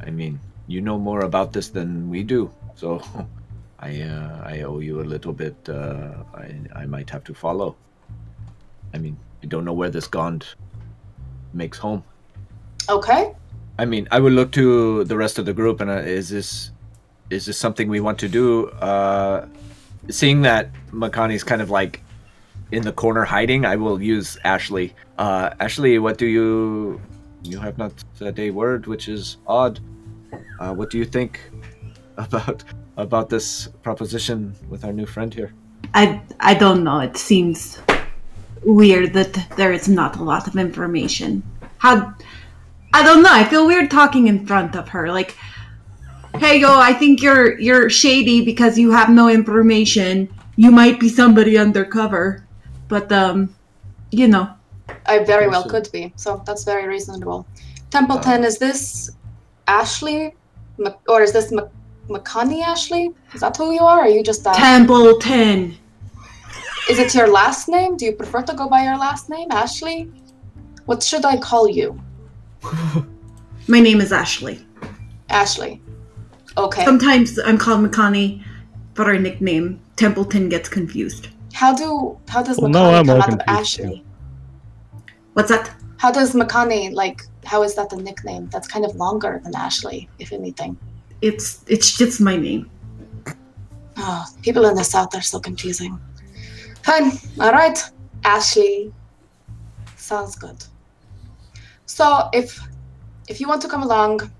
I 0.00 0.08
mean, 0.08 0.40
you 0.68 0.80
know 0.80 0.98
more 0.98 1.20
about 1.20 1.52
this 1.52 1.68
than 1.68 2.08
we 2.08 2.22
do, 2.22 2.50
so 2.74 3.02
I 3.78 4.00
uh, 4.00 4.40
I 4.42 4.62
owe 4.62 4.78
you 4.78 5.02
a 5.02 5.08
little 5.14 5.34
bit. 5.34 5.56
Uh, 5.68 6.24
I 6.32 6.46
I 6.82 6.86
might 6.86 7.10
have 7.10 7.24
to 7.24 7.34
follow. 7.34 7.76
I 8.94 8.98
mean, 8.98 9.18
I 9.42 9.46
don't 9.46 9.66
know 9.66 9.74
where 9.74 9.90
this 9.90 10.06
Gond 10.06 10.46
makes 11.52 11.76
home. 11.76 12.02
Okay. 12.88 13.34
I 13.78 13.84
mean, 13.84 14.08
I 14.10 14.18
would 14.18 14.32
look 14.32 14.50
to 14.52 15.04
the 15.04 15.16
rest 15.16 15.38
of 15.38 15.44
the 15.44 15.52
group, 15.52 15.82
and 15.82 15.90
uh, 15.90 16.18
is 16.18 16.30
this 16.30 16.72
is 17.28 17.44
this 17.44 17.58
something 17.58 17.86
we 17.90 18.00
want 18.00 18.18
to 18.20 18.28
do? 18.28 18.68
Uh, 18.80 19.46
seeing 20.08 20.40
that 20.48 20.70
Makani's 20.90 21.44
kind 21.44 21.60
of 21.60 21.68
like 21.68 22.00
in 22.72 22.82
the 22.82 22.92
corner 22.92 23.24
hiding, 23.24 23.64
I 23.64 23.76
will 23.76 24.00
use 24.02 24.38
Ashley. 24.44 24.94
Uh, 25.16 25.50
Ashley, 25.60 25.98
what 25.98 26.18
do 26.18 26.26
you? 26.26 27.00
You 27.44 27.58
have 27.60 27.78
not 27.78 27.92
said 28.14 28.38
a 28.38 28.50
word, 28.50 28.86
which 28.86 29.08
is 29.08 29.38
odd. 29.46 29.80
Uh, 30.60 30.74
what 30.74 30.90
do 30.90 30.98
you 30.98 31.04
think 31.04 31.40
about 32.16 32.64
about 32.96 33.30
this 33.30 33.68
proposition 33.82 34.54
with 34.68 34.84
our 34.84 34.92
new 34.92 35.06
friend 35.06 35.32
here? 35.32 35.52
I 35.94 36.20
I 36.40 36.54
don't 36.54 36.84
know. 36.84 37.00
It 37.00 37.16
seems 37.16 37.78
weird 38.64 39.12
that 39.14 39.46
there 39.56 39.72
is 39.72 39.88
not 39.88 40.16
a 40.16 40.22
lot 40.22 40.46
of 40.46 40.56
information. 40.56 41.42
How 41.78 42.14
I 42.92 43.02
don't 43.02 43.22
know. 43.22 43.32
I 43.32 43.44
feel 43.44 43.66
weird 43.66 43.90
talking 43.90 44.28
in 44.28 44.46
front 44.46 44.74
of 44.74 44.88
her. 44.88 45.10
Like, 45.12 45.36
hey, 46.36 46.58
yo, 46.58 46.78
I 46.78 46.92
think 46.92 47.22
you're 47.22 47.58
you're 47.58 47.88
shady 47.90 48.44
because 48.44 48.78
you 48.78 48.90
have 48.90 49.08
no 49.08 49.28
information. 49.28 50.28
You 50.56 50.70
might 50.70 50.98
be 50.98 51.08
somebody 51.08 51.56
undercover, 51.56 52.44
but 52.88 53.10
um, 53.12 53.54
you 54.10 54.28
know, 54.28 54.50
I 55.06 55.20
very 55.20 55.48
well 55.48 55.64
could 55.64 55.90
be. 55.92 56.12
So 56.16 56.42
that's 56.46 56.64
very 56.64 56.86
reasonable. 56.86 57.46
Templeton, 57.90 58.44
is 58.44 58.58
this 58.58 59.10
Ashley? 59.66 60.34
Or 61.08 61.22
is 61.22 61.32
this 61.32 61.50
Mc- 61.50 61.70
McConaughey 62.08 62.62
Ashley? 62.62 63.10
Is 63.34 63.40
that 63.40 63.56
who 63.56 63.72
you 63.72 63.80
are? 63.80 64.00
Or 64.00 64.02
are 64.02 64.08
you 64.08 64.22
just 64.22 64.44
that? 64.44 64.56
Templeton. 64.56 65.76
Is 66.88 66.98
it 66.98 67.14
your 67.14 67.28
last 67.28 67.68
name? 67.68 67.96
Do 67.96 68.06
you 68.06 68.12
prefer 68.12 68.42
to 68.42 68.54
go 68.54 68.68
by 68.68 68.84
your 68.84 68.96
last 68.96 69.28
name, 69.28 69.48
Ashley? 69.50 70.10
What 70.86 71.02
should 71.02 71.24
I 71.24 71.36
call 71.36 71.68
you? 71.68 72.00
My 73.68 73.80
name 73.80 74.00
is 74.00 74.12
Ashley. 74.12 74.64
Ashley. 75.28 75.82
Okay. 76.56 76.84
Sometimes 76.84 77.38
I'm 77.38 77.58
called 77.58 77.80
McConaughey, 77.80 78.42
but 78.94 79.06
our 79.06 79.18
nickname 79.18 79.80
Templeton 79.96 80.48
gets 80.48 80.68
confused. 80.68 81.28
How 81.58 81.74
do 81.74 82.16
how 82.28 82.40
does 82.44 82.56
Well, 82.56 82.70
McConaughey 82.70 82.72
no, 82.72 82.90
I'm 82.90 83.06
come 83.06 83.20
out 83.20 83.32
of 83.32 83.38
confused, 83.40 83.80
Ashley? 83.80 84.04
What's 85.32 85.48
that? 85.48 85.74
How 85.96 86.12
does 86.12 86.32
McConaughey 86.32 86.92
like? 86.92 87.22
How 87.44 87.64
is 87.64 87.74
that 87.74 87.90
the 87.90 87.96
nickname? 87.96 88.48
That's 88.52 88.68
kind 88.68 88.84
of 88.84 88.94
longer 88.94 89.40
than 89.42 89.56
Ashley, 89.56 90.08
if 90.20 90.32
anything. 90.32 90.78
It's 91.20 91.64
it's 91.66 91.98
just 91.98 92.20
my 92.20 92.36
name. 92.36 92.70
Oh, 93.96 94.24
people 94.42 94.66
in 94.66 94.76
the 94.76 94.84
South 94.84 95.12
are 95.16 95.26
so 95.32 95.40
confusing. 95.40 95.98
Fine. 96.84 97.18
All 97.40 97.50
right. 97.50 97.78
Ashley. 98.22 98.94
Sounds 99.96 100.36
good. 100.36 100.62
So 101.86 102.28
if 102.32 102.60
if 103.26 103.40
you 103.40 103.48
want 103.48 103.62
to 103.62 103.68
come 103.68 103.82
along, 103.82 104.30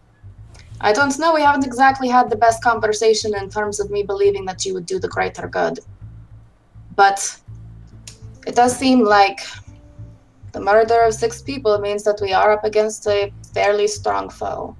I 0.80 0.92
don't 0.92 1.18
know. 1.18 1.34
We 1.34 1.42
haven't 1.42 1.66
exactly 1.66 2.08
had 2.08 2.30
the 2.30 2.36
best 2.36 2.62
conversation 2.62 3.34
in 3.34 3.50
terms 3.50 3.80
of 3.80 3.90
me 3.90 4.04
believing 4.04 4.44
that 4.44 4.64
you 4.64 4.72
would 4.74 4.86
do 4.86 5.00
the 5.00 5.08
greater 5.08 5.48
good. 5.48 5.80
But 6.98 7.40
it 8.44 8.56
does 8.56 8.76
seem 8.76 9.04
like 9.04 9.40
the 10.50 10.60
murder 10.60 11.02
of 11.02 11.14
six 11.14 11.40
people 11.40 11.78
means 11.78 12.02
that 12.02 12.18
we 12.20 12.32
are 12.32 12.50
up 12.50 12.64
against 12.64 13.06
a 13.06 13.32
fairly 13.54 13.86
strong 13.86 14.28
foe. 14.28 14.76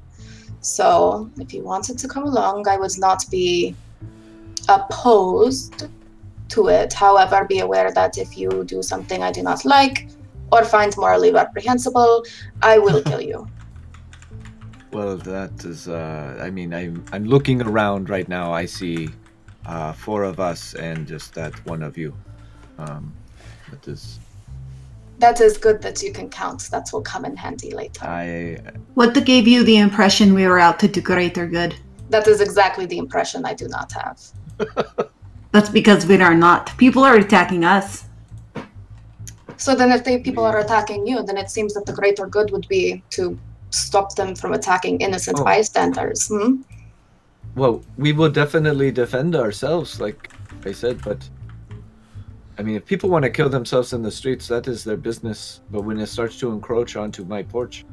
So 0.61 1.31
if 1.39 1.55
you 1.55 1.63
wanted 1.63 1.97
to 1.99 2.09
come 2.09 2.25
along, 2.25 2.67
I 2.67 2.77
would 2.77 2.99
not 2.99 3.23
be 3.31 3.77
opposed 4.69 5.87
to 6.49 6.67
it. 6.67 6.93
However, 6.93 7.45
be 7.45 7.61
aware 7.61 7.93
that 7.93 8.19
if 8.19 8.37
you 8.37 8.65
do 8.65 8.83
something 8.83 9.23
I 9.23 9.31
do 9.31 9.45
not 9.45 9.65
like 9.65 10.09
or 10.51 10.65
find 10.65 10.93
morally 10.97 11.31
reprehensible, 11.31 12.25
I 12.63 12.79
will 12.79 13.01
kill 13.03 13.21
you. 13.21 13.47
Well, 14.91 15.19
that 15.19 15.67
is. 15.67 15.87
Uh, 15.87 16.39
I 16.41 16.49
mean, 16.49 16.73
I'm 16.73 17.05
I'm 17.13 17.27
looking 17.27 17.61
around 17.61 18.09
right 18.09 18.27
now. 18.27 18.55
I 18.55 18.65
see 18.65 19.11
uh, 19.69 19.93
four 19.93 20.25
of 20.25 20.41
us 20.41 20.75
and 20.75 21.07
just 21.07 21.35
that 21.35 21.55
one 21.67 21.83
of 21.83 21.97
you. 21.97 22.15
Um, 22.79 23.13
that 23.71 23.87
is. 23.87 24.19
That 25.19 25.41
is 25.41 25.59
good 25.59 25.83
that 25.83 26.03
you 26.03 26.13
can 26.13 26.31
count. 26.31 26.69
That 26.71 26.89
will 26.93 27.03
come 27.03 27.25
in 27.25 27.37
handy 27.37 27.73
later. 27.73 28.05
I. 28.05 28.59
What 28.95 29.15
that 29.15 29.27
gave 29.27 29.47
you 29.47 29.63
the 29.65 29.77
impression 29.77 30.33
we 30.33 30.47
were 30.47 30.59
out 30.59 30.79
to 30.81 30.89
do 30.89 31.01
greater 31.01 31.47
good? 31.47 31.75
That 32.11 32.27
is 32.27 32.41
exactly 32.41 32.87
the 32.87 32.99
impression 32.99 33.45
I 33.45 33.55
do 33.55 33.69
not 33.69 33.93
have. 33.93 34.21
That's 35.53 35.69
because 35.69 36.07
we 36.07 36.21
are 36.21 36.35
not. 36.35 36.77
People 36.79 37.05
are 37.05 37.17
attacking 37.17 37.65
us. 37.65 38.05
So 39.57 39.75
then, 39.75 39.91
if 39.91 40.05
they 40.05 40.19
people 40.21 40.45
are 40.45 40.59
attacking 40.61 41.07
you, 41.07 41.23
then 41.25 41.37
it 41.37 41.51
seems 41.51 41.75
that 41.75 41.85
the 41.85 41.93
greater 41.93 42.27
good 42.27 42.51
would 42.53 42.69
be 42.69 43.03
to 43.11 43.39
stop 43.71 44.15
them 44.15 44.35
from 44.35 44.55
attacking 44.55 45.01
innocent 45.01 45.39
Oh. 45.41 45.45
bystanders. 45.45 46.29
Hmm? 46.29 46.63
Well, 47.55 47.83
we 47.97 48.13
will 48.13 48.31
definitely 48.31 48.91
defend 48.91 49.35
ourselves, 49.35 50.01
like 50.01 50.31
I 50.65 50.73
said. 50.73 51.03
But 51.03 51.29
I 52.59 52.63
mean, 52.63 52.77
if 52.77 52.85
people 52.85 53.09
want 53.09 53.25
to 53.25 53.31
kill 53.31 53.49
themselves 53.49 53.93
in 53.93 54.03
the 54.03 54.11
streets, 54.11 54.49
that 54.49 54.69
is 54.69 54.85
their 54.85 54.97
business. 54.97 55.61
But 55.71 55.83
when 55.83 55.99
it 55.99 56.07
starts 56.07 56.39
to 56.41 56.53
encroach 56.53 56.97
onto 56.97 57.25
my 57.25 57.43
porch, 57.43 57.85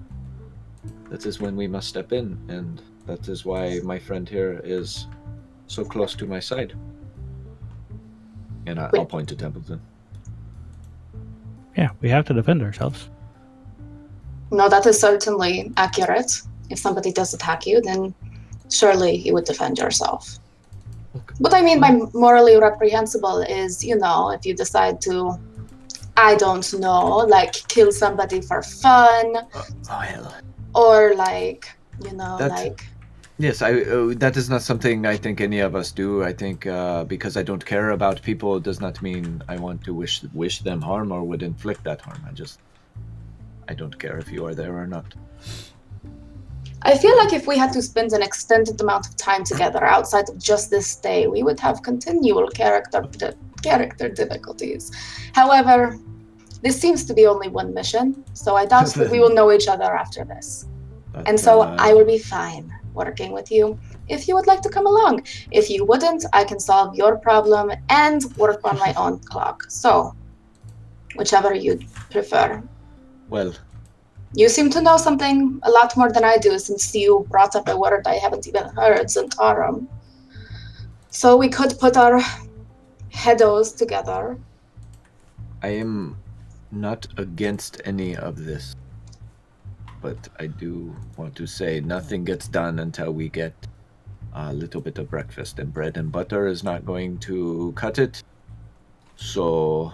that 1.10 1.26
is 1.26 1.40
when 1.40 1.56
we 1.56 1.68
must 1.68 1.88
step 1.88 2.12
in, 2.12 2.38
and 2.48 2.82
that 3.06 3.28
is 3.28 3.46
why 3.46 3.80
my 3.84 4.00
friend 4.00 4.28
here 4.28 4.60
is 4.64 5.08
so 5.68 5.86
close 5.86 6.16
to 6.16 6.26
my 6.26 6.40
side. 6.40 6.74
And 8.66 8.80
I, 8.80 8.90
I'll 8.96 9.06
point 9.06 9.30
to 9.30 9.36
Templeton. 9.36 9.80
Yeah, 11.78 11.90
we 12.02 12.10
have 12.10 12.26
to 12.26 12.34
defend 12.34 12.62
ourselves. 12.62 13.10
No, 14.52 14.70
that 14.70 14.86
is 14.86 15.00
certainly 15.00 15.72
accurate. 15.78 16.42
If 16.70 16.80
somebody 16.80 17.12
does 17.12 17.34
attack 17.34 17.68
you, 17.68 17.82
then 17.82 18.14
surely 18.76 19.16
you 19.16 19.34
would 19.34 19.46
defend 19.46 19.78
yourself. 19.78 20.40
Okay. 21.16 21.36
What 21.40 21.54
I 21.54 21.62
mean 21.62 21.80
by 21.80 21.92
morally 22.14 22.58
reprehensible 22.58 23.40
is, 23.42 23.84
you 23.84 23.96
know, 23.96 24.32
if 24.32 24.46
you 24.46 24.54
decide 24.54 25.00
to, 25.02 25.40
I 26.18 26.36
don't 26.36 26.68
know, 26.80 27.18
like 27.38 27.54
kill 27.68 27.92
somebody 27.92 28.42
for 28.42 28.62
fun, 28.62 29.38
well. 29.90 30.36
or 30.74 31.16
like, 31.16 31.70
you 32.04 32.14
know, 32.14 32.38
That's- 32.38 32.66
like, 32.66 32.86
Yes, 33.38 33.62
I. 33.62 33.82
Uh, 33.82 34.14
that 34.16 34.38
is 34.38 34.50
not 34.50 34.62
something 34.62 35.06
I 35.06 35.18
think 35.18 35.42
any 35.42 35.60
of 35.60 35.76
us 35.76 35.92
do. 35.92 36.24
I 36.24 36.32
think 36.32 36.66
uh, 36.66 37.04
because 37.04 37.36
I 37.36 37.44
don't 37.44 37.66
care 37.66 37.90
about 37.90 38.22
people 38.22 38.62
does 38.62 38.80
not 38.80 39.02
mean 39.02 39.44
I 39.50 39.58
want 39.58 39.84
to 39.84 39.94
wish 39.94 40.24
wish 40.34 40.60
them 40.60 40.82
harm 40.82 41.12
or 41.12 41.22
would 41.22 41.44
inflict 41.44 41.84
that 41.84 42.00
harm. 42.00 42.22
I 42.26 42.32
just, 42.32 42.60
I 43.68 43.74
don't 43.74 44.00
care 44.00 44.18
if 44.20 44.32
you 44.32 44.46
are 44.46 44.56
there 44.56 44.78
or 44.78 44.88
not. 44.88 45.14
I 46.86 46.96
feel 46.96 47.18
like 47.18 47.34
if 47.34 47.48
we 47.48 47.58
had 47.58 47.74
to 47.74 47.82
spend 47.82 48.14
an 48.14 48.22
extended 48.22 48.80
amount 48.80 49.08
of 49.08 49.18
time 49.18 49.44
together 49.44 49.84
outside 49.84 50.30
of 50.30 50.38
just 50.38 50.70
this 50.70 50.96
day, 50.96 51.26
we 51.26 51.42
would 51.42 51.60
have 51.60 51.82
continual 51.82 52.48
character 52.50 53.04
character 53.64 54.08
difficulties. 54.08 54.92
However, 55.34 55.98
this 56.62 56.80
seems 56.80 57.04
to 57.06 57.14
be 57.16 57.26
only 57.26 57.48
one 57.48 57.74
mission, 57.74 58.24
so 58.34 58.56
I 58.56 58.66
doubt 58.68 58.94
that 58.94 59.10
we 59.10 59.20
will 59.20 59.34
know 59.34 59.52
each 59.52 59.68
other 59.68 59.96
after 60.04 60.24
this. 60.24 60.68
But, 61.12 61.28
And 61.28 61.40
so 61.40 61.62
uh, 61.62 61.76
I 61.80 61.94
will 61.96 62.06
be 62.06 62.20
fine 62.20 62.72
working 62.94 63.32
with 63.32 63.52
you 63.52 63.80
if 64.08 64.28
you 64.28 64.36
would 64.36 64.46
like 64.46 64.62
to 64.62 64.70
come 64.70 64.86
along. 64.86 65.26
If 65.50 65.72
you 65.72 65.86
wouldn't, 65.86 66.24
I 66.34 66.44
can 66.44 66.60
solve 66.60 66.96
your 66.96 67.18
problem 67.18 67.72
and 67.90 68.24
work 68.38 68.62
on 68.64 68.78
my 68.78 68.94
own 68.96 69.18
clock. 69.20 69.64
So, 69.70 70.16
whichever 71.16 71.52
you 71.56 71.80
prefer. 72.12 72.62
Well, 73.30 73.54
You 74.38 74.50
seem 74.50 74.70
to 74.72 74.82
know 74.82 74.98
something 74.98 75.62
a 75.64 75.72
lot 75.72 75.96
more 75.96 76.12
than 76.12 76.26
I 76.26 76.36
do 76.36 76.60
since 76.60 76.94
you 76.94 77.26
brought 77.30 77.56
up 77.56 77.70
a 77.70 77.78
word 77.78 78.06
I 78.06 78.16
haven't 78.16 78.48
even 78.48 78.68
heard, 78.76 79.08
Zhentarim. 79.08 79.88
So 81.10 81.38
we 81.38 81.48
could 81.48 81.80
put 81.80 81.96
our 81.96 82.20
heados 83.14 83.74
together. 83.78 84.38
I 85.64 85.70
am 85.70 86.18
not 86.70 87.08
against 87.16 87.82
any 87.86 88.18
of 88.18 88.44
this, 88.44 88.76
but 90.02 90.28
I 90.38 90.48
do 90.48 90.94
want 91.16 91.38
to 91.38 91.48
say 91.48 91.80
nothing 91.80 92.26
gets 92.26 92.50
done 92.50 92.80
until 92.80 93.14
we 93.14 93.30
get 93.30 93.54
a 94.34 94.54
little 94.54 94.82
bit 94.82 94.98
of 94.98 95.10
breakfast, 95.10 95.60
and 95.60 95.74
bread 95.74 95.96
and 95.96 96.12
butter 96.12 96.46
is 96.48 96.62
not 96.62 96.86
going 96.86 97.20
to 97.20 97.72
cut 97.78 98.00
it. 98.00 98.22
So, 99.16 99.94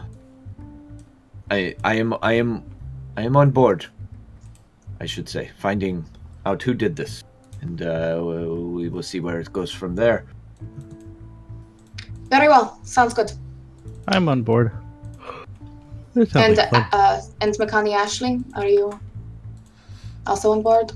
I 1.51 1.75
I 1.83 1.93
am 1.97 2.15
I 2.23 2.33
am 2.33 2.63
I 3.15 3.21
am 3.21 3.37
on 3.37 3.51
board. 3.51 3.85
I 5.01 5.07
should 5.07 5.27
say, 5.27 5.49
finding 5.57 6.05
out 6.45 6.61
who 6.61 6.75
did 6.75 6.95
this, 6.95 7.23
and 7.61 7.81
uh, 7.81 8.19
we 8.21 8.87
will 8.87 9.01
see 9.01 9.19
where 9.19 9.39
it 9.39 9.51
goes 9.51 9.71
from 9.71 9.95
there. 9.95 10.25
Very 12.29 12.47
well. 12.47 12.79
Sounds 12.83 13.15
good. 13.15 13.31
I'm 14.07 14.29
on 14.29 14.43
board. 14.43 14.71
And 16.35 16.55
like 16.55 16.93
uh, 16.93 17.19
and 17.41 17.51
Makani 17.55 17.95
Ashley, 17.95 18.43
are 18.53 18.67
you 18.67 18.99
also 20.27 20.51
on 20.51 20.61
board? 20.61 20.91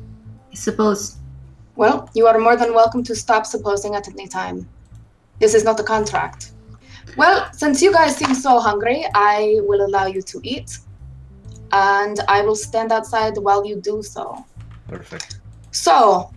I 0.51 0.55
suppose. 0.55 1.17
Well, 1.75 2.07
you 2.13 2.27
are 2.27 2.37
more 2.37 2.55
than 2.55 2.75
welcome 2.75 3.01
to 3.05 3.15
stop 3.15 3.47
supposing 3.47 3.95
at 3.95 4.07
any 4.07 4.27
time. 4.27 4.69
This 5.39 5.55
is 5.55 5.63
not 5.63 5.79
a 5.79 5.83
contract. 5.83 6.51
Well, 7.17 7.49
since 7.53 7.81
you 7.81 7.91
guys 7.91 8.17
seem 8.17 8.35
so 8.35 8.59
hungry, 8.59 9.03
I 9.15 9.61
will 9.61 9.83
allow 9.83 10.05
you 10.05 10.21
to 10.21 10.39
eat. 10.43 10.77
And 11.75 12.19
I 12.29 12.41
will 12.41 12.55
stand 12.55 12.93
outside 12.93 13.37
while 13.37 13.65
you 13.65 13.75
do 13.75 14.01
so. 14.01 14.45
Perfect. 14.87 15.39
So, 15.71 16.31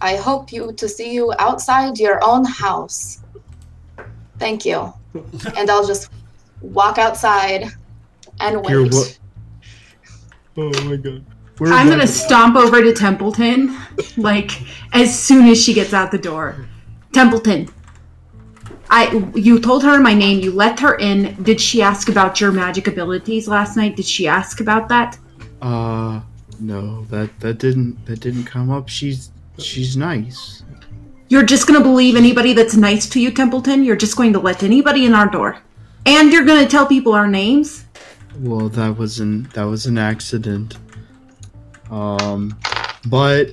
I 0.00 0.16
hope 0.16 0.52
you 0.52 0.72
to 0.72 0.88
see 0.88 1.14
you 1.14 1.32
outside 1.38 1.98
your 2.00 2.18
own 2.24 2.44
house. 2.44 3.22
Thank 4.38 4.64
you. 4.64 4.92
and 5.56 5.70
I'll 5.70 5.86
just 5.86 6.10
walk 6.60 6.98
outside 6.98 7.70
and 8.40 8.66
You're 8.68 8.82
wait. 8.82 8.92
what- 8.94 9.18
Oh 10.56 10.84
my 10.84 10.96
god. 10.96 11.24
I'm 11.60 11.88
gonna 11.88 12.06
stomp 12.06 12.56
over 12.56 12.82
to 12.82 12.92
Templeton, 12.92 13.76
like 14.16 14.50
as 14.92 15.16
soon 15.16 15.46
as 15.46 15.62
she 15.62 15.72
gets 15.74 15.92
out 15.92 16.10
the 16.10 16.18
door. 16.18 16.66
Templeton, 17.12 17.68
I 18.90 19.30
you 19.34 19.60
told 19.60 19.82
her 19.82 20.00
my 20.00 20.14
name. 20.14 20.40
You 20.40 20.52
let 20.52 20.80
her 20.80 20.94
in. 20.96 21.42
Did 21.42 21.60
she 21.60 21.82
ask 21.82 22.08
about 22.08 22.40
your 22.40 22.52
magic 22.52 22.86
abilities 22.86 23.48
last 23.48 23.76
night? 23.76 23.96
Did 23.96 24.06
she 24.06 24.26
ask 24.26 24.60
about 24.60 24.88
that? 24.88 25.18
Uh, 25.60 26.20
no, 26.60 27.04
that 27.06 27.38
that 27.40 27.58
didn't 27.58 28.04
that 28.06 28.20
didn't 28.20 28.44
come 28.44 28.70
up. 28.70 28.88
She's 28.88 29.30
she's 29.58 29.96
nice. 29.96 30.62
You're 31.28 31.44
just 31.44 31.66
gonna 31.66 31.82
believe 31.82 32.16
anybody 32.16 32.54
that's 32.54 32.76
nice 32.76 33.08
to 33.10 33.20
you, 33.20 33.30
Templeton. 33.30 33.84
You're 33.84 33.96
just 33.96 34.16
going 34.16 34.32
to 34.32 34.38
let 34.38 34.62
anybody 34.62 35.04
in 35.04 35.14
our 35.14 35.26
door, 35.26 35.58
and 36.06 36.32
you're 36.32 36.44
gonna 36.44 36.66
tell 36.66 36.86
people 36.86 37.12
our 37.12 37.28
names. 37.28 37.84
Well, 38.40 38.68
that 38.70 38.96
was 38.96 39.20
an 39.20 39.48
that 39.54 39.64
was 39.64 39.86
an 39.86 39.98
accident. 39.98 40.78
Um, 41.90 42.58
but 43.06 43.52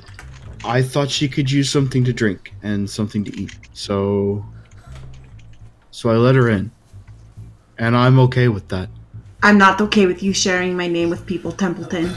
I 0.63 0.81
thought 0.81 1.09
she 1.09 1.27
could 1.27 1.49
use 1.51 1.69
something 1.69 2.03
to 2.05 2.13
drink 2.13 2.53
and 2.63 2.89
something 2.89 3.23
to 3.25 3.39
eat. 3.39 3.55
So 3.73 4.45
so 5.95 6.09
I 6.09 6.17
let 6.17 6.35
her 6.35 6.49
in. 6.49 6.71
And 7.77 7.95
I'm 7.95 8.19
okay 8.19 8.49
with 8.49 8.67
that. 8.67 8.89
I'm 9.41 9.57
not 9.57 9.79
okay 9.79 10.05
with 10.05 10.21
you 10.21 10.33
sharing 10.33 10.75
my 10.75 10.87
name 10.87 11.09
with 11.09 11.25
people, 11.25 11.53
Templeton. 11.53 12.13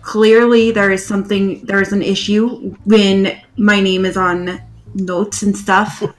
Clearly, 0.00 0.70
there 0.70 0.90
is 0.90 1.06
something, 1.06 1.66
there 1.66 1.82
is 1.82 1.92
an 1.92 2.00
issue 2.00 2.74
when 2.86 3.38
my 3.58 3.78
name 3.80 4.06
is 4.06 4.16
on 4.16 4.58
notes 4.94 5.42
and 5.42 5.56
stuff. 5.56 6.02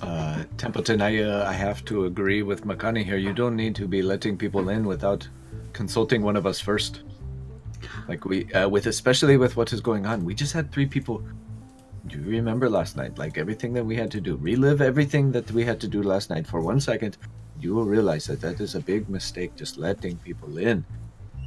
Uh, 0.00 0.44
Templeton, 0.58 1.02
I 1.02 1.22
uh, 1.22 1.44
I 1.44 1.54
have 1.54 1.84
to 1.86 2.04
agree 2.04 2.44
with 2.44 2.64
Makani 2.64 3.04
here. 3.04 3.16
You 3.16 3.32
don't 3.32 3.56
need 3.56 3.74
to 3.74 3.88
be 3.88 4.00
letting 4.00 4.38
people 4.38 4.68
in 4.68 4.86
without 4.86 5.28
consulting 5.72 6.22
one 6.22 6.36
of 6.36 6.46
us 6.46 6.60
first. 6.60 7.02
Like 8.06 8.24
we, 8.24 8.46
uh, 8.54 8.68
with 8.68 8.86
especially 8.86 9.36
with 9.36 9.56
what 9.56 9.72
is 9.72 9.80
going 9.80 10.06
on, 10.06 10.24
we 10.24 10.36
just 10.36 10.52
had 10.52 10.70
three 10.70 10.86
people. 10.86 11.24
Do 12.06 12.18
you 12.18 12.24
remember 12.30 12.68
last 12.68 12.96
night? 12.96 13.16
Like 13.18 13.38
everything 13.38 13.72
that 13.74 13.84
we 13.84 13.96
had 13.96 14.10
to 14.12 14.20
do, 14.20 14.36
relive 14.36 14.80
everything 14.80 15.32
that 15.32 15.50
we 15.52 15.64
had 15.64 15.80
to 15.80 15.88
do 15.88 16.02
last 16.02 16.30
night 16.30 16.46
for 16.46 16.60
one 16.60 16.80
second. 16.80 17.16
You 17.60 17.74
will 17.74 17.84
realize 17.84 18.26
that 18.26 18.40
that 18.40 18.60
is 18.60 18.74
a 18.74 18.80
big 18.80 19.08
mistake. 19.08 19.54
Just 19.54 19.78
letting 19.78 20.16
people 20.18 20.58
in. 20.58 20.84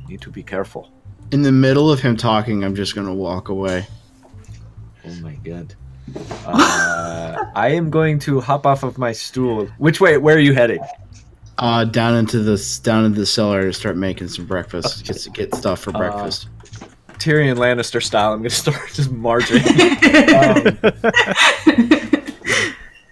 You 0.04 0.08
need 0.10 0.22
to 0.22 0.30
be 0.32 0.44
careful. 0.44 0.92
In 1.32 1.42
the 1.42 1.52
middle 1.52 1.92
of 1.92 2.00
him 2.00 2.16
talking, 2.16 2.64
I'm 2.64 2.76
just 2.76 2.96
gonna 2.96 3.14
walk 3.14 3.50
away. 3.50 3.86
Oh 5.06 5.16
my 5.22 5.36
god. 5.44 5.76
Uh, 6.46 7.46
I 7.56 7.70
am 7.70 7.90
going 7.90 8.20
to 8.20 8.40
hop 8.40 8.66
off 8.66 8.84
of 8.84 8.98
my 8.98 9.12
stool. 9.12 9.66
Which 9.78 10.00
way? 10.00 10.18
Where 10.18 10.36
are 10.36 10.40
you 10.40 10.54
heading? 10.54 10.80
Uh, 11.58 11.84
down 11.86 12.16
into 12.16 12.40
this 12.40 12.80
down 12.80 13.06
into 13.06 13.20
the 13.20 13.26
cellar 13.26 13.64
to 13.64 13.74
start 13.74 13.98
making 13.98 14.28
some 14.30 14.46
breakfast. 14.46 15.04
Get 15.06 15.28
get 15.34 15.56
stuff 15.56 15.82
for 15.82 15.96
Uh, 15.96 16.00
breakfast. 16.00 16.48
Tyrion 17.20 17.58
Lannister 17.58 18.02
style. 18.02 18.34
I'm 18.34 18.40
gonna 18.40 18.50
start 18.66 18.90
just 18.94 19.12
marching. 19.12 19.58
um, 20.36 20.78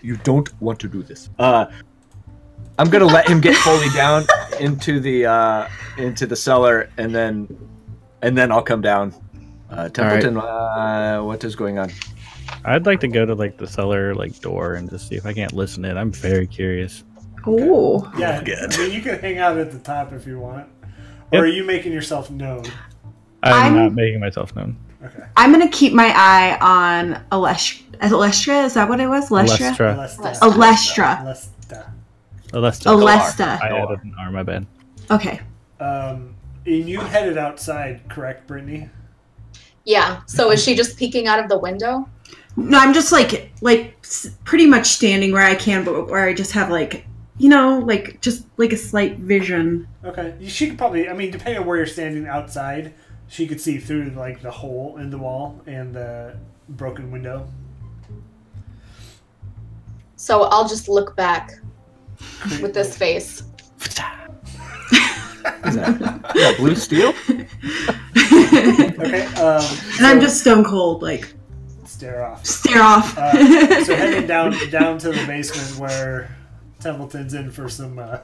you 0.01 0.18
don't 0.18 0.49
want 0.62 0.80
to 0.82 0.88
do 0.88 1.04
this. 1.04 1.30
Uh, 1.39 1.66
I'm 2.80 2.89
gonna 2.89 3.06
let 3.06 3.28
him 3.28 3.39
get 3.41 3.56
fully 3.58 3.89
down 3.95 4.26
into 4.60 4.99
the 4.99 5.26
uh, 5.26 5.68
into 5.97 6.26
the 6.26 6.36
cellar, 6.36 6.89
and 6.97 7.14
then 7.14 7.47
and 8.22 8.38
then 8.38 8.51
I'll 8.51 8.64
come 8.64 8.82
down. 8.82 9.14
Uh, 9.70 9.89
Templeton, 9.89 10.38
uh, 10.38 11.20
what 11.22 11.43
is 11.43 11.56
going 11.56 11.80
on? 11.80 11.91
I'd 12.66 12.86
like 12.86 12.99
to 12.99 13.08
go 13.08 13.26
to 13.26 13.34
like 13.34 13.58
the 13.58 13.68
cellar 13.68 14.14
like 14.14 14.39
door 14.39 14.76
and 14.76 14.89
just 14.89 15.08
see 15.08 15.16
if 15.16 15.26
I 15.26 15.34
can't 15.34 15.54
listen 15.54 15.84
in. 15.86 15.97
I'm 15.97 16.12
very 16.12 16.45
curious. 16.47 17.04
Oh, 17.45 18.10
Yeah, 18.18 18.41
good. 18.41 18.74
I 18.74 18.78
mean, 18.78 18.91
you 18.93 19.01
can 19.01 19.20
hang 19.20 19.38
out 19.39 19.58
at 19.58 19.72
the 19.72 19.80
top 19.80 20.14
if 20.14 20.26
you 20.26 20.39
want. 20.39 20.68
Yep. 21.32 21.41
Or 21.41 21.45
are 21.45 21.47
you 21.47 21.64
making 21.66 21.91
yourself 21.91 22.30
known? 22.32 22.64
I'm, 23.44 23.54
I'm- 23.54 23.76
not 23.76 23.94
making 23.94 24.20
myself 24.20 24.56
known. 24.56 24.78
Okay. 25.04 25.24
I'm 25.36 25.52
gonna 25.52 25.70
keep 25.70 25.91
my 25.91 26.14
eye 26.16 26.58
on 26.62 27.22
Alestra. 27.32 27.82
Alestra, 28.00 28.66
is 28.66 28.74
that 28.76 28.88
what 28.88 29.02
it 29.02 29.08
was? 29.08 29.30
Alestra? 29.30 29.76
Alestra. 29.76 29.96
Alesta. 29.98 30.39
Alestra. 30.39 31.22
Alesta. 31.24 31.91
Alesta. 32.54 32.86
Alesta. 32.86 33.62
I 33.62 33.78
added 33.78 34.04
an 34.04 34.16
R, 34.18 34.32
my 34.32 34.44
bad. 34.44 34.66
Okay. 35.12 35.41
Um, 35.82 36.36
and 36.66 36.88
you 36.88 37.02
headed 37.02 37.38
outside, 37.38 38.02
correct, 38.08 38.48
Brittany? 38.48 38.89
Yeah. 39.84 40.22
So 40.26 40.52
is 40.52 40.64
she 40.64 40.74
just 40.76 40.98
peeking 40.98 41.28
out 41.28 41.39
of 41.39 41.50
the 41.50 41.58
window? 41.60 42.08
No, 42.56 42.78
I'm 42.78 42.94
just 42.94 43.12
like 43.12 43.52
like 43.62 44.06
pretty 44.46 44.68
much 44.68 44.86
standing 44.88 45.32
where 45.34 45.44
I 45.44 45.56
can, 45.56 45.84
but 45.84 46.08
where 46.08 46.26
I 46.28 46.34
just 46.34 46.52
have 46.54 46.70
like 46.70 47.06
you 47.39 47.50
know 47.50 47.80
like 47.80 48.22
just 48.22 48.46
like 48.58 48.72
a 48.72 48.78
slight 48.78 49.18
vision. 49.18 49.88
Okay. 50.06 50.34
She 50.48 50.70
could 50.70 50.78
probably, 50.78 51.10
I 51.10 51.14
mean, 51.14 51.32
depending 51.32 51.62
on 51.62 51.68
where 51.68 51.78
you're 51.78 51.86
standing 51.86 52.28
outside, 52.28 52.94
she 53.28 53.48
could 53.48 53.60
see 53.62 53.78
through, 53.78 54.12
like, 54.12 54.42
the 54.42 54.52
hole 54.52 54.98
in 54.98 55.10
the 55.10 55.18
wall 55.18 55.62
and 55.66 55.94
the 55.94 56.36
broken 56.70 57.12
window. 57.12 57.48
So 60.16 60.44
I'll 60.44 60.68
just 60.68 60.88
look 60.88 61.16
back 61.16 61.52
with 62.62 62.74
this 62.74 62.98
face. 62.98 63.44
Is 65.66 65.76
that, 65.76 66.22
is 66.36 66.42
that 66.42 66.56
blue 66.58 66.74
steel? 66.76 67.10
Okay. 68.18 69.26
Um, 69.36 69.78
And 69.98 70.08
I'm 70.08 70.22
just 70.22 70.40
stone 70.40 70.64
cold, 70.64 71.02
like 71.04 71.34
stare 71.84 72.26
off. 72.26 72.46
stare 72.46 72.82
off. 72.82 73.18
Uh, 73.18 73.84
so 73.84 73.94
heading 73.94 74.26
down 74.26 74.56
down 74.70 74.98
to 75.00 75.10
the 75.10 75.26
basement 75.28 75.78
where 75.80 76.34
Templeton's 76.80 77.34
in 77.34 77.52
for 77.52 77.68
some. 77.68 78.00
Uh, 78.00 78.20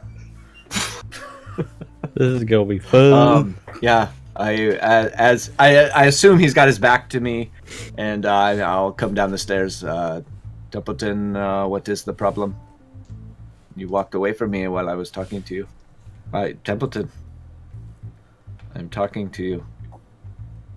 This 2.13 2.27
is 2.41 2.43
gonna 2.45 2.63
be 2.65 2.79
fun. 2.79 3.11
Um, 3.13 3.57
yeah, 3.81 4.07
I 4.39 4.77
uh, 4.77 5.09
as 5.15 5.51
I 5.59 5.89
I 5.89 6.05
assume 6.05 6.39
he's 6.39 6.53
got 6.53 6.67
his 6.67 6.79
back 6.79 7.09
to 7.09 7.19
me, 7.19 7.51
and 7.97 8.25
uh, 8.25 8.31
I'll 8.31 8.93
come 8.93 9.13
down 9.13 9.31
the 9.31 9.37
stairs. 9.37 9.83
Uh, 9.83 10.21
Templeton, 10.71 11.35
uh, 11.35 11.67
what 11.67 11.89
is 11.89 12.03
the 12.03 12.13
problem? 12.13 12.55
You 13.75 13.89
walked 13.89 14.15
away 14.15 14.31
from 14.31 14.51
me 14.51 14.67
while 14.69 14.89
I 14.89 14.93
was 14.93 15.11
talking 15.11 15.41
to 15.43 15.55
you. 15.55 15.67
Hi, 16.31 16.53
Templeton. 16.63 17.11
I'm 18.75 18.89
talking 18.89 19.29
to 19.31 19.43
you. 19.43 19.65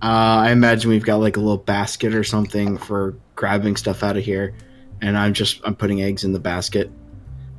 Uh, 0.02 0.42
I 0.42 0.50
imagine 0.50 0.90
we've 0.90 1.04
got 1.04 1.16
like 1.16 1.36
a 1.36 1.40
little 1.40 1.56
basket 1.56 2.14
or 2.14 2.24
something 2.24 2.76
for 2.76 3.14
grabbing 3.36 3.76
stuff 3.76 4.02
out 4.02 4.16
of 4.16 4.24
here, 4.24 4.54
and 5.02 5.16
I'm 5.16 5.34
just 5.34 5.60
I'm 5.64 5.76
putting 5.76 6.02
eggs 6.02 6.24
in 6.24 6.32
the 6.32 6.40
basket, 6.40 6.90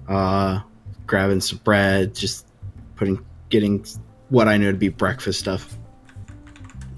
uh, 0.09 0.59
grabbing 1.07 1.39
some 1.39 1.59
bread, 1.59 2.13
just 2.13 2.45
putting 2.97 3.23
getting 3.47 3.85
what 4.27 4.49
I 4.49 4.57
know 4.57 4.69
to 4.69 4.77
be 4.77 4.89
breakfast 4.89 5.39
stuff. 5.39 5.77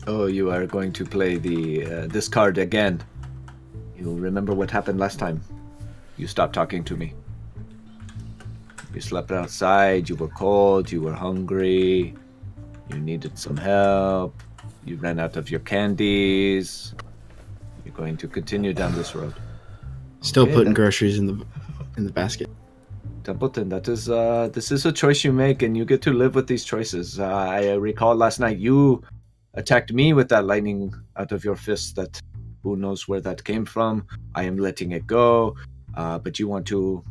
Oh, 0.07 0.27
you 0.27 0.51
are 0.51 0.65
going 0.67 0.91
to 0.93 1.05
play 1.05 1.37
the 1.37 1.85
uh, 1.85 2.07
this 2.07 2.27
card 2.27 2.57
again. 2.57 3.03
You 3.97 4.13
remember 4.13 4.53
what 4.53 4.69
happened 4.69 4.99
last 4.99 5.17
time? 5.17 5.41
You 6.17 6.27
stopped 6.27 6.53
talking 6.53 6.83
to 6.83 6.95
me. 6.95 7.13
You 8.93 9.01
slept 9.01 9.31
outside. 9.31 10.07
You 10.07 10.15
were 10.15 10.27
cold. 10.29 10.91
You 10.91 11.01
were 11.01 11.13
hungry. 11.13 12.13
You 12.89 12.99
needed 12.99 13.37
some 13.37 13.57
help. 13.57 14.35
You 14.85 14.97
ran 14.97 15.19
out 15.19 15.37
of 15.37 15.49
your 15.49 15.59
candies. 15.61 16.93
You're 17.83 17.95
going 17.95 18.17
to 18.17 18.27
continue 18.27 18.73
down 18.73 18.93
this 18.95 19.15
road. 19.15 19.33
Still 20.21 20.43
Okay, 20.43 20.53
putting 20.53 20.65
then. 20.65 20.73
groceries 20.75 21.17
in 21.17 21.25
the 21.25 21.45
in 21.97 22.05
the 22.05 22.11
basket. 22.11 22.49
Templeton, 23.23 23.69
that 23.69 23.87
is 23.87 24.07
uh, 24.07 24.49
this 24.53 24.71
is 24.71 24.85
a 24.85 24.91
choice 24.91 25.23
you 25.23 25.33
make, 25.33 25.63
and 25.63 25.75
you 25.75 25.83
get 25.83 26.01
to 26.03 26.13
live 26.13 26.35
with 26.35 26.45
these 26.47 26.63
choices. 26.63 27.19
Uh, 27.19 27.25
I 27.25 27.73
recall 27.73 28.15
last 28.15 28.39
night 28.39 28.57
you 28.57 29.01
attacked 29.55 29.91
me 29.91 30.13
with 30.13 30.29
that 30.29 30.45
lightning 30.45 30.93
out 31.17 31.31
of 31.31 31.43
your 31.43 31.55
fist. 31.55 31.95
That 31.95 32.21
who 32.63 32.75
knows 32.75 33.07
where 33.07 33.21
that 33.21 33.43
came 33.43 33.65
from. 33.65 34.07
I 34.33 34.43
am 34.43 34.57
letting 34.57 34.91
it 34.91 35.05
go, 35.07 35.55
uh, 35.95 36.19
but 36.19 36.39
you 36.39 36.47
want 36.47 36.65
to 36.67 37.03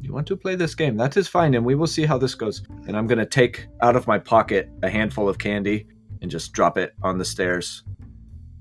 you 0.00 0.12
want 0.12 0.26
to 0.26 0.36
play 0.36 0.56
this 0.56 0.74
game. 0.74 0.96
That 0.96 1.16
is 1.16 1.28
fine, 1.28 1.54
and 1.54 1.64
we 1.64 1.74
will 1.74 1.86
see 1.86 2.04
how 2.04 2.18
this 2.18 2.34
goes. 2.34 2.62
And 2.86 2.96
I'm 2.96 3.06
gonna 3.06 3.26
take 3.26 3.68
out 3.80 3.96
of 3.96 4.06
my 4.06 4.18
pocket 4.18 4.70
a 4.82 4.90
handful 4.90 5.28
of 5.28 5.38
candy 5.38 5.86
and 6.20 6.30
just 6.30 6.52
drop 6.52 6.78
it 6.78 6.94
on 7.02 7.18
the 7.18 7.24
stairs, 7.24 7.84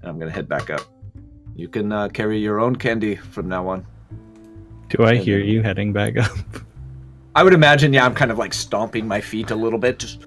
and 0.02 0.10
I'm 0.10 0.20
gonna 0.20 0.32
head 0.32 0.48
back 0.48 0.70
up. 0.70 0.82
You 1.56 1.68
can 1.68 1.92
uh, 1.92 2.08
carry 2.10 2.40
your 2.40 2.60
own 2.60 2.76
candy 2.76 3.16
from 3.16 3.48
now 3.50 3.68
on. 3.68 3.86
Do 4.90 5.04
I 5.04 5.16
hear 5.16 5.40
you 5.40 5.62
heading 5.62 5.94
back 5.94 6.18
up? 6.18 6.38
I 7.36 7.44
would 7.44 7.54
imagine, 7.54 7.94
yeah, 7.94 8.06
I'm 8.06 8.14
kind 8.14 8.32
of 8.32 8.38
like 8.38 8.54
stomping 8.54 9.08
my 9.08 9.22
feet 9.22 9.52
a 9.52 9.56
little 9.56 9.80
bit. 9.80 10.00
Just 10.00 10.26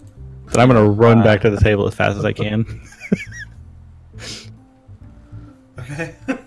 Then 0.55 0.63
I'm 0.63 0.69
gonna 0.69 0.89
run 0.89 1.23
back 1.25 1.41
to 1.41 1.51
the 1.51 1.59
table 1.59 1.87
as 1.89 1.95
fast 1.95 2.17
as 2.17 2.25
I 2.25 2.33
can. 2.33 2.65
Okay. 5.85 6.15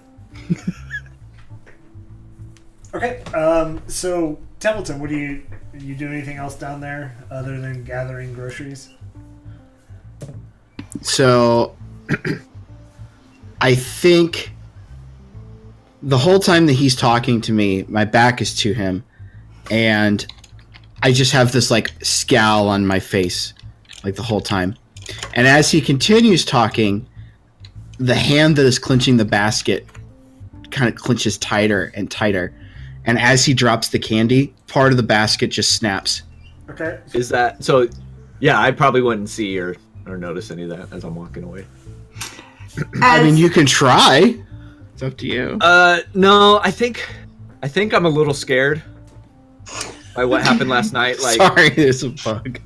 okay. 2.93 3.22
Um. 3.34 3.82
So 3.88 4.39
Templeton, 4.60 4.99
what 4.99 5.10
do 5.10 5.18
you 5.18 5.43
you 5.78 5.95
do 5.95 6.08
anything 6.08 6.38
else 6.38 6.55
down 6.55 6.82
there 6.82 7.16
other 7.30 7.62
than 7.62 7.84
gathering 7.84 8.34
groceries? 8.34 8.89
So 11.01 11.76
I 13.62 13.76
think 13.76 14.51
the 16.01 16.18
whole 16.18 16.39
time 16.39 16.66
that 16.68 16.74
he's 16.74 16.95
talking 16.95 17.41
to 17.41 17.51
me, 17.51 17.84
my 17.88 18.05
back 18.05 18.41
is 18.41 18.55
to 18.55 18.74
him, 18.74 19.03
and 19.70 20.26
I 21.03 21.12
just 21.12 21.32
have 21.34 21.51
this 21.51 21.70
like 21.70 21.91
scowl 22.03 22.70
on 22.70 22.88
my 22.88 22.99
face, 22.99 23.53
like 24.03 24.15
the 24.15 24.23
whole 24.23 24.41
time. 24.41 24.75
And 25.33 25.47
as 25.47 25.71
he 25.71 25.81
continues 25.81 26.43
talking, 26.43 27.07
the 27.97 28.15
hand 28.15 28.55
that 28.57 28.65
is 28.65 28.77
clenching 28.79 29.17
the 29.17 29.25
basket 29.25 29.87
kind 30.71 30.89
of 30.89 30.99
clenches 30.99 31.37
tighter 31.37 31.91
and 31.95 32.09
tighter. 32.11 32.53
And 33.05 33.17
as 33.17 33.45
he 33.45 33.53
drops 33.53 33.89
the 33.89 33.99
candy, 33.99 34.53
part 34.67 34.91
of 34.91 34.97
the 34.97 35.03
basket 35.03 35.47
just 35.47 35.75
snaps. 35.75 36.23
Okay. 36.69 36.99
is 37.13 37.29
that 37.29 37.63
so? 37.63 37.87
Yeah, 38.39 38.59
I 38.59 38.71
probably 38.71 39.01
wouldn't 39.01 39.29
see 39.29 39.57
or 39.57 39.77
or 40.05 40.17
notice 40.17 40.51
any 40.51 40.63
of 40.63 40.69
that 40.69 40.91
as 40.91 41.03
I'm 41.03 41.15
walking 41.15 41.43
away. 41.43 41.65
I 43.01 43.23
mean, 43.23 43.37
you 43.37 43.49
can 43.49 43.65
try. 43.65 44.35
It's 44.93 45.01
up 45.01 45.17
to 45.17 45.27
you. 45.27 45.57
Uh, 45.61 45.99
no, 46.13 46.59
I 46.63 46.71
think 46.71 47.07
I 47.63 47.67
think 47.67 47.93
I'm 47.93 48.05
a 48.05 48.09
little 48.09 48.33
scared 48.33 48.83
by 50.15 50.25
what 50.25 50.43
happened 50.43 50.69
last 50.69 50.93
night. 50.93 51.19
Like, 51.21 51.37
Sorry, 51.37 51.69
there's 51.69 52.03
a 52.03 52.09
bug. 52.09 52.59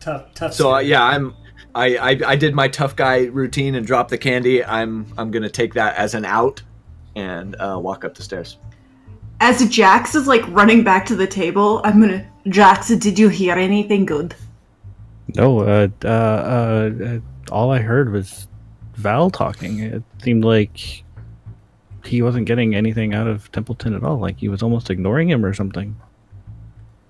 Tough. 0.00 0.34
Tough. 0.34 0.54
so 0.54 0.74
uh, 0.74 0.78
yeah, 0.78 1.02
I'm. 1.02 1.34
I, 1.72 1.96
I, 1.96 2.20
I 2.26 2.36
did 2.36 2.52
my 2.52 2.66
tough 2.66 2.96
guy 2.96 3.26
routine 3.26 3.76
and 3.76 3.86
dropped 3.86 4.10
the 4.10 4.18
candy. 4.18 4.64
I'm 4.64 5.06
I'm 5.16 5.30
gonna 5.30 5.50
take 5.50 5.74
that 5.74 5.94
as 5.96 6.14
an 6.14 6.24
out 6.24 6.62
and 7.14 7.54
uh, 7.60 7.78
walk 7.80 8.04
up 8.04 8.14
the 8.14 8.22
stairs. 8.22 8.58
As 9.40 9.66
Jax 9.68 10.14
is 10.14 10.26
like 10.26 10.46
running 10.48 10.82
back 10.82 11.06
to 11.06 11.16
the 11.16 11.26
table, 11.26 11.80
I'm 11.84 12.00
gonna. 12.00 12.26
Jax, 12.48 12.88
did 12.88 13.18
you 13.18 13.28
hear 13.28 13.54
anything 13.54 14.04
good? 14.04 14.34
No, 15.36 15.60
uh, 15.60 15.88
uh, 16.04 16.08
uh, 16.08 16.90
uh, 17.04 17.20
all 17.52 17.70
I 17.70 17.78
heard 17.78 18.12
was 18.12 18.48
Val 18.94 19.30
talking. 19.30 19.78
It 19.80 20.02
seemed 20.22 20.44
like 20.44 21.04
he 22.04 22.22
wasn't 22.22 22.46
getting 22.46 22.74
anything 22.74 23.14
out 23.14 23.26
of 23.26 23.50
Templeton 23.52 23.94
at 23.94 24.02
all. 24.02 24.18
Like 24.18 24.38
he 24.38 24.48
was 24.48 24.62
almost 24.62 24.90
ignoring 24.90 25.30
him 25.30 25.44
or 25.44 25.54
something. 25.54 25.96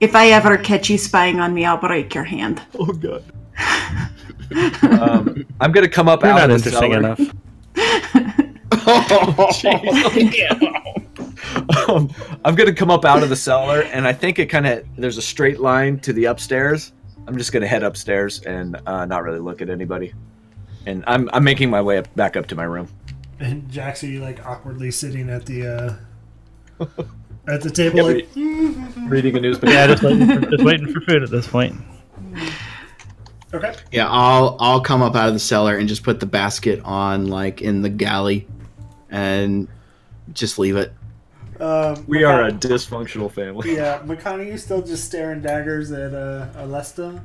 If 0.01 0.16
I 0.16 0.28
ever 0.30 0.57
catch 0.57 0.88
you 0.88 0.96
spying 0.96 1.40
on 1.40 1.53
me, 1.53 1.66
I'll 1.66 1.76
break 1.76 2.14
your 2.14 2.24
hand. 2.24 2.62
Oh 2.78 2.86
god. 2.86 3.22
um, 4.82 5.46
I'm 5.61 5.72
gonna 5.72 5.88
come 5.88 6.09
up 6.09 6.22
You're 6.22 6.32
out 6.32 6.48
not 6.48 6.51
of 6.51 6.64
the 6.64 6.70
interesting 6.70 6.92
cellar. 6.92 6.98
enough. 6.98 7.20
um, 11.88 12.11
I'm 12.44 12.55
gonna 12.55 12.72
come 12.72 12.90
up 12.90 13.05
out 13.05 13.22
of 13.22 13.28
the 13.28 13.36
cellar, 13.36 13.82
and 13.82 14.07
I 14.07 14.14
think 14.14 14.38
it 14.38 14.46
kind 14.46 14.66
of 14.66 14.86
there's 14.96 15.18
a 15.18 15.22
straight 15.22 15.61
line 15.61 15.98
to 16.01 16.14
the 16.14 16.24
upstairs. 16.24 16.92
I'm 17.26 17.36
just 17.36 17.53
gonna 17.53 17.66
head 17.66 17.82
upstairs 17.82 18.40
and 18.42 18.80
uh, 18.86 19.05
not 19.05 19.22
really 19.22 19.38
look 19.38 19.61
at 19.61 19.68
anybody. 19.68 20.14
And 20.86 21.05
I'm 21.07 21.28
I'm 21.34 21.44
making 21.44 21.68
my 21.68 21.82
way 21.82 21.98
up, 21.98 22.12
back 22.16 22.36
up 22.36 22.46
to 22.46 22.57
my 22.57 22.64
room. 22.64 22.88
And 23.38 23.70
Jax, 23.70 24.03
are 24.03 24.07
you 24.07 24.20
like 24.20 24.44
awkwardly 24.46 24.90
sitting 24.90 25.28
at 25.28 25.44
the 25.44 25.98
uh 26.80 26.96
at 27.51 27.62
the 27.62 27.70
table? 27.70 27.96
Yeah, 27.96 28.03
like, 28.03 29.11
Reading 29.11 29.36
a 29.36 29.40
newspaper. 29.40 29.72
Yeah, 29.72 29.86
just 29.88 30.03
waiting, 30.03 30.26
for, 30.26 30.51
just 30.51 30.64
waiting 30.64 30.92
for 30.92 31.01
food 31.01 31.22
at 31.22 31.30
this 31.30 31.46
point. 31.46 31.74
okay. 33.53 33.74
Yeah, 33.90 34.09
I'll 34.09 34.57
I'll 34.61 34.80
come 34.80 35.03
up 35.03 35.16
out 35.16 35.28
of 35.28 35.34
the 35.34 35.40
cellar 35.40 35.76
and 35.76 35.88
just 35.88 36.03
put 36.03 36.20
the 36.20 36.26
basket 36.26 36.80
on 36.84 37.26
like 37.26 37.61
in 37.61 37.82
the 37.82 37.88
galley, 37.88 38.46
and 39.11 39.68
just 40.32 40.59
leave 40.59 40.76
it. 40.76 40.92
Um, 41.61 42.05
we 42.07 42.24
are 42.24 42.44
a 42.44 42.53
dysfunctional 42.53 43.30
family. 43.30 43.74
Yeah, 43.74 44.01
Makani, 44.05 44.46
you 44.46 44.57
still 44.57 44.80
just 44.80 45.05
staring 45.05 45.42
daggers 45.42 45.92
at 45.92 46.14
uh, 46.14 46.48
Alesta? 46.57 47.22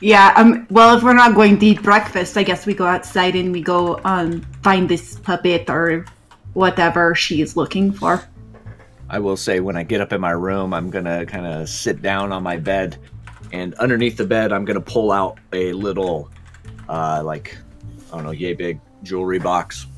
Yeah, 0.00 0.32
um, 0.34 0.66
well, 0.70 0.96
if 0.96 1.02
we're 1.02 1.12
not 1.12 1.34
going 1.34 1.58
to 1.58 1.66
eat 1.66 1.82
breakfast, 1.82 2.38
I 2.38 2.42
guess 2.42 2.64
we 2.64 2.72
go 2.72 2.86
outside 2.86 3.36
and 3.36 3.52
we 3.52 3.60
go 3.60 4.00
um, 4.04 4.40
find 4.62 4.88
this 4.88 5.18
puppet 5.18 5.68
or 5.68 6.06
whatever 6.54 7.14
she's 7.14 7.54
looking 7.54 7.92
for. 7.92 8.24
I 9.10 9.18
will 9.18 9.36
say 9.36 9.58
when 9.58 9.76
I 9.76 9.82
get 9.82 10.00
up 10.00 10.12
in 10.12 10.20
my 10.20 10.30
room, 10.30 10.72
I'm 10.72 10.88
gonna 10.88 11.26
kind 11.26 11.44
of 11.44 11.68
sit 11.68 12.00
down 12.00 12.30
on 12.30 12.44
my 12.44 12.56
bed, 12.56 12.96
and 13.52 13.74
underneath 13.74 14.16
the 14.16 14.24
bed, 14.24 14.52
I'm 14.52 14.64
gonna 14.64 14.80
pull 14.80 15.10
out 15.10 15.36
a 15.52 15.72
little, 15.72 16.30
uh, 16.88 17.20
like, 17.24 17.58
I 18.12 18.14
don't 18.14 18.24
know, 18.24 18.30
yay 18.30 18.54
big 18.54 18.80
jewelry 19.02 19.40
box. 19.40 19.88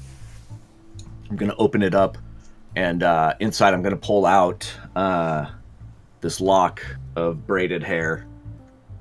I'm 1.29 1.37
gonna 1.37 1.55
open 1.59 1.83
it 1.83 1.95
up, 1.95 2.17
and 2.75 3.03
uh, 3.03 3.35
inside, 3.39 3.75
I'm 3.75 3.83
gonna 3.83 3.99
pull 3.99 4.25
out 4.25 4.73
uh, 4.97 5.45
this 6.23 6.41
lock 6.41 6.83
of 7.15 7.47
braided 7.47 7.83
hair, 7.83 8.27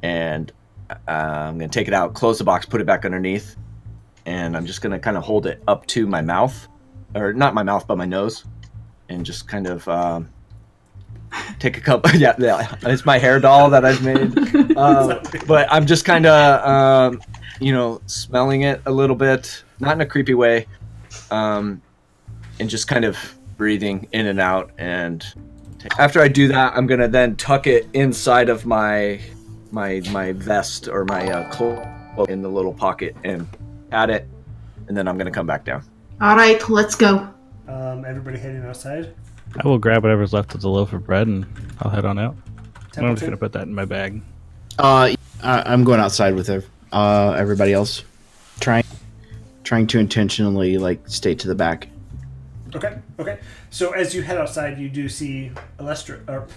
and 0.03 0.51
uh, 0.89 0.95
I'm 1.07 1.57
gonna 1.57 1.69
take 1.69 1.87
it 1.87 1.93
out, 1.93 2.15
close 2.15 2.37
the 2.37 2.43
box, 2.43 2.65
put 2.65 2.81
it 2.81 2.85
back 2.85 3.05
underneath, 3.05 3.55
and 4.25 4.57
I'm 4.57 4.65
just 4.65 4.81
gonna 4.81 4.99
kind 4.99 5.15
of 5.15 5.23
hold 5.23 5.45
it 5.45 5.63
up 5.69 5.85
to 5.87 6.05
my 6.05 6.21
mouth, 6.21 6.67
or 7.15 7.31
not 7.31 7.53
my 7.53 7.63
mouth, 7.63 7.87
but 7.87 7.97
my 7.97 8.05
nose 8.05 8.43
and 9.11 9.25
just 9.25 9.47
kind 9.47 9.67
of 9.67 9.87
um, 9.87 10.29
take 11.59 11.77
a 11.77 11.81
couple. 11.81 12.11
Yeah, 12.19 12.35
yeah, 12.37 12.75
it's 12.83 13.05
my 13.05 13.17
hair 13.17 13.39
doll 13.39 13.69
that 13.69 13.85
I've 13.85 14.03
made. 14.03 14.77
Uh, 14.77 15.21
but 15.47 15.71
I'm 15.71 15.85
just 15.85 16.05
kind 16.05 16.25
of, 16.25 16.65
um, 16.67 17.21
you 17.59 17.73
know, 17.73 18.01
smelling 18.05 18.61
it 18.63 18.81
a 18.85 18.91
little 18.91 19.15
bit, 19.15 19.63
not 19.79 19.93
in 19.93 20.01
a 20.01 20.05
creepy 20.05 20.33
way, 20.33 20.67
um, 21.29 21.81
and 22.59 22.69
just 22.69 22.87
kind 22.87 23.05
of 23.05 23.17
breathing 23.57 24.07
in 24.11 24.27
and 24.27 24.39
out. 24.39 24.71
And 24.77 25.25
after 25.97 26.21
I 26.21 26.27
do 26.27 26.47
that, 26.49 26.73
I'm 26.75 26.87
gonna 26.87 27.07
then 27.07 27.35
tuck 27.35 27.67
it 27.67 27.87
inside 27.93 28.49
of 28.49 28.65
my 28.65 29.19
my 29.71 30.01
my 30.11 30.33
vest 30.33 30.87
or 30.87 31.05
my 31.05 31.29
uh, 31.31 31.51
cloak 31.51 32.29
in 32.29 32.41
the 32.41 32.49
little 32.49 32.73
pocket 32.73 33.15
and 33.23 33.47
add 33.91 34.09
it, 34.09 34.27
and 34.87 34.97
then 34.97 35.07
I'm 35.07 35.17
gonna 35.17 35.31
come 35.31 35.47
back 35.47 35.65
down. 35.65 35.83
All 36.19 36.35
right, 36.35 36.67
let's 36.69 36.93
go. 36.93 37.33
Um, 37.71 38.03
everybody 38.03 38.37
heading 38.37 38.65
outside? 38.65 39.13
I 39.57 39.65
will 39.65 39.77
grab 39.77 40.03
whatever's 40.03 40.33
left 40.33 40.53
of 40.53 40.61
the 40.61 40.69
loaf 40.69 40.91
of 40.91 41.05
bread 41.05 41.27
and 41.27 41.45
I'll 41.79 41.89
head 41.89 42.03
on 42.03 42.19
out. 42.19 42.35
I'm 42.97 43.15
just 43.15 43.23
gonna 43.23 43.37
put 43.37 43.53
that 43.53 43.63
in 43.63 43.73
my 43.73 43.85
bag. 43.85 44.21
Uh, 44.77 45.15
I, 45.41 45.63
I'm 45.65 45.85
going 45.85 46.01
outside 46.01 46.35
with 46.35 46.49
ev- 46.49 46.69
uh 46.91 47.33
everybody 47.37 47.71
else, 47.71 48.03
trying 48.59 48.83
trying 49.63 49.87
to 49.87 49.99
intentionally 49.99 50.77
like 50.77 51.07
stay 51.07 51.33
to 51.33 51.47
the 51.47 51.55
back. 51.55 51.87
Okay, 52.75 52.97
okay. 53.19 53.39
So 53.69 53.91
as 53.91 54.13
you 54.13 54.21
head 54.21 54.37
outside, 54.37 54.77
you 54.77 54.89
do 54.89 55.07
see 55.07 55.51
Alestra, 55.79 56.27
or 56.27 56.47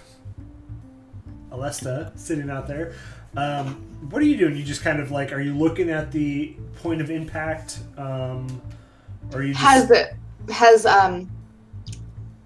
Alesta 1.53 2.17
sitting 2.19 2.51
out 2.51 2.67
there. 2.67 2.95
Um, 3.37 3.75
what 4.11 4.21
are 4.21 4.27
you 4.27 4.37
doing? 4.37 4.57
You 4.57 4.65
just 4.65 4.83
kind 4.83 5.01
of 5.01 5.13
like, 5.13 5.33
are 5.33 5.41
you 5.41 5.57
looking 5.57 5.91
at 5.91 6.11
the 6.11 6.57
point 6.83 7.01
of 7.01 7.11
impact? 7.11 7.79
Um, 7.97 8.61
or 9.33 9.39
are 9.39 9.43
you 9.43 9.55
just. 9.55 9.65
Has 9.65 9.91
it 9.93 10.17
has 10.51 10.87
um 10.87 11.31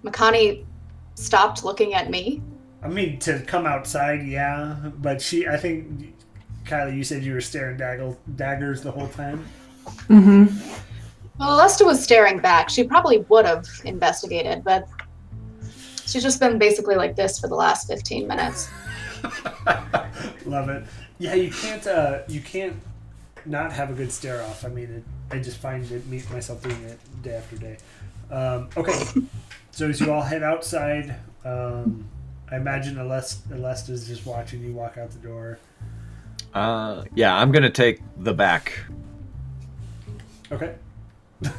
Makani 0.03 0.65
stopped 1.15 1.63
looking 1.63 1.93
at 1.93 2.09
me? 2.09 2.41
I 2.81 2.87
mean, 2.87 3.19
to 3.19 3.39
come 3.41 3.65
outside, 3.65 4.25
yeah. 4.25 4.77
But 4.99 5.21
she, 5.21 5.47
I 5.47 5.57
think, 5.57 6.15
Kylie, 6.65 6.95
you 6.95 7.03
said 7.03 7.23
you 7.23 7.33
were 7.33 7.41
staring 7.41 7.77
daggle, 7.77 8.17
daggers 8.35 8.81
the 8.81 8.91
whole 8.91 9.09
time. 9.09 9.45
Mm-hmm. 10.07 10.45
Well, 11.39 11.59
Alesta 11.59 11.85
was 11.85 12.01
staring 12.01 12.39
back. 12.39 12.69
She 12.69 12.83
probably 12.83 13.19
would 13.29 13.45
have 13.45 13.65
investigated, 13.85 14.63
but 14.63 14.87
she's 16.05 16.23
just 16.23 16.39
been 16.39 16.57
basically 16.57 16.95
like 16.95 17.15
this 17.15 17.39
for 17.39 17.47
the 17.47 17.55
last 17.55 17.87
15 17.87 18.27
minutes. 18.27 18.69
Love 20.45 20.69
it. 20.69 20.85
Yeah, 21.17 21.33
you 21.33 21.51
can't. 21.51 21.85
Uh, 21.85 22.19
you 22.29 22.39
can't 22.39 22.75
not 23.45 23.71
have 23.71 23.89
a 23.89 23.93
good 23.93 24.11
stare 24.11 24.41
off. 24.43 24.65
I 24.65 24.69
mean, 24.69 24.89
it, 24.91 25.35
I 25.35 25.39
just 25.39 25.57
find 25.57 25.89
it 25.91 26.05
meet 26.07 26.29
myself 26.31 26.61
doing 26.63 26.81
it 26.83 26.99
day 27.23 27.35
after 27.35 27.57
day. 27.57 27.77
Um, 28.31 28.69
okay, 28.77 29.03
so 29.71 29.89
as 29.89 29.99
you 29.99 30.11
all 30.11 30.21
head 30.21 30.43
outside, 30.43 31.15
um, 31.45 32.07
I 32.51 32.57
imagine 32.57 32.95
Alest, 32.95 33.89
is 33.89 34.07
just 34.07 34.25
watching 34.25 34.63
you 34.63 34.73
walk 34.73 34.97
out 34.97 35.11
the 35.11 35.19
door. 35.19 35.59
Uh, 36.53 37.03
yeah, 37.15 37.35
I'm 37.35 37.51
gonna 37.51 37.69
take 37.69 38.01
the 38.17 38.33
back. 38.33 38.79
Okay. 40.51 40.75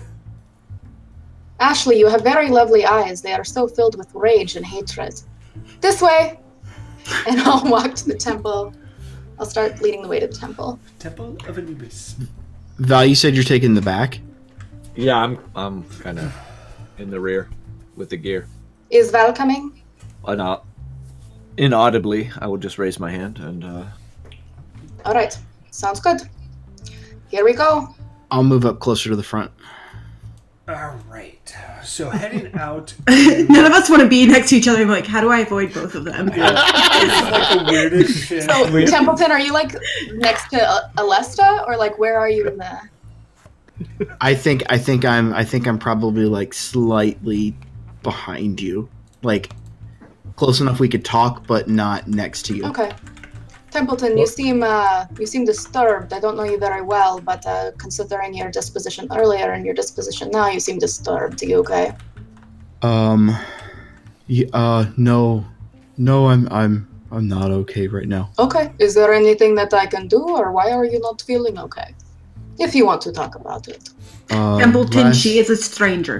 Ashley, 1.60 1.98
you 1.98 2.08
have 2.08 2.22
very 2.22 2.48
lovely 2.48 2.84
eyes. 2.84 3.22
They 3.22 3.32
are 3.32 3.44
so 3.44 3.68
filled 3.68 3.96
with 3.96 4.12
rage 4.14 4.56
and 4.56 4.66
hatred. 4.66 5.20
This 5.80 6.02
way! 6.02 6.40
And 7.26 7.40
I'll 7.40 7.64
walk 7.70 7.94
to 7.96 8.06
the 8.06 8.14
temple. 8.14 8.74
I'll 9.40 9.46
start 9.46 9.80
leading 9.80 10.02
the 10.02 10.08
way 10.08 10.20
to 10.20 10.26
the 10.26 10.34
temple. 10.34 10.78
Temple 10.98 11.38
of 11.48 11.56
Anubis. 11.56 12.14
Val, 12.78 13.06
you 13.06 13.14
said 13.14 13.34
you're 13.34 13.42
taking 13.42 13.72
the 13.72 13.80
back. 13.80 14.20
Yeah, 14.94 15.16
I'm 15.16 15.38
I'm 15.56 15.82
kind 16.00 16.18
of 16.18 16.34
in 16.98 17.08
the 17.10 17.18
rear 17.18 17.48
with 17.96 18.10
the 18.10 18.18
gear. 18.18 18.46
Is 18.90 19.10
Val 19.10 19.32
coming? 19.32 19.80
Uh, 20.26 20.34
not 20.34 20.66
inaudibly, 21.56 22.30
I 22.38 22.46
will 22.48 22.58
just 22.58 22.78
raise 22.78 23.00
my 23.00 23.10
hand 23.10 23.38
and 23.38 23.64
uh, 23.64 23.84
All 25.06 25.14
right. 25.14 25.36
Sounds 25.70 26.00
good. 26.00 26.20
Here 27.28 27.44
we 27.44 27.54
go. 27.54 27.94
I'll 28.30 28.44
move 28.44 28.66
up 28.66 28.78
closer 28.78 29.08
to 29.08 29.16
the 29.16 29.22
front. 29.22 29.50
All 30.68 30.98
right. 31.08 31.54
So 31.84 32.10
heading 32.10 32.54
out. 32.54 32.94
None 33.08 33.64
of 33.64 33.72
us 33.72 33.88
want 33.88 34.02
to 34.02 34.08
be 34.08 34.26
next 34.26 34.50
to 34.50 34.56
each 34.56 34.68
other. 34.68 34.82
I'm 34.82 34.88
like, 34.88 35.06
how 35.06 35.20
do 35.20 35.30
I 35.30 35.40
avoid 35.40 35.72
both 35.72 35.94
of 35.94 36.04
them? 36.04 36.30
This 37.00 37.14
is 37.14 37.30
like 37.30 37.58
the 37.58 37.72
weirdest 37.72 38.24
shit. 38.26 38.42
So, 38.42 38.86
Templeton, 38.86 39.30
are 39.30 39.40
you 39.40 39.52
like 39.52 39.74
next 40.12 40.50
to 40.50 40.62
uh, 40.62 40.90
Alesta, 40.98 41.66
or 41.66 41.76
like 41.76 41.98
where 41.98 42.18
are 42.18 42.28
you 42.28 42.46
in 42.46 42.58
the? 42.58 42.80
I 44.20 44.34
think 44.34 44.62
I 44.68 44.76
think 44.76 45.04
I'm 45.04 45.32
I 45.32 45.44
think 45.44 45.66
I'm 45.66 45.78
probably 45.78 46.26
like 46.26 46.52
slightly 46.52 47.56
behind 48.02 48.60
you. 48.60 48.88
Like 49.22 49.50
close 50.36 50.60
enough 50.60 50.78
we 50.80 50.88
could 50.88 51.04
talk 51.04 51.46
but 51.46 51.68
not 51.68 52.06
next 52.06 52.42
to 52.46 52.56
you. 52.56 52.66
Okay. 52.66 52.92
Templeton, 53.70 54.18
you 54.18 54.26
seem 54.26 54.62
uh, 54.62 55.06
you 55.18 55.26
seem 55.26 55.44
disturbed. 55.44 56.12
I 56.12 56.18
don't 56.20 56.36
know 56.36 56.42
you 56.44 56.58
very 56.58 56.82
well, 56.82 57.20
but 57.20 57.46
uh, 57.46 57.70
considering 57.78 58.34
your 58.34 58.50
disposition 58.50 59.06
earlier 59.16 59.52
and 59.52 59.64
your 59.64 59.74
disposition 59.74 60.30
now, 60.30 60.48
you 60.48 60.58
seem 60.60 60.78
disturbed. 60.78 61.42
Are 61.42 61.46
you 61.46 61.58
okay? 61.58 61.92
Um 62.82 63.36
yeah, 64.26 64.46
uh 64.52 64.86
no. 64.96 65.44
No, 65.98 66.28
I'm 66.28 66.48
I'm 66.50 66.88
I'm 67.12 67.28
not 67.28 67.50
okay 67.50 67.86
right 67.88 68.08
now. 68.08 68.30
Okay. 68.38 68.72
Is 68.78 68.94
there 68.94 69.12
anything 69.12 69.54
that 69.56 69.72
I 69.74 69.86
can 69.86 70.08
do, 70.08 70.20
or 70.40 70.50
why 70.52 70.70
are 70.72 70.84
you 70.84 70.98
not 71.00 71.20
feeling 71.22 71.58
okay? 71.58 71.94
If 72.58 72.74
you 72.74 72.86
want 72.86 73.02
to 73.02 73.12
talk 73.12 73.34
about 73.36 73.68
it, 73.68 73.90
Uh, 74.30 74.58
Templeton, 74.58 75.04
last- 75.04 75.20
she 75.22 75.38
is 75.38 75.48
a 75.50 75.56
stranger. 75.56 76.18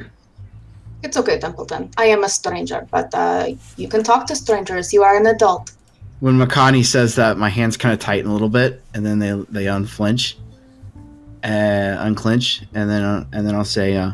it's 1.02 1.16
okay, 1.16 1.38
Templeton. 1.38 1.82
I 1.96 2.06
am 2.14 2.24
a 2.24 2.28
stranger, 2.28 2.86
but 2.90 3.08
uh, 3.14 3.46
you 3.76 3.88
can 3.88 4.02
talk 4.02 4.26
to 4.26 4.34
strangers. 4.36 4.92
You 4.92 5.02
are 5.02 5.16
an 5.16 5.26
adult. 5.26 5.72
When 6.20 6.34
Makani 6.38 6.84
says 6.84 7.16
that, 7.16 7.36
my 7.38 7.48
hands 7.48 7.76
kind 7.76 7.92
of 7.92 7.98
tighten 7.98 8.30
a 8.30 8.32
little 8.32 8.48
bit, 8.48 8.82
and 8.94 9.04
then 9.04 9.18
they 9.18 9.32
they 9.50 9.66
unflinch, 9.66 10.36
uh, 11.42 11.96
unclench, 11.98 12.62
and 12.74 12.88
then 12.88 13.02
uh, 13.02 13.24
and 13.32 13.46
then 13.46 13.54
I'll 13.54 13.64
say, 13.64 13.96
uh, 13.96 14.12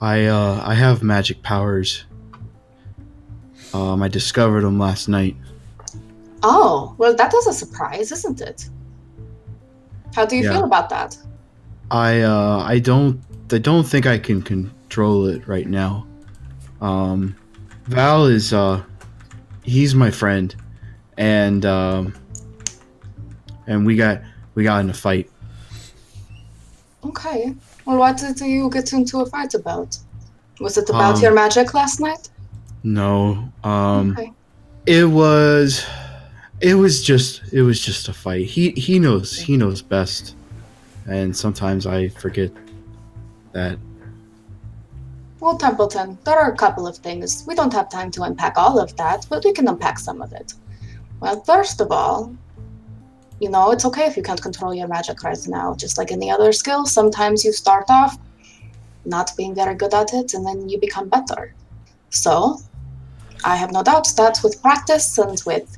"I 0.00 0.26
uh, 0.26 0.62
I 0.64 0.74
have 0.74 1.02
magic 1.02 1.42
powers. 1.42 2.04
Um, 3.74 4.02
I 4.02 4.08
discovered 4.08 4.62
them 4.62 4.78
last 4.78 5.08
night. 5.08 5.36
Oh, 6.42 6.94
well, 6.98 7.14
that 7.14 7.32
was 7.32 7.46
a 7.46 7.52
surprise, 7.52 8.12
isn't 8.12 8.40
it? 8.40 8.68
How 10.14 10.24
do 10.24 10.36
you 10.36 10.44
Yeah. 10.44 10.52
feel 10.52 10.64
about 10.64 10.88
that? 10.90 11.16
I 11.90 12.20
uh, 12.22 12.62
I 12.66 12.78
don't 12.78 13.20
I 13.52 13.58
don't 13.58 13.84
think 13.84 14.06
I 14.06 14.18
can 14.18 14.42
control 14.42 15.26
it 15.26 15.46
right 15.48 15.66
now. 15.68 16.06
Um, 16.80 17.36
Val 17.84 18.26
is 18.26 18.52
uh, 18.52 18.82
he's 19.62 19.94
my 19.94 20.10
friend, 20.10 20.54
and 21.16 21.64
um, 21.64 22.14
and 23.66 23.86
we 23.86 23.96
got 23.96 24.20
we 24.54 24.64
got 24.64 24.80
in 24.80 24.90
a 24.90 24.94
fight. 24.94 25.30
Okay. 27.04 27.54
Well, 27.84 27.98
what 27.98 28.16
did 28.16 28.40
you 28.40 28.68
get 28.70 28.92
into 28.92 29.20
a 29.20 29.26
fight 29.26 29.54
about? 29.54 29.96
Was 30.60 30.76
it 30.78 30.88
about 30.90 31.16
Um, 31.16 31.22
your 31.22 31.34
magic 31.34 31.74
last 31.74 32.00
night? 32.00 32.28
No, 32.82 33.52
um, 33.64 34.12
okay. 34.12 34.32
it 34.86 35.04
was 35.04 35.84
it 36.60 36.74
was 36.74 37.02
just 37.02 37.42
it 37.52 37.62
was 37.62 37.80
just 37.80 38.08
a 38.08 38.12
fight. 38.12 38.46
He 38.46 38.70
he 38.70 38.98
knows 38.98 39.38
he 39.38 39.56
knows 39.56 39.82
best, 39.82 40.34
and 41.06 41.36
sometimes 41.36 41.86
I 41.86 42.08
forget 42.08 42.50
that. 43.52 43.78
Well, 45.38 45.58
Templeton, 45.58 46.18
there 46.24 46.38
are 46.38 46.50
a 46.50 46.56
couple 46.56 46.86
of 46.86 46.96
things. 46.96 47.44
We 47.46 47.54
don't 47.54 47.72
have 47.72 47.90
time 47.90 48.10
to 48.12 48.22
unpack 48.22 48.54
all 48.56 48.78
of 48.78 48.96
that, 48.96 49.26
but 49.28 49.44
we 49.44 49.52
can 49.52 49.68
unpack 49.68 49.98
some 49.98 50.22
of 50.22 50.32
it. 50.32 50.54
Well, 51.20 51.40
first 51.44 51.80
of 51.80 51.90
all, 51.90 52.34
you 53.40 53.50
know, 53.50 53.70
it's 53.70 53.84
okay 53.84 54.06
if 54.06 54.16
you 54.16 54.22
can't 54.22 54.40
control 54.40 54.74
your 54.74 54.88
magic 54.88 55.22
right 55.22 55.38
now. 55.48 55.74
Just 55.74 55.98
like 55.98 56.10
any 56.12 56.30
other 56.30 56.52
skill, 56.52 56.86
sometimes 56.86 57.44
you 57.44 57.52
start 57.52 57.84
off 57.88 58.18
not 59.04 59.30
being 59.36 59.54
very 59.54 59.74
good 59.74 59.94
at 59.94 60.12
it 60.12 60.34
and 60.34 60.44
then 60.46 60.68
you 60.68 60.80
become 60.80 61.08
better. 61.08 61.54
So, 62.10 62.58
I 63.44 63.56
have 63.56 63.72
no 63.72 63.82
doubt 63.82 64.08
that 64.16 64.40
with 64.42 64.60
practice 64.62 65.18
and 65.18 65.40
with 65.46 65.76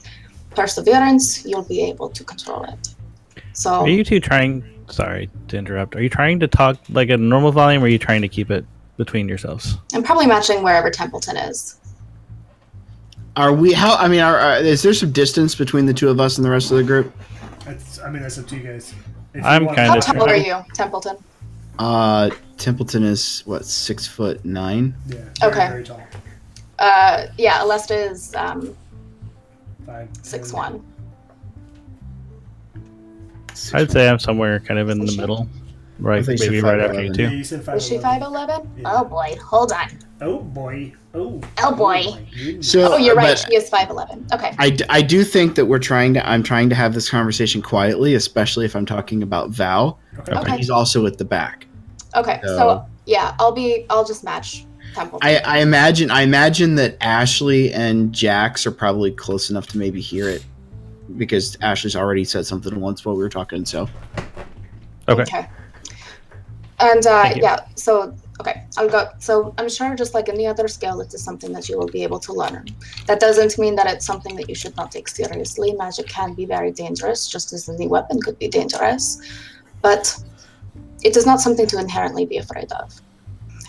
perseverance, 0.55 1.45
you'll 1.45 1.62
be 1.62 1.82
able 1.82 2.09
to 2.11 2.24
control 2.24 2.64
it. 2.64 2.95
So, 3.53 3.80
Are 3.80 3.89
you 3.89 4.05
two 4.05 4.20
trying? 4.20 4.64
Sorry 4.89 5.28
to 5.49 5.59
interrupt. 5.59 5.97
Are 5.97 6.03
you 6.03 6.09
trying 6.09 6.41
to 6.41 6.49
talk 6.49 6.78
like 6.89 7.11
a 7.11 7.16
normal 7.16 7.53
volume, 7.53 7.82
or 7.82 7.86
are 7.86 7.89
you 7.89 7.99
trying 7.99 8.22
to 8.22 8.28
keep 8.28 8.51
it 8.51 8.64
between 8.97 9.28
yourselves? 9.28 9.76
I'm 9.93 10.03
probably 10.03 10.26
matching 10.26 10.62
wherever 10.62 10.91
Templeton 10.91 11.36
is. 11.36 11.78
Are 13.39 13.53
we? 13.53 13.72
How? 13.72 13.95
I 13.95 14.09
mean, 14.09 14.18
are, 14.18 14.36
are, 14.36 14.57
is 14.57 14.82
there 14.82 14.93
some 14.93 15.12
distance 15.12 15.55
between 15.55 15.86
the 15.86 15.95
two 15.95 16.09
of 16.09 16.18
us 16.18 16.39
and 16.39 16.45
the 16.45 16.51
rest 16.51 16.72
of 16.72 16.76
the 16.76 16.82
group? 16.82 17.12
That's, 17.64 18.01
I 18.01 18.11
mean, 18.11 18.20
that's 18.20 18.36
up 18.36 18.49
to 18.49 18.57
you 18.57 18.64
guys. 18.64 18.93
If 19.32 19.45
I'm 19.45 19.66
kinda 19.66 19.82
How 19.84 20.01
tall 20.01 20.28
are 20.28 20.34
you, 20.36 20.57
Templeton? 20.74 21.16
Uh, 21.78 22.30
Templeton 22.57 23.05
is 23.05 23.43
what 23.47 23.64
six 23.64 24.09
foot 24.09 24.45
nine. 24.45 24.93
Yeah. 25.07 25.18
Very, 25.39 25.53
Okay. 25.53 25.68
Very 25.68 25.84
tall. 25.84 26.03
Uh, 26.80 27.26
yeah, 27.39 27.61
Alesta 27.61 28.11
is 28.11 28.34
um, 28.34 28.76
Five. 29.86 30.09
six 30.22 30.51
ten. 30.51 30.59
one. 30.59 30.84
I'd 33.72 33.91
say 33.93 34.09
I'm 34.09 34.18
somewhere 34.18 34.59
kind 34.59 34.80
of 34.80 34.89
in 34.91 34.99
the 34.99 35.16
middle, 35.16 35.49
right? 36.01 36.26
Maybe 36.26 36.61
right 36.61 36.80
after 36.80 37.03
you 37.05 37.11
5'11", 37.12 37.18
Yeah, 37.18 37.28
two. 37.28 37.36
you 37.36 37.45
said 37.45 37.62
five. 37.62 37.76
Is 37.76 37.86
she 37.86 37.99
five 37.99 38.22
eleven? 38.22 38.68
Yeah. 38.76 38.82
Oh 38.93 39.05
boy, 39.05 39.36
hold 39.45 39.70
on. 39.70 39.91
Oh 40.20 40.40
boy. 40.40 40.92
Oh. 41.14 41.40
Oh, 41.62 41.74
boy. 41.74 42.02
my. 42.04 42.60
So, 42.60 42.92
Oh, 42.92 42.96
you're 42.96 43.14
right. 43.14 43.38
She 43.38 43.54
is 43.56 43.68
five 43.68 43.88
eleven. 43.90 44.26
Okay. 44.32 44.52
I, 44.58 44.70
d- 44.70 44.84
I 44.88 45.00
do 45.00 45.24
think 45.24 45.54
that 45.54 45.66
we're 45.66 45.78
trying 45.78 46.14
to. 46.14 46.28
I'm 46.28 46.42
trying 46.42 46.68
to 46.70 46.74
have 46.74 46.92
this 46.94 47.08
conversation 47.08 47.62
quietly, 47.62 48.14
especially 48.14 48.64
if 48.64 48.74
I'm 48.76 48.86
talking 48.86 49.22
about 49.22 49.50
Val. 49.50 49.98
Okay. 50.20 50.32
Okay. 50.32 50.40
Okay. 50.40 50.56
He's 50.56 50.70
also 50.70 51.06
at 51.06 51.18
the 51.18 51.24
back. 51.24 51.66
Okay. 52.16 52.40
So- 52.42 52.56
So 52.58 52.86
yeah, 53.06 53.34
I'll 53.38 53.52
be. 53.52 53.86
I'll 53.90 54.04
just 54.04 54.24
match 54.24 54.66
Templeton. 54.94 55.26
I, 55.28 55.36
I 55.38 55.58
imagine. 55.58 56.10
I 56.10 56.22
imagine 56.22 56.74
that 56.76 56.96
Ashley 57.00 57.72
and 57.72 58.12
Jax 58.12 58.66
are 58.66 58.70
probably 58.72 59.10
close 59.12 59.50
enough 59.50 59.66
to 59.68 59.78
maybe 59.78 60.00
hear 60.00 60.28
it, 60.28 60.44
because 61.16 61.56
Ashley's 61.62 61.96
already 61.96 62.24
said 62.24 62.44
something 62.44 62.78
once 62.80 63.04
while 63.04 63.14
we 63.16 63.22
were 63.22 63.28
talking. 63.30 63.64
So 63.64 63.88
Okay. 65.08 65.22
Okay. 65.22 65.48
And 66.80 67.06
uh, 67.06 67.32
yeah, 67.36 67.60
so 67.76 68.14
okay, 68.41 68.64
I'll 68.76 68.89
go. 68.89 69.09
So 69.18 69.55
I'm 69.59 69.68
sure, 69.68 69.95
just 69.95 70.14
like 70.14 70.28
any 70.28 70.47
other 70.47 70.68
skill, 70.68 71.01
it 71.01 71.12
is 71.14 71.22
something 71.22 71.53
that 71.53 71.68
you 71.68 71.78
will 71.78 71.89
be 71.89 72.03
able 72.03 72.20
to 72.20 72.32
learn. 72.32 72.66
That 73.07 73.20
doesn't 73.20 73.59
mean 73.59 73.74
that 73.76 73.86
it's 73.86 74.07
something 74.07 74.36
that 74.36 74.49
you 74.49 74.55
should 74.55 74.76
not 74.76 74.93
take 74.93 75.09
seriously. 75.09 75.72
Magic 75.72 76.07
can 76.09 76.34
be 76.34 76.45
very 76.45 76.70
dangerous, 76.70 77.26
just 77.26 77.53
as 77.53 77.68
any 77.68 77.89
weapon 77.89 78.20
could 78.20 78.39
be 78.39 78.49
dangerous, 78.49 79.20
but 79.82 80.16
it 81.03 81.16
is 81.16 81.26
not 81.26 81.41
something 81.41 81.66
to 81.66 81.78
inherently 81.78 82.26
be 82.26 82.39
afraid 82.39 82.70
of. 82.72 83.01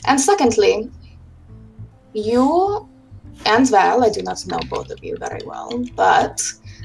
And 0.05 0.19
secondly, 0.19 0.89
you 2.13 2.87
and 3.45 3.69
Val, 3.69 4.03
I 4.03 4.09
do 4.09 4.21
not 4.21 4.45
know 4.47 4.59
both 4.69 4.89
of 4.91 5.03
you 5.03 5.17
very 5.17 5.41
well, 5.45 5.83
but 5.95 6.41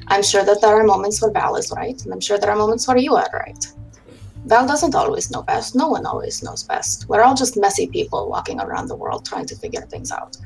I'm 0.09 0.23
sure 0.23 0.45
that 0.45 0.61
there 0.61 0.75
are 0.75 0.85
moments 0.85 1.21
where 1.21 1.31
Val 1.31 1.57
is 1.57 1.73
right, 1.73 2.01
and 2.05 2.13
I'm 2.13 2.21
sure 2.21 2.39
there 2.39 2.51
are 2.51 2.57
moments 2.57 2.87
where 2.87 2.99
you 2.99 3.15
are 3.15 3.29
right. 3.33 3.67
Val 4.45 4.67
doesn't 4.67 4.95
always 4.95 5.31
know 5.31 5.43
best. 5.43 5.75
No 5.75 5.89
one 5.89 6.05
always 6.05 6.43
knows 6.43 6.63
best. 6.63 7.09
We're 7.09 7.23
all 7.23 7.35
just 7.35 7.57
messy 7.57 7.87
people 7.87 8.29
walking 8.29 8.61
around 8.61 8.89
the 8.89 8.97
world 8.97 9.25
trying 9.25 9.47
to 9.47 9.57
figure 9.57 9.83
things 9.83 10.13
out. 10.13 10.37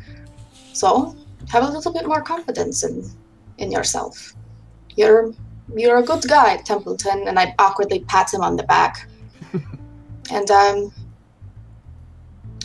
So 0.72 1.16
have 1.48 1.64
a 1.64 1.70
little 1.70 1.92
bit 1.92 2.06
more 2.06 2.22
confidence 2.22 2.84
in 2.84 3.10
in 3.58 3.72
yourself. 3.72 4.34
You're 4.96 5.32
you're 5.74 5.98
a 5.98 6.02
good 6.02 6.22
guy, 6.28 6.56
Templeton, 6.58 7.26
and 7.26 7.38
I 7.38 7.54
awkwardly 7.58 8.00
pat 8.00 8.32
him 8.32 8.42
on 8.42 8.56
the 8.56 8.62
back. 8.64 9.08
and 10.30 10.50
um 10.50 10.92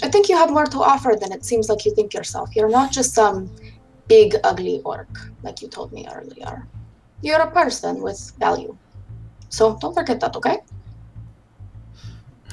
I 0.04 0.10
think 0.10 0.30
you 0.30 0.38
have 0.38 0.52
more 0.52 0.66
to 0.66 0.80
offer 0.80 1.16
than 1.20 1.32
it 1.32 1.46
seems 1.46 1.70
like 1.70 1.86
you 1.86 1.96
think 1.96 2.14
yourself. 2.14 2.56
You're 2.56 2.70
not 2.70 2.92
just 2.92 3.14
some 3.14 3.50
big 4.08 4.36
ugly 4.44 4.82
orc, 4.84 5.08
like 5.44 5.62
you 5.62 5.68
told 5.70 5.94
me 5.94 6.06
earlier. 6.14 6.68
You're 7.22 7.40
a 7.40 7.50
person 7.50 8.02
with 8.02 8.34
value. 8.38 8.78
So 9.50 9.78
don't 9.80 9.94
forget 9.94 10.20
that, 10.20 10.36
okay? 10.36 10.60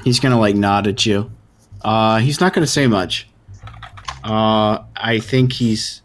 He's 0.05 0.21
gonna 0.21 0.39
like 0.39 0.55
nod 0.55 0.87
at 0.87 1.05
you. 1.07 1.31
Uh, 1.83 2.19
he's 2.19 2.41
not 2.41 2.53
gonna 2.53 2.67
say 2.67 2.87
much. 2.87 3.29
Uh, 4.23 4.85
I 4.97 5.19
think 5.19 5.53
he's 5.53 6.03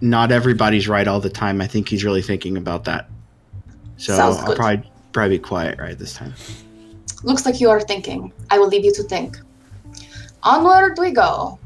not 0.00 0.30
everybody's 0.30 0.86
right 0.88 1.08
all 1.08 1.20
the 1.20 1.30
time. 1.30 1.60
I 1.60 1.66
think 1.66 1.88
he's 1.88 2.04
really 2.04 2.22
thinking 2.22 2.56
about 2.56 2.84
that. 2.84 3.08
So 3.96 4.14
I'll 4.14 4.54
probably 4.54 4.90
probably 5.12 5.38
be 5.38 5.42
quiet 5.42 5.78
right 5.78 5.98
this 5.98 6.14
time. 6.14 6.34
Looks 7.22 7.46
like 7.46 7.60
you 7.60 7.70
are 7.70 7.80
thinking. 7.80 8.32
I 8.50 8.58
will 8.58 8.68
leave 8.68 8.84
you 8.84 8.92
to 8.92 9.02
think. 9.04 9.38
Onward 10.42 10.98
we 10.98 11.10
go. 11.10 11.58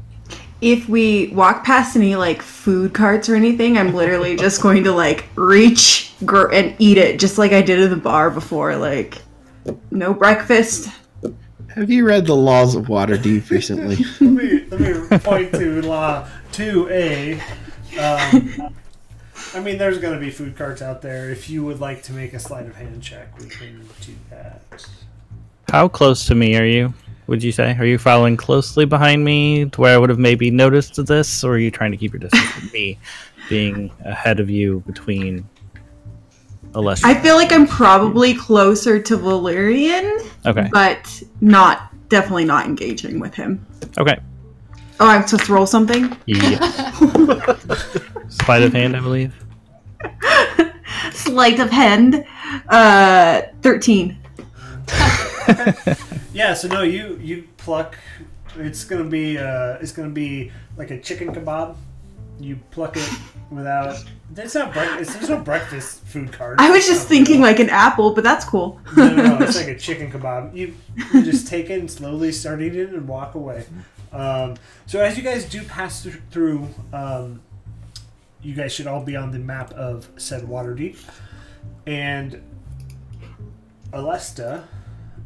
If 0.61 0.87
we 0.87 1.27
walk 1.29 1.65
past 1.65 1.95
any 1.95 2.15
like 2.15 2.41
food 2.41 2.93
carts 2.93 3.27
or 3.27 3.35
anything, 3.35 3.77
I'm 3.77 3.93
literally 3.93 4.37
just 4.37 4.61
going 4.63 4.83
to 4.85 4.91
like 4.93 5.27
reach 5.35 6.13
gr- 6.23 6.51
and 6.51 6.75
eat 6.79 6.97
it, 6.97 7.19
just 7.19 7.37
like 7.37 7.51
I 7.51 7.61
did 7.61 7.79
in 7.79 7.89
the 7.89 7.97
bar 7.97 8.29
before. 8.29 8.75
Like, 8.77 9.17
no 9.91 10.13
breakfast, 10.13 10.89
Have 11.75 11.89
you 11.89 12.05
read 12.05 12.25
the 12.25 12.35
laws 12.35 12.75
of 12.75 12.85
Waterdeep 12.85 13.49
recently? 13.49 13.95
let 14.19 14.21
me 14.21 14.65
let 14.69 14.79
me 15.11 15.17
point 15.19 15.51
to 15.53 15.81
law 15.83 16.27
two 16.51 16.87
A. 16.89 17.39
Um, 17.99 18.73
I 19.53 19.59
mean, 19.59 19.77
there's 19.77 19.99
going 19.99 20.13
to 20.13 20.19
be 20.19 20.31
food 20.31 20.55
carts 20.55 20.81
out 20.81 21.01
there. 21.01 21.29
If 21.29 21.49
you 21.49 21.63
would 21.65 21.79
like 21.79 22.03
to 22.03 22.13
make 22.13 22.33
a 22.33 22.39
sleight 22.39 22.65
of 22.65 22.75
hand 22.75 23.01
check, 23.01 23.37
we 23.39 23.47
can 23.47 23.87
do 24.01 24.13
that. 24.29 24.61
How 25.71 25.87
close 25.87 26.25
to 26.27 26.35
me 26.35 26.55
are 26.57 26.65
you? 26.65 26.93
Would 27.27 27.43
you 27.43 27.51
say? 27.51 27.75
Are 27.77 27.85
you 27.85 27.99
following 27.99 28.35
closely 28.35 28.85
behind 28.85 29.23
me 29.23 29.69
to 29.69 29.81
where 29.81 29.93
I 29.93 29.97
would 29.97 30.09
have 30.09 30.19
maybe 30.19 30.49
noticed 30.49 31.05
this, 31.05 31.43
or 31.43 31.53
are 31.53 31.57
you 31.59 31.69
trying 31.69 31.91
to 31.91 31.97
keep 31.97 32.13
your 32.13 32.19
distance 32.19 32.49
from 32.49 32.69
me, 32.73 32.97
being 33.47 33.91
ahead 34.05 34.39
of 34.39 34.49
you 34.49 34.81
between 34.87 35.47
Alessia? 36.73 37.05
I 37.05 37.15
feel 37.15 37.35
like 37.35 37.51
I'm 37.51 37.67
probably 37.67 38.33
closer 38.33 39.01
to 39.01 39.17
Valerian, 39.17 40.19
Okay. 40.45 40.69
but 40.71 41.23
not 41.41 41.91
definitely 42.09 42.45
not 42.45 42.65
engaging 42.65 43.19
with 43.19 43.33
him. 43.35 43.65
Okay. 43.97 44.19
Oh, 44.99 45.07
I'm 45.07 45.25
supposed 45.27 45.45
to 45.47 45.53
roll 45.53 45.65
something. 45.65 46.15
Yeah. 46.25 46.59
Sleight 48.29 48.63
of 48.63 48.73
hand, 48.73 48.95
I 48.97 48.99
believe. 48.99 49.33
Sleight 51.13 51.59
of 51.59 51.69
hand. 51.69 52.25
Uh, 52.67 53.41
thirteen. 53.61 54.17
Yeah, 56.31 56.53
so 56.53 56.67
no, 56.67 56.83
you 56.83 57.17
you 57.21 57.47
pluck. 57.57 57.97
It's 58.55 58.83
gonna 58.85 59.03
be 59.03 59.37
uh, 59.37 59.77
it's 59.81 59.91
gonna 59.91 60.09
be 60.13 60.51
like 60.77 60.91
a 60.91 60.99
chicken 60.99 61.33
kebab. 61.33 61.75
You 62.39 62.57
pluck 62.71 62.95
it 62.95 63.09
without. 63.51 64.03
It's 64.35 64.55
not 64.55 64.71
breakfast. 64.71 65.13
There's 65.13 65.29
no 65.29 65.39
breakfast 65.39 66.03
food 66.05 66.31
cart. 66.31 66.55
I 66.59 66.71
was 66.71 66.85
just 66.85 67.07
thinking 67.07 67.41
like 67.41 67.59
an 67.59 67.69
apple, 67.69 68.13
but 68.13 68.23
that's 68.23 68.45
cool. 68.45 68.79
No, 68.95 69.13
no, 69.13 69.37
no, 69.37 69.45
it's 69.45 69.55
like 69.57 69.67
a 69.67 69.77
chicken 69.77 70.11
kebab. 70.11 70.55
You, 70.55 70.73
you 71.13 71.23
just 71.23 71.47
take 71.47 71.69
it 71.69 71.79
and 71.79 71.91
slowly 71.91 72.31
start 72.31 72.61
eating 72.61 72.79
it 72.79 72.89
and 72.89 73.07
walk 73.07 73.35
away. 73.35 73.65
Um, 74.11 74.55
so 74.85 75.01
as 75.01 75.17
you 75.17 75.23
guys 75.23 75.45
do 75.45 75.63
pass 75.63 76.03
thr- 76.03 76.17
through, 76.31 76.67
um, 76.93 77.41
you 78.41 78.55
guys 78.55 78.71
should 78.71 78.87
all 78.87 79.03
be 79.03 79.15
on 79.15 79.31
the 79.31 79.39
map 79.39 79.73
of 79.73 80.09
said 80.17 80.43
Waterdeep, 80.43 80.97
and 81.85 82.41
Alesta, 83.91 84.63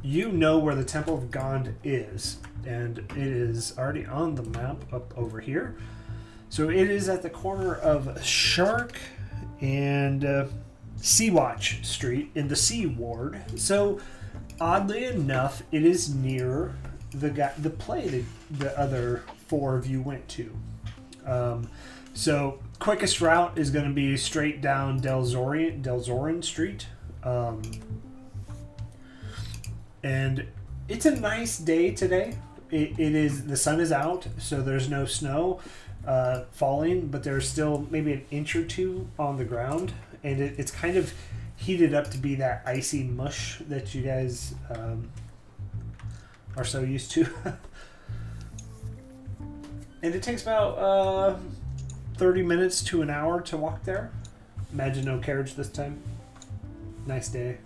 you 0.01 0.32
know 0.32 0.57
where 0.57 0.76
the 0.76 0.84
Temple 0.84 1.18
of 1.18 1.32
Gond 1.32 1.76
is, 1.84 2.38
and 2.66 2.99
it 2.99 3.18
is 3.18 3.78
already 3.78 4.05
on 4.05 4.36
the 4.36 4.43
map 4.43 4.91
up 4.91 5.18
over 5.18 5.39
here. 5.39 5.76
So 6.53 6.69
it 6.69 6.91
is 6.91 7.09
at 7.09 7.23
the 7.23 7.31
corner 7.31 7.73
of 7.73 8.23
Shark 8.23 8.99
and 9.59 10.23
uh, 10.23 10.45
Seawatch 10.99 11.83
Street 11.83 12.29
in 12.35 12.47
the 12.47 12.55
Sea 12.55 12.85
Ward. 12.85 13.41
So 13.55 13.99
oddly 14.61 15.05
enough, 15.05 15.63
it 15.71 15.83
is 15.83 16.13
near 16.13 16.75
the 17.09 17.31
guy, 17.31 17.53
the 17.57 17.71
play 17.71 18.07
that 18.07 18.59
the 18.59 18.79
other 18.79 19.23
four 19.47 19.75
of 19.75 19.87
you 19.87 20.03
went 20.03 20.27
to. 20.27 20.55
Um, 21.25 21.69
so 22.13 22.59
quickest 22.77 23.19
route 23.19 23.57
is 23.57 23.71
going 23.71 23.85
to 23.85 23.91
be 23.91 24.15
straight 24.15 24.61
down 24.61 24.99
Del 24.99 25.23
Zorian, 25.23 25.81
Del 25.81 26.01
Zorin 26.01 26.43
Street. 26.43 26.85
Um, 27.23 27.63
and 30.03 30.45
it's 30.87 31.07
a 31.07 31.19
nice 31.19 31.57
day 31.57 31.95
today. 31.95 32.37
It, 32.69 32.99
it 32.99 33.15
is 33.15 33.45
the 33.47 33.57
sun 33.57 33.79
is 33.79 33.91
out, 33.91 34.27
so 34.37 34.61
there's 34.61 34.87
no 34.87 35.05
snow 35.05 35.59
uh, 36.07 36.43
falling, 36.51 37.07
but 37.07 37.23
there's 37.23 37.49
still 37.49 37.87
maybe 37.89 38.13
an 38.13 38.25
inch 38.31 38.55
or 38.55 38.63
two 38.63 39.07
on 39.17 39.37
the 39.37 39.45
ground, 39.45 39.93
and 40.23 40.41
it, 40.41 40.55
it's 40.57 40.71
kind 40.71 40.97
of 40.97 41.13
heated 41.55 41.93
up 41.93 42.09
to 42.11 42.17
be 42.17 42.35
that 42.35 42.61
icy 42.65 43.03
mush 43.03 43.59
that 43.69 43.95
you 43.95 44.01
guys 44.01 44.55
um, 44.69 45.09
are 46.57 46.65
so 46.65 46.81
used 46.81 47.11
to. 47.11 47.27
and 50.01 50.13
it 50.13 50.21
takes 50.21 50.41
about 50.41 50.77
uh, 50.77 51.35
30 52.17 52.43
minutes 52.43 52.83
to 52.83 53.01
an 53.01 53.09
hour 53.09 53.41
to 53.41 53.57
walk 53.57 53.83
there. 53.83 54.11
Imagine 54.73 55.05
no 55.05 55.19
carriage 55.19 55.55
this 55.55 55.69
time. 55.69 56.01
Nice 57.05 57.29
day. 57.29 57.57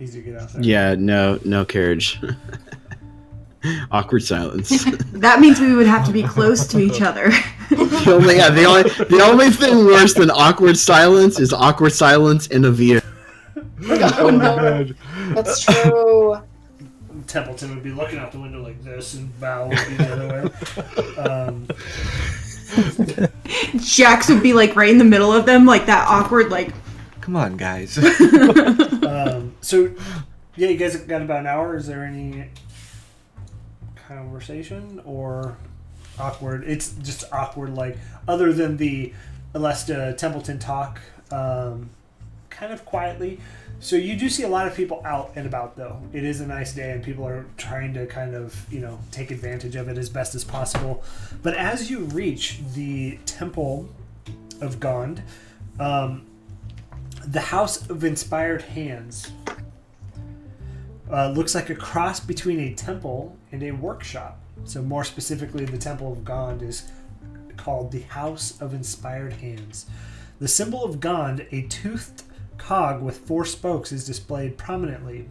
Easy 0.00 0.22
to 0.22 0.30
get 0.30 0.40
out 0.40 0.52
there. 0.52 0.62
Yeah, 0.62 0.94
no, 0.96 1.38
no 1.44 1.64
carriage. 1.64 2.20
Awkward 3.90 4.22
silence. 4.22 4.84
That 5.16 5.40
means 5.40 5.58
we 5.58 5.72
would 5.72 5.86
have 5.86 6.04
to 6.06 6.12
be 6.12 6.22
close 6.22 6.66
to 6.68 6.78
each 6.78 7.00
other. 7.00 7.32
The 8.06 8.12
only, 8.14 8.36
yeah, 8.36 8.50
the 8.50 8.64
only, 8.64 8.82
the 8.82 9.20
only 9.22 9.50
thing 9.50 9.84
worse 9.84 10.14
than 10.14 10.30
awkward 10.30 10.78
silence 10.78 11.38
is 11.38 11.52
awkward 11.52 11.92
silence 11.92 12.46
in 12.46 12.64
a 12.64 12.70
vehicle. 12.70 13.08
Oh 14.18 14.30
no, 14.30 14.84
that's 15.34 15.60
true. 15.64 16.38
Templeton 17.26 17.74
would 17.74 17.82
be 17.82 17.90
looking 17.90 18.18
out 18.18 18.32
the 18.32 18.40
window 18.40 18.62
like 18.62 18.82
this, 18.82 19.14
and 19.14 19.28
Val 19.34 19.68
would 19.68 19.78
be 19.88 19.96
the 19.96 20.12
other 20.12 20.28
way. 20.28 20.50
Um, 21.22 21.66
Jax 23.80 24.28
would 24.28 24.42
be 24.42 24.52
like 24.52 24.76
right 24.76 24.90
in 24.90 24.98
the 24.98 25.04
middle 25.04 25.32
of 25.32 25.44
them, 25.44 25.66
like 25.66 25.86
that 25.86 26.06
awkward, 26.08 26.50
like 26.50 26.72
Come 27.26 27.34
on, 27.34 27.56
guys. 27.56 27.98
um, 29.02 29.52
so, 29.60 29.92
yeah, 30.54 30.68
you 30.68 30.76
guys 30.76 30.94
got 30.94 31.22
about 31.22 31.40
an 31.40 31.48
hour. 31.48 31.76
Is 31.76 31.88
there 31.88 32.04
any 32.04 32.50
conversation 33.96 35.02
or 35.04 35.56
awkward? 36.18 36.64
It's 36.66 36.92
just 37.02 37.24
awkward, 37.32 37.74
like 37.74 37.96
other 38.26 38.52
than 38.52 38.76
the 38.76 39.12
Alesta 39.54 40.16
Templeton 40.16 40.58
talk, 40.58 41.00
um, 41.30 41.90
kind 42.50 42.72
of 42.72 42.84
quietly. 42.84 43.40
So 43.78 43.96
you 43.96 44.16
do 44.16 44.30
see 44.30 44.42
a 44.42 44.48
lot 44.48 44.66
of 44.66 44.74
people 44.74 45.02
out 45.04 45.32
and 45.36 45.46
about, 45.46 45.76
though. 45.76 46.00
It 46.12 46.24
is 46.24 46.40
a 46.40 46.46
nice 46.46 46.74
day, 46.74 46.92
and 46.92 47.02
people 47.02 47.26
are 47.26 47.44
trying 47.58 47.92
to 47.94 48.06
kind 48.06 48.34
of, 48.34 48.66
you 48.72 48.80
know, 48.80 48.98
take 49.10 49.30
advantage 49.30 49.76
of 49.76 49.88
it 49.88 49.98
as 49.98 50.08
best 50.08 50.34
as 50.34 50.44
possible. 50.44 51.04
But 51.42 51.54
as 51.54 51.90
you 51.90 52.00
reach 52.00 52.60
the 52.74 53.18
Temple 53.26 53.88
of 54.60 54.80
Gond, 54.80 55.22
um, 55.78 56.24
the 57.26 57.40
House 57.40 57.88
of 57.90 58.04
Inspired 58.04 58.62
Hands 58.62 59.30
uh, 61.10 61.28
looks 61.30 61.54
like 61.54 61.70
a 61.70 61.74
cross 61.74 62.20
between 62.20 62.60
a 62.60 62.74
temple 62.74 63.36
and 63.52 63.62
a 63.62 63.72
workshop. 63.72 64.40
So, 64.64 64.82
more 64.82 65.04
specifically, 65.04 65.64
the 65.64 65.78
Temple 65.78 66.12
of 66.12 66.24
Gond 66.24 66.62
is 66.62 66.90
called 67.56 67.92
the 67.92 68.02
House 68.02 68.60
of 68.60 68.74
Inspired 68.74 69.34
Hands. 69.34 69.86
The 70.38 70.48
symbol 70.48 70.84
of 70.84 71.00
Gond, 71.00 71.46
a 71.50 71.62
toothed 71.62 72.22
cog 72.58 73.02
with 73.02 73.18
four 73.18 73.44
spokes, 73.44 73.92
is 73.92 74.06
displayed 74.06 74.56
prominently. 74.58 75.28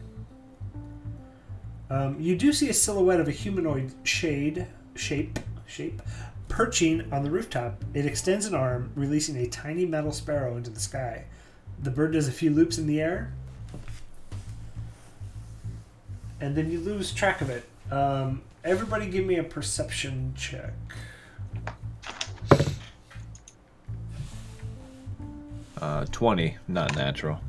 Um, 1.90 2.20
you 2.20 2.36
do 2.36 2.52
see 2.52 2.70
a 2.70 2.74
silhouette 2.74 3.20
of 3.20 3.28
a 3.28 3.32
humanoid 3.32 3.94
shade 4.04 4.68
shape 4.96 5.40
shape 5.68 6.02
perching 6.48 7.12
on 7.12 7.24
the 7.24 7.30
rooftop. 7.30 7.84
It 7.94 8.06
extends 8.06 8.46
an 8.46 8.56
arm, 8.56 8.92
releasing 8.96 9.36
a 9.38 9.48
tiny 9.48 9.86
metal 9.86 10.12
sparrow 10.12 10.58
into 10.58 10.70
the 10.70 10.80
sky. 10.80 11.26
The 11.84 11.92
bird 11.92 12.14
does 12.14 12.28
a 12.28 12.32
few 12.32 12.50
loops 12.50 12.78
in 12.78 12.88
the 12.88 13.02
air, 13.02 13.34
and 16.40 16.56
then 16.56 16.72
you 16.72 16.80
lose 16.80 17.12
track 17.12 17.42
of 17.42 17.50
it. 17.50 17.66
Um, 17.92 18.42
everybody, 18.66 19.08
give 19.08 19.26
me 19.26 19.38
a 19.38 19.44
perception 19.44 20.34
check. 20.36 20.74
Uh, 25.82 26.06
20, 26.12 26.58
not 26.68 26.96
natural. 26.96 27.40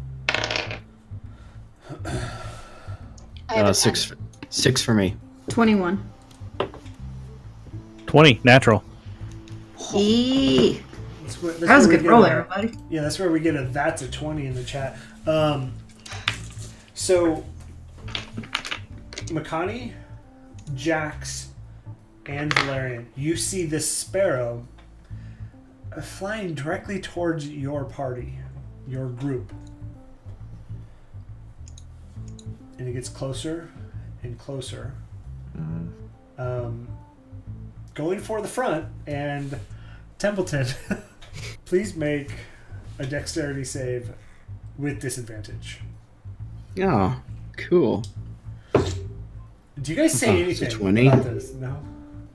I 3.48 3.54
have 3.54 3.66
Uh, 3.66 3.70
a 3.70 3.74
six, 3.74 4.12
six 4.50 4.82
for 4.82 4.92
me. 4.94 5.16
twenty-one. 5.48 6.02
20, 8.06 8.40
natural. 8.44 8.82
Eee. 9.94 10.82
That's 11.22 11.42
where- 11.42 11.52
that's 11.52 11.66
That 11.66 11.76
was 11.76 11.86
a 11.86 11.88
good 11.90 12.02
roll, 12.04 12.24
a- 12.24 12.30
everybody. 12.30 12.72
Yeah, 12.90 13.02
that's 13.02 13.18
where 13.18 13.30
we 13.30 13.40
get 13.40 13.54
a 13.56 13.64
that's 13.64 14.02
a 14.02 14.08
20 14.08 14.46
in 14.46 14.54
the 14.54 14.64
chat. 14.64 14.96
Um, 15.26 15.72
so, 16.94 17.44
Makani, 19.26 19.92
Jax, 20.74 21.48
and 22.26 22.52
Valerian, 22.54 23.06
you 23.16 23.36
see 23.36 23.64
this 23.64 23.90
sparrow 23.90 24.66
uh, 25.96 26.00
flying 26.00 26.54
directly 26.54 27.00
towards 27.00 27.48
your 27.48 27.84
party, 27.84 28.34
your 28.88 29.08
group. 29.08 29.52
And 32.78 32.88
it 32.88 32.92
gets 32.92 33.08
closer 33.08 33.70
and 34.22 34.38
closer. 34.38 34.92
Um, 36.38 36.88
going 37.94 38.20
for 38.20 38.42
the 38.42 38.48
front, 38.48 38.86
and 39.06 39.58
Templeton, 40.18 40.66
please 41.64 41.96
make 41.96 42.30
a 42.98 43.06
dexterity 43.06 43.64
save 43.64 44.12
with 44.76 45.00
disadvantage. 45.00 45.80
Oh, 46.80 47.22
cool. 47.56 48.04
Do 49.86 49.92
you 49.92 49.98
guys 49.98 50.12
say 50.18 50.44
Oh, 50.44 50.48
it's 50.48 50.60
anything 50.62 50.78
20? 50.78 51.06
about 51.08 51.24
this? 51.24 51.52
No. 51.54 51.78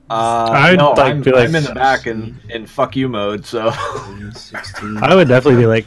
Uh, 0.08 0.50
I'd 0.52 0.78
no, 0.78 0.90
like 0.92 0.98
I'm, 1.12 1.22
to, 1.22 1.30
like, 1.32 1.48
I'm 1.48 1.54
in 1.54 1.64
the 1.64 1.74
back 1.74 2.06
in, 2.06 2.38
in 2.50 2.66
fuck 2.66 2.96
you 2.96 3.08
mode, 3.08 3.44
so. 3.44 3.70
16. 4.34 4.96
I 5.02 5.14
would 5.14 5.28
definitely 5.28 5.60
be 5.60 5.66
like. 5.66 5.86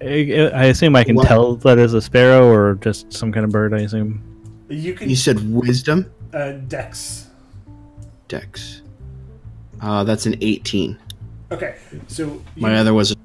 I 0.00 0.50
I 0.54 0.64
assume 0.66 0.94
I 0.94 1.02
can 1.04 1.16
What? 1.16 1.26
tell 1.26 1.56
that 1.56 1.78
is 1.78 1.92
a 1.94 2.00
sparrow 2.00 2.46
or 2.48 2.74
just 2.76 3.12
some 3.12 3.32
kind 3.32 3.44
of 3.44 3.50
bird. 3.50 3.72
I 3.74 3.78
assume. 3.80 4.22
You 4.68 4.92
can 4.94 5.08
You 5.10 5.16
said 5.16 5.40
wisdom, 5.52 6.10
uh, 6.34 6.52
Dex. 6.68 7.28
dex. 8.28 8.82
Uh, 9.80 10.04
that's 10.04 10.26
an 10.26 10.36
18. 10.40 10.98
Okay, 11.50 11.76
so 12.08 12.24
you, 12.24 12.42
My 12.56 12.76
other 12.76 12.92
was 12.92 13.12
a, 13.12 13.16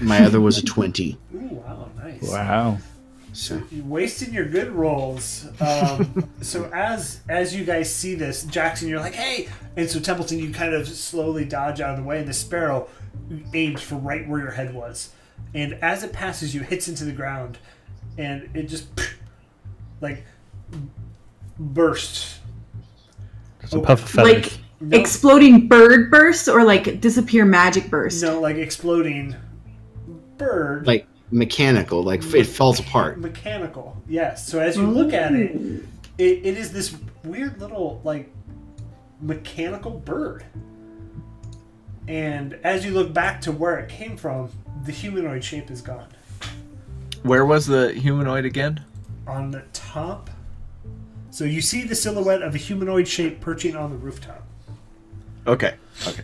my 0.00 0.24
other 0.24 0.40
was 0.40 0.58
a 0.58 0.62
20. 0.64 1.18
Ooh, 1.34 1.38
wow, 1.38 1.88
nice. 2.02 2.22
Wow. 2.22 2.78
So 3.34 3.60
You're 3.72 3.84
wasting 3.84 4.32
your 4.32 4.44
good 4.46 4.70
rolls. 4.70 5.46
Um, 5.60 6.30
so 6.40 6.70
as 6.72 7.20
as 7.28 7.54
you 7.54 7.64
guys 7.64 7.92
see 7.92 8.14
this, 8.14 8.44
Jackson, 8.44 8.88
you're 8.88 9.00
like, 9.00 9.14
hey, 9.14 9.48
and 9.76 9.90
so 9.90 9.98
Templeton, 9.98 10.38
you 10.38 10.52
kind 10.52 10.72
of 10.72 10.86
slowly 10.88 11.44
dodge 11.44 11.80
out 11.80 11.90
of 11.90 11.96
the 11.96 12.04
way, 12.04 12.20
and 12.20 12.28
the 12.28 12.32
sparrow 12.32 12.88
aims 13.52 13.82
for 13.82 13.96
right 13.96 14.26
where 14.28 14.38
your 14.40 14.52
head 14.52 14.72
was, 14.72 15.10
and 15.52 15.74
as 15.82 16.04
it 16.04 16.12
passes 16.12 16.54
you, 16.54 16.60
hits 16.62 16.86
into 16.88 17.04
the 17.04 17.12
ground, 17.12 17.58
and 18.18 18.48
it 18.54 18.64
just 18.68 18.86
like 20.00 20.24
bursts. 21.58 22.38
It's 23.62 23.72
a 23.72 23.80
puff 23.80 24.02
of 24.02 24.08
feathers. 24.10 24.44
Like 24.44 24.58
No, 24.80 24.96
exploding 24.98 25.66
bird 25.66 26.10
burst 26.10 26.48
or 26.48 26.62
like 26.64 27.00
disappear 27.00 27.44
magic 27.44 27.90
burst? 27.90 28.22
no, 28.22 28.40
like 28.40 28.56
exploding 28.56 29.34
bird. 30.36 30.86
like 30.86 31.06
mechanical, 31.34 32.02
like 32.02 32.22
it 32.32 32.44
falls 32.44 32.78
apart. 32.78 33.18
mechanical. 33.18 34.00
Yes. 34.08 34.46
So 34.46 34.60
as 34.60 34.76
you 34.76 34.86
look 34.86 35.12
at 35.12 35.34
it, 35.34 35.56
it, 36.16 36.46
it 36.46 36.56
is 36.56 36.72
this 36.72 36.96
weird 37.24 37.60
little 37.60 38.00
like 38.04 38.32
mechanical 39.20 39.90
bird. 39.90 40.44
And 42.06 42.54
as 42.62 42.84
you 42.84 42.92
look 42.92 43.12
back 43.12 43.40
to 43.42 43.52
where 43.52 43.78
it 43.78 43.88
came 43.88 44.16
from, 44.16 44.50
the 44.84 44.92
humanoid 44.92 45.42
shape 45.42 45.70
is 45.70 45.80
gone. 45.80 46.08
Where 47.22 47.44
was 47.44 47.66
the 47.66 47.92
humanoid 47.92 48.44
again? 48.44 48.84
On 49.26 49.50
the 49.50 49.64
top, 49.72 50.30
so 51.30 51.44
you 51.44 51.62
see 51.62 51.82
the 51.82 51.94
silhouette 51.94 52.42
of 52.42 52.54
a 52.54 52.58
humanoid 52.58 53.08
shape 53.08 53.40
perching 53.40 53.74
on 53.74 53.90
the 53.90 53.96
rooftop. 53.96 54.46
Okay. 55.46 55.74
Okay. 56.06 56.22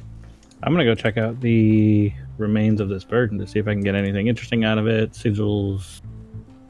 I'm 0.63 0.73
gonna 0.73 0.85
go 0.85 0.95
check 0.95 1.17
out 1.17 1.41
the 1.41 2.13
remains 2.41 2.81
of 2.81 2.89
this 2.89 3.05
bird 3.05 3.31
and 3.31 3.41
to 3.41 3.47
see 3.47 3.59
if 3.59 3.69
I 3.69 3.73
can 3.73 3.83
get 3.83 3.95
anything 3.95 4.27
interesting 4.27 4.65
out 4.65 4.79
of 4.79 4.87
it, 4.87 5.13
sigils, 5.13 6.01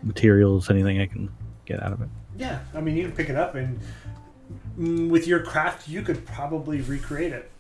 materials, 0.03 0.69
anything 0.69 1.01
I 1.01 1.07
can 1.07 1.31
get 1.65 1.83
out 1.83 1.93
of 1.93 2.03
it. 2.03 2.09
Yeah, 2.37 2.61
I 2.75 2.81
mean 2.81 2.97
you 2.97 3.05
can 3.05 3.13
pick 3.13 3.31
it 3.31 3.37
up 3.37 3.55
and 3.55 3.79
mm, 4.79 5.09
with 5.09 5.27
your 5.27 5.41
craft 5.41 5.89
you 5.89 6.03
could 6.03 6.27
probably 6.27 6.81
recreate 6.83 7.33
it. 7.33 7.51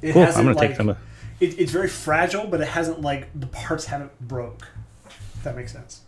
It 0.00 0.12
Cool. 0.12 0.22
I'm 0.22 0.26
hasn't, 0.26 0.46
gonna 0.46 0.56
like- 0.58 0.68
take 0.68 0.76
some. 0.76 0.88
Of, 0.90 0.98
it, 1.40 1.58
it's 1.58 1.72
very 1.72 1.88
fragile, 1.88 2.46
but 2.46 2.60
it 2.60 2.68
hasn't 2.68 3.00
like 3.02 3.28
the 3.38 3.46
parts 3.48 3.84
haven't 3.86 4.18
broke. 4.28 4.66
If 5.06 5.42
that 5.44 5.56
makes 5.56 5.72
sense. 5.72 6.02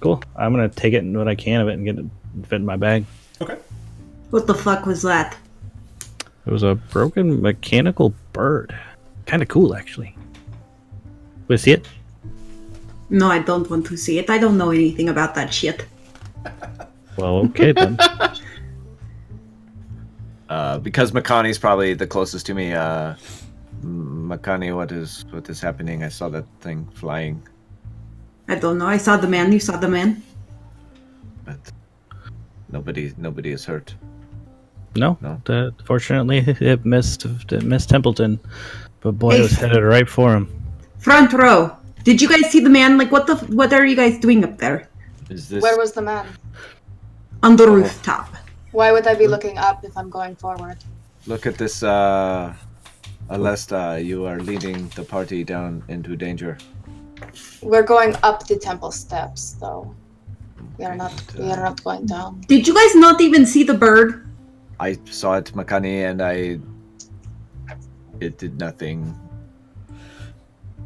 cool. 0.00 0.22
I'm 0.36 0.52
gonna 0.52 0.68
take 0.68 0.94
it 0.94 0.98
and 0.98 1.16
what 1.16 1.28
I 1.28 1.34
can 1.34 1.60
of 1.60 1.68
it 1.68 1.72
and 1.72 1.84
get 1.84 1.98
it 1.98 2.04
fit 2.46 2.56
in 2.56 2.64
my 2.64 2.76
bag. 2.76 3.04
Okay. 3.40 3.56
What 4.30 4.46
the 4.46 4.54
fuck 4.54 4.86
was 4.86 5.02
that? 5.02 5.36
It 6.46 6.52
was 6.52 6.62
a 6.62 6.74
broken 6.76 7.42
mechanical 7.42 8.14
bird. 8.32 8.74
Kind 9.28 9.42
of 9.42 9.48
cool, 9.48 9.76
actually. 9.76 10.16
We 11.46 11.56
see 11.56 11.72
it? 11.72 11.86
No, 13.10 13.30
I 13.30 13.38
don't 13.38 13.70
want 13.70 13.86
to 13.86 13.96
see 13.96 14.18
it. 14.18 14.28
I 14.28 14.38
don't 14.38 14.58
know 14.58 14.70
anything 14.70 15.08
about 15.08 15.34
that 15.36 15.54
shit. 15.54 15.86
Well, 17.16 17.36
okay 17.46 17.72
then. 17.72 17.96
Uh, 20.48 20.78
because 20.78 21.12
Makani's 21.12 21.58
probably 21.58 21.92
the 21.92 22.06
closest 22.06 22.46
to 22.46 22.54
me. 22.54 22.72
Uh, 22.72 23.14
Makani, 23.84 24.74
what 24.74 24.90
is 24.90 25.26
what 25.28 25.46
is 25.50 25.60
happening? 25.60 26.02
I 26.02 26.08
saw 26.08 26.30
that 26.30 26.46
thing 26.62 26.88
flying, 26.94 27.46
I 28.48 28.54
don't 28.54 28.78
know. 28.78 28.86
I 28.86 28.96
saw 28.96 29.18
the 29.18 29.28
man. 29.28 29.52
You 29.52 29.60
saw 29.60 29.76
the 29.76 29.88
man. 29.88 30.22
but 31.44 31.58
nobody 32.70 33.12
nobody 33.18 33.50
is 33.50 33.66
hurt. 33.66 33.94
No, 34.96 35.18
No. 35.20 35.40
Uh, 35.46 35.70
fortunately, 35.84 36.38
it 36.46 36.84
missed 36.86 37.26
it 37.26 37.62
missed 37.62 37.90
Templeton, 37.90 38.40
but 39.00 39.12
boy, 39.12 39.36
it 39.36 39.42
was 39.42 39.52
headed 39.52 39.82
right 39.82 40.08
for 40.08 40.34
him. 40.34 40.48
Front 40.98 41.32
row. 41.32 41.76
Did 42.04 42.22
you 42.22 42.28
guys 42.28 42.50
see 42.50 42.60
the 42.60 42.70
man? 42.70 42.96
Like, 42.98 43.10
what 43.12 43.26
the? 43.26 43.36
What 43.54 43.72
are 43.72 43.84
you 43.84 43.96
guys 43.96 44.18
doing 44.18 44.44
up 44.44 44.58
there 44.58 44.88
Is 45.30 45.48
this 45.48 45.62
Where 45.62 45.76
was 45.76 45.92
the 45.92 46.02
man? 46.02 46.26
on 47.42 47.56
the 47.56 47.68
rooftop? 47.68 48.34
Why 48.72 48.92
would 48.92 49.06
I 49.06 49.14
be 49.14 49.26
looking 49.26 49.58
up 49.58 49.84
if 49.84 49.96
I'm 49.96 50.10
going 50.10 50.36
forward? 50.36 50.78
Look 51.26 51.46
at 51.46 51.56
this, 51.56 51.82
uh, 51.82 52.54
Alesta. 53.30 54.02
You 54.04 54.24
are 54.26 54.40
leading 54.40 54.88
the 54.96 55.04
party 55.04 55.44
down 55.44 55.82
into 55.88 56.16
danger. 56.16 56.58
We're 57.62 57.82
going 57.82 58.16
up 58.22 58.46
the 58.46 58.56
temple 58.56 58.92
steps, 58.92 59.52
though. 59.60 59.94
We 60.78 60.84
are 60.84 60.96
not. 60.96 61.12
We 61.36 61.50
are 61.50 61.56
not 61.56 61.82
going 61.82 62.06
down. 62.06 62.40
Did 62.46 62.66
you 62.66 62.74
guys 62.74 62.94
not 62.94 63.20
even 63.20 63.44
see 63.46 63.64
the 63.64 63.74
bird? 63.74 64.26
I 64.80 64.96
saw 65.10 65.34
it, 65.36 65.52
Makani, 65.54 66.08
and 66.08 66.22
I. 66.22 66.60
It 68.20 68.38
did 68.38 68.58
nothing. 68.58 69.16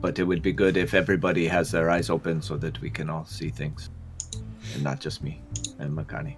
But 0.01 0.19
it 0.19 0.25
would 0.25 0.43
be 0.43 0.53
good 0.53 0.77
if 0.77 0.95
everybody 0.95 1.47
has 1.47 1.71
their 1.71 1.89
eyes 1.91 2.11
open 2.11 2.43
so 2.43 2.57
that 2.57 2.81
we 2.81 2.91
can 2.91 3.09
all 3.09 3.25
see 3.25 3.51
things. 3.51 3.91
And 4.75 4.83
not 4.83 5.01
just 5.01 5.23
me 5.23 5.41
and 5.79 5.97
Makani. 5.97 6.37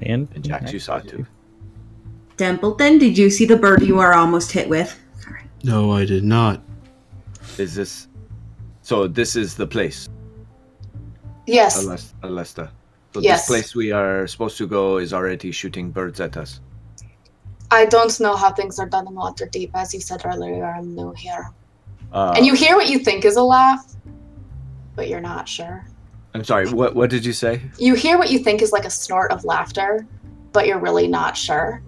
And, 0.00 0.28
And 0.34 0.44
Jax, 0.44 0.72
you 0.72 0.78
saw 0.78 0.96
it 0.98 1.08
too. 1.08 1.26
Templeton, 2.36 2.98
did 2.98 3.18
you 3.18 3.30
see 3.30 3.44
the 3.44 3.56
bird 3.56 3.82
you 3.82 3.98
are 3.98 4.14
almost 4.14 4.52
hit 4.52 4.68
with? 4.68 4.98
no, 5.64 5.92
I 5.92 6.04
did 6.04 6.24
not. 6.24 6.60
Is 7.58 7.74
this. 7.74 8.08
So 8.82 9.06
this 9.06 9.36
is 9.36 9.54
the 9.54 9.66
place, 9.66 10.08
Yes. 11.46 11.84
Alest- 11.84 12.14
Alesta. 12.22 12.70
So 13.14 13.20
Yes. 13.20 13.42
this 13.42 13.46
place 13.48 13.74
we 13.76 13.92
are 13.92 14.26
supposed 14.26 14.56
to 14.58 14.66
go 14.66 14.96
is 14.98 15.12
already 15.12 15.52
shooting 15.52 15.90
birds 15.92 16.18
at 16.20 16.36
us. 16.36 16.60
I 17.72 17.86
don't 17.86 18.20
know 18.20 18.36
how 18.36 18.52
things 18.52 18.78
are 18.78 18.86
done 18.86 19.06
in 19.08 19.14
Waterdeep. 19.14 19.70
As 19.74 19.94
you 19.94 20.00
said 20.00 20.20
earlier, 20.26 20.66
I'm 20.66 20.94
new 20.94 21.12
here. 21.12 21.50
Uh, 22.12 22.34
And 22.36 22.44
you 22.44 22.52
hear 22.52 22.76
what 22.76 22.88
you 22.90 22.98
think 22.98 23.24
is 23.24 23.36
a 23.36 23.42
laugh, 23.42 23.94
but 24.94 25.08
you're 25.08 25.22
not 25.22 25.48
sure. 25.48 25.86
I'm 26.34 26.44
sorry, 26.44 26.68
what, 26.68 26.94
what 26.94 27.08
did 27.08 27.24
you 27.24 27.32
say? 27.32 27.62
You 27.78 27.94
hear 27.94 28.18
what 28.18 28.30
you 28.30 28.38
think 28.38 28.60
is 28.60 28.72
like 28.72 28.84
a 28.84 28.90
snort 28.90 29.32
of 29.32 29.46
laughter, 29.46 30.06
but 30.52 30.66
you're 30.66 30.80
really 30.80 31.08
not 31.08 31.34
sure. 31.34 31.82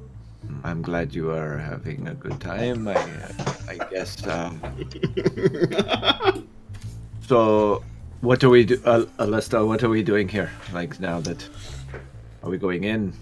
I'm 0.63 0.81
glad 0.81 1.15
you 1.15 1.31
are 1.31 1.59
having 1.59 2.09
a 2.09 2.15
good 2.15 2.41
time. 2.41 2.89
I, 2.89 2.97
I 3.69 3.77
guess. 3.91 4.27
Um, 4.27 4.63
so, 7.29 7.85
what 8.23 8.41
do 8.41 8.49
we 8.49 8.65
do, 8.65 8.81
uh, 8.87 9.05
Alesta? 9.19 9.67
What 9.67 9.83
are 9.83 9.91
we 9.91 10.03
doing 10.03 10.29
here? 10.29 10.51
Like 10.73 10.99
now 10.99 11.21
that, 11.21 11.47
are 12.43 12.49
we 12.49 12.57
going 12.57 12.85
in? 12.85 13.13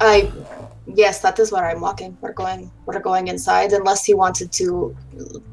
I, 0.00 0.30
yes, 0.86 1.20
that 1.20 1.38
is 1.38 1.52
where 1.52 1.64
I'm 1.68 1.80
walking. 1.80 2.16
We're 2.20 2.32
going. 2.32 2.70
We're 2.86 3.00
going 3.00 3.28
inside, 3.28 3.72
unless 3.72 4.04
he 4.04 4.14
wanted 4.14 4.52
to 4.52 4.96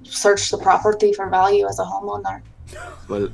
search 0.04 0.52
the 0.52 0.58
property 0.58 1.14
for 1.14 1.30
value 1.30 1.68
as 1.68 1.80
a 1.80 1.84
homeowner. 1.84 2.42
Well, 3.08 3.30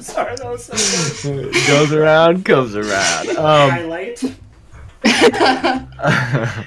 Sorry, 0.00 0.36
that 0.36 0.46
was 0.46 0.64
so 0.64 1.32
good. 1.32 1.52
goes 1.66 1.92
around, 1.92 2.44
comes 2.44 2.74
around. 2.74 3.28
Um, 3.30 3.70
Highlight. 3.70 4.24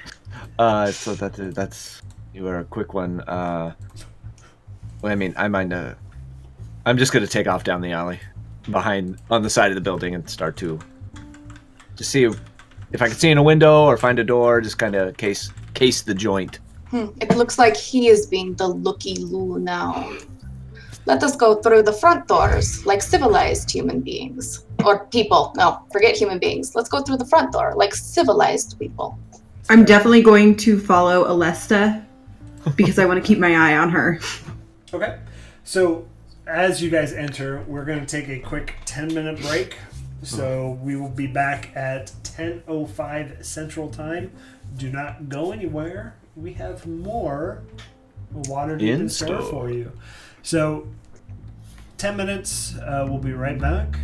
uh, 0.60 0.92
so 0.92 1.16
that 1.16 1.34
that's 1.56 2.02
you 2.34 2.44
were 2.44 2.60
a 2.60 2.66
quick 2.66 2.94
one. 2.94 3.22
Uh, 3.22 3.74
well, 5.02 5.12
I 5.12 5.16
mean, 5.16 5.34
I 5.38 5.48
mind. 5.48 5.74
Uh, 5.74 5.96
I'm 6.86 6.98
just 6.98 7.12
gonna 7.12 7.28
take 7.28 7.48
off 7.48 7.64
down 7.64 7.82
the 7.82 7.92
alley, 7.92 8.20
behind 8.72 9.18
on 9.30 9.42
the 9.42 9.50
side 9.50 9.72
of 9.72 9.76
the 9.76 9.82
building, 9.82 10.16
and 10.16 10.30
start 10.30 10.58
to 10.58 10.80
to 11.96 12.04
see 12.04 12.24
if, 12.26 12.40
if 12.92 13.02
I 13.02 13.08
can 13.08 13.18
see 13.18 13.30
in 13.30 13.38
a 13.38 13.44
window 13.44 13.86
or 13.86 13.98
find 13.98 14.20
a 14.20 14.24
door. 14.24 14.62
Just 14.62 14.78
kind 14.78 14.96
of 14.96 15.16
case 15.18 15.52
case 15.74 16.02
the 16.02 16.14
joint. 16.14 16.60
Hmm, 16.90 17.08
It 17.22 17.36
looks 17.36 17.58
like 17.58 17.76
he 17.76 18.08
is 18.08 18.28
being 18.28 18.54
the 18.56 18.68
looky 18.68 19.16
loo 19.16 19.60
now. 19.60 20.12
Let 21.06 21.22
us 21.24 21.36
go 21.36 21.56
through 21.56 21.84
the 21.84 21.94
front 21.94 22.28
doors 22.28 22.86
like 22.86 23.02
civilized 23.02 23.70
human 23.72 24.02
beings. 24.02 24.66
Or 24.84 25.06
people. 25.08 25.54
No, 25.56 25.80
forget 25.92 26.16
human 26.16 26.40
beings. 26.40 26.76
Let's 26.76 26.90
go 26.90 27.02
through 27.02 27.18
the 27.18 27.26
front 27.26 27.52
door 27.52 27.74
like 27.76 27.94
civilized 27.96 28.78
people. 28.80 29.18
I'm 29.70 29.84
definitely 29.86 30.22
going 30.22 30.56
to 30.58 30.80
follow 30.80 31.26
Alesta 31.26 32.06
because 32.76 33.00
I 33.00 33.06
want 33.06 33.22
to 33.22 33.28
keep 33.28 33.40
my 33.40 33.56
eye 33.56 33.78
on 33.78 33.90
her. 33.90 34.20
Okay. 34.94 35.18
So 35.64 36.06
as 36.48 36.82
you 36.82 36.90
guys 36.90 37.14
enter, 37.14 37.62
we're 37.68 37.86
going 37.86 38.00
to 38.00 38.06
take 38.06 38.30
a 38.30 38.40
quick 38.40 38.76
10 38.86 39.14
minute 39.14 39.42
break. 39.42 39.78
So 40.24 40.80
we 40.82 40.96
will 40.96 41.10
be 41.10 41.28
back 41.28 41.70
at 41.76 42.12
10:05 42.24 43.44
Central 43.46 43.90
Time. 43.90 44.32
Do 44.78 44.90
not 44.90 45.30
go 45.30 45.52
anywhere. 45.52 46.16
We 46.36 46.54
have 46.54 46.86
more 46.88 47.62
Waterdeep 48.34 48.82
in 48.82 49.02
In 49.02 49.10
store 49.10 49.42
store. 49.42 49.50
for 49.50 49.70
you. 49.72 49.92
So 50.42 50.88
10 51.98 52.18
minutes. 52.18 52.76
Uh, 52.78 53.06
we'll 53.08 53.20
be 53.20 53.34
right 53.34 53.60
back. 53.60 53.98